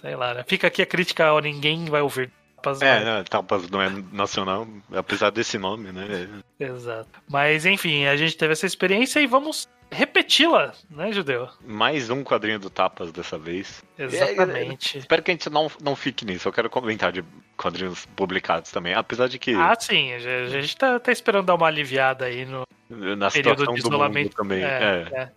Sei 0.00 0.14
lá, 0.16 0.32
né? 0.34 0.44
Fica 0.46 0.68
aqui 0.68 0.80
a 0.82 0.86
crítica 0.86 1.26
ao 1.26 1.40
ninguém 1.40 1.84
vai 1.86 2.00
ouvir. 2.00 2.30
Tapas 2.60 2.82
É, 2.82 3.02
vai. 3.04 3.24
Tapas 3.24 3.70
não 3.70 3.80
é 3.80 3.90
nacional, 4.12 4.66
apesar 4.92 5.30
desse 5.30 5.58
nome, 5.58 5.90
né? 5.92 6.28
Exato. 6.58 7.08
Mas 7.28 7.64
enfim, 7.64 8.04
a 8.06 8.16
gente 8.16 8.36
teve 8.36 8.52
essa 8.52 8.66
experiência 8.66 9.20
e 9.20 9.26
vamos 9.26 9.68
repeti-la, 9.90 10.72
né, 10.90 11.10
Judeu? 11.12 11.48
Mais 11.66 12.10
um 12.10 12.22
quadrinho 12.22 12.58
do 12.58 12.70
Tapas 12.70 13.10
dessa 13.10 13.38
vez. 13.38 13.82
Exatamente. 13.98 14.98
Espero 14.98 15.22
que 15.22 15.30
a 15.30 15.34
gente 15.34 15.50
não, 15.50 15.70
não 15.82 15.96
fique 15.96 16.24
nisso. 16.24 16.46
Eu 16.48 16.52
quero 16.52 16.70
comentar 16.70 17.10
de 17.10 17.24
quadrinhos 17.56 18.06
publicados 18.14 18.70
também. 18.70 18.94
Apesar 18.94 19.28
de 19.28 19.38
que 19.38 19.54
Ah, 19.54 19.74
sim, 19.78 20.12
a 20.12 20.18
gente 20.18 20.56
a 20.56 20.60
gente 20.60 20.76
tá, 20.76 21.00
tá 21.00 21.10
esperando 21.10 21.46
dar 21.46 21.54
uma 21.54 21.66
aliviada 21.66 22.26
aí 22.26 22.44
no 22.44 22.62
na 22.90 23.30
período 23.30 23.64
de 23.72 23.78
isolamento. 23.78 24.36
também. 24.36 24.62
É, 24.62 25.06
é. 25.12 25.16
é. 25.16 25.30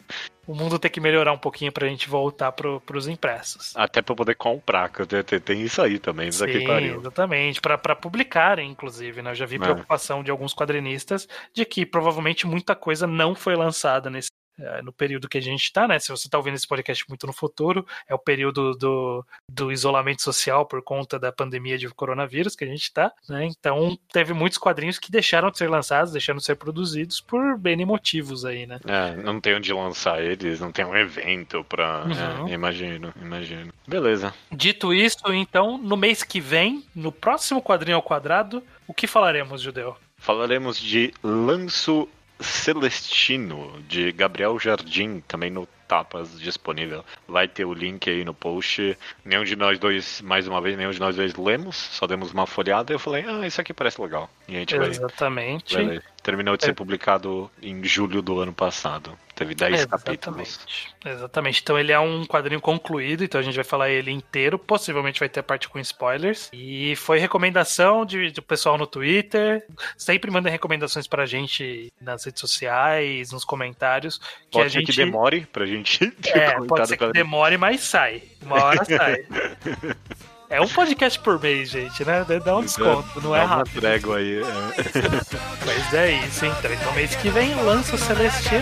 O 0.46 0.54
mundo 0.54 0.78
tem 0.78 0.92
que 0.92 1.00
melhorar 1.00 1.32
um 1.32 1.38
pouquinho 1.38 1.72
pra 1.72 1.88
gente 1.88 2.10
voltar 2.10 2.52
pro, 2.52 2.82
pros 2.82 3.08
impressos. 3.08 3.72
Até 3.78 4.02
pra 4.02 4.14
poder 4.14 4.36
comprar, 4.36 4.90
que 4.90 5.06
tem, 5.24 5.40
tem 5.40 5.62
isso 5.62 5.82
aí 5.82 5.98
também. 6.00 6.32
Sim, 6.32 6.66
pariu. 6.68 7.00
exatamente. 7.00 7.62
Pra 7.62 7.78
pra 7.78 7.96
publicarem, 7.96 8.70
inclusive, 8.70 9.22
né? 9.22 9.32
Eu 9.32 9.36
já 9.36 9.46
vi 9.46 9.56
É. 9.56 9.60
preocupação 9.60 10.22
de 10.22 10.30
alguns 10.32 10.54
quadrinistas 10.54 11.28
de 11.54 11.64
que 11.64 11.86
provavelmente 11.86 12.46
muita 12.46 12.76
coisa 12.76 13.08
não 13.08 13.34
foi 13.36 13.56
lançada 13.56 14.10
nesse. 14.10 14.28
Eh, 14.60 14.82
No 14.82 14.92
período 14.92 15.30
que 15.30 15.38
a 15.38 15.42
gente 15.42 15.72
tá, 15.72 15.88
né? 15.88 16.00
Se 16.00 16.10
você 16.10 16.30
tá 16.30 16.38
ouvindo 16.38 16.56
esse 16.56 16.68
podcast 16.68 17.08
muito 17.08 17.28
no 17.28 17.34
futuro, 17.34 17.86
é 18.08 18.14
o 18.14 18.20
período 18.20 18.74
do, 18.74 19.26
do 19.50 19.72
isolamento 19.72 20.22
social 20.22 20.66
por 20.66 20.82
conta 20.82 21.20
da 21.20 21.32
pandemia 21.32 21.78
de 21.78 21.88
coronavírus 21.90 22.56
que 22.56 22.64
a 22.64 22.68
gente 22.68 22.92
tá, 22.92 23.12
né? 23.28 23.46
Então, 23.46 23.98
teve 24.12 24.34
muitos 24.34 24.58
quadrinhos 24.58 25.00
que 25.00 25.12
deixaram 25.12 25.52
de 25.52 25.58
ser 25.58 25.70
lançados, 25.70 26.12
deixaram 26.12 26.38
de 26.38 26.46
ser 26.46 26.56
produzidos 26.56 27.22
por 27.22 27.60
N 27.66 27.86
motivos 27.86 28.46
aí, 28.46 28.66
né? 28.66 28.80
É, 28.86 29.16
não 29.16 29.40
tem 29.40 29.56
onde 29.56 29.74
lançar 29.74 30.22
eles, 30.24 30.60
não 30.60 30.72
tem 30.72 30.86
um 30.86 30.96
evento 30.96 31.64
pra. 31.64 32.04
Uhum. 32.04 32.48
É, 32.48 32.54
imagino, 32.54 33.14
imagino. 33.22 33.74
Beleza. 33.88 34.34
Dito 34.52 34.94
isso, 34.94 35.34
então, 35.34 35.78
no 35.78 35.98
mês 35.98 36.24
que 36.24 36.40
vem, 36.40 36.84
no 36.96 37.12
próximo 37.12 37.62
quadrinho 37.62 37.98
ao 37.98 38.04
quadrado, 38.04 38.64
o 38.88 38.94
que 38.94 39.08
falaremos, 39.08 39.62
Judeu? 39.62 39.96
Falaremos 40.18 40.80
de 40.80 41.14
Lanço 41.22 42.08
Celestino, 42.44 43.82
de 43.88 44.12
Gabriel 44.12 44.60
Jardim, 44.60 45.22
também 45.28 45.50
no 45.50 45.68
Tapas 45.88 46.40
disponível. 46.40 47.04
Vai 47.28 47.48
ter 47.48 47.66
o 47.66 47.74
link 47.74 48.10
aí 48.10 48.24
no 48.24 48.34
post. 48.34 48.98
Nenhum 49.24 49.44
de 49.44 49.56
nós 49.56 49.78
dois, 49.78 50.22
mais 50.22 50.48
uma 50.48 50.60
vez, 50.62 50.78
nenhum 50.78 50.92
de 50.92 51.00
nós 51.00 51.16
dois 51.16 51.36
lemos, 51.36 51.76
só 51.76 52.08
demos 52.08 52.32
uma 52.32 52.48
folhada 52.48 52.92
e 52.92 52.96
eu 52.96 53.00
falei, 53.00 53.26
ah, 53.28 53.46
isso 53.46 53.62
aqui 53.62 53.74
parece 53.74 54.02
legal. 54.02 54.30
E 54.48 54.56
a 54.56 54.60
gente 54.60 54.78
vai, 54.78 54.90
Exatamente. 54.90 55.76
vai 55.76 55.84
ler. 55.86 56.13
Terminou 56.24 56.56
de 56.56 56.64
É. 56.64 56.68
ser 56.68 56.74
publicado 56.74 57.52
em 57.62 57.84
julho 57.84 58.22
do 58.22 58.40
ano 58.40 58.54
passado. 58.54 59.16
Teve 59.36 59.54
10 59.56 59.86
capítulos. 59.88 60.40
Exatamente. 60.48 60.96
Exatamente. 61.06 61.62
Então 61.62 61.78
ele 61.78 61.92
é 61.92 62.00
um 62.00 62.24
quadrinho 62.26 62.62
concluído, 62.62 63.24
então 63.26 63.42
a 63.42 63.44
gente 63.44 63.56
vai 63.56 63.64
falar 63.64 63.90
ele 63.90 64.10
inteiro. 64.12 64.58
Possivelmente 64.58 65.20
vai 65.20 65.28
ter 65.28 65.42
a 65.42 65.44
parte 65.44 65.68
com 65.68 65.80
spoilers. 65.80 66.50
E 66.54 66.96
foi 66.96 67.20
recomendação 67.20 68.06
de, 68.06 68.32
do 68.32 68.42
pessoal 68.42 68.78
no 68.78 68.88
Twitter. 68.88 69.66
Sempre 69.98 70.32
mandem 70.32 70.52
recomendações 70.52 71.08
pra 71.08 71.26
gente 71.26 71.92
nas 72.00 72.24
redes 72.24 72.40
sociais, 72.40 73.32
nos 73.32 73.44
comentários. 73.44 74.18
Que 74.18 74.52
Pode 74.60 74.66
a 74.66 74.70
gente. 74.70 74.86
que 74.92 74.96
demore 74.96 75.46
pra 75.52 75.66
gente 75.66 76.00
É, 76.34 76.52
pode 76.66 76.88
ser 76.88 76.96
que 76.98 77.12
demore, 77.12 77.58
mas 77.58 77.82
sai. 77.82 78.24
Uma 78.42 78.64
hora 78.64 78.86
sai. 78.86 79.26
É 80.54 80.62
um 80.62 80.68
podcast 80.68 81.18
por 81.18 81.42
mês, 81.42 81.72
gente, 81.72 82.06
né? 82.06 82.24
Dá 82.46 82.56
um 82.56 82.62
desconto, 82.62 83.20
não 83.24 83.36
é 83.36 83.44
rápido. 83.44 83.82
Dá 83.82 83.88
uma 83.88 83.98
trégua 83.98 84.18
aí. 84.18 84.38
É. 84.38 84.44
Mas 85.66 85.94
é 85.96 86.12
isso, 86.28 86.46
então. 86.46 86.72
Então 86.72 86.94
mês 86.94 87.16
que 87.16 87.30
vem 87.32 87.56
lança 87.56 87.96
o 87.96 87.98
Celestino 87.98 88.62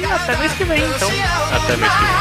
e 0.00 0.04
até 0.06 0.36
mês 0.38 0.52
que 0.54 0.64
vem, 0.64 0.82
então. 0.82 1.10
Até 1.52 1.76
mês 1.76 1.92
que 1.92 2.04
vem. 2.04 2.20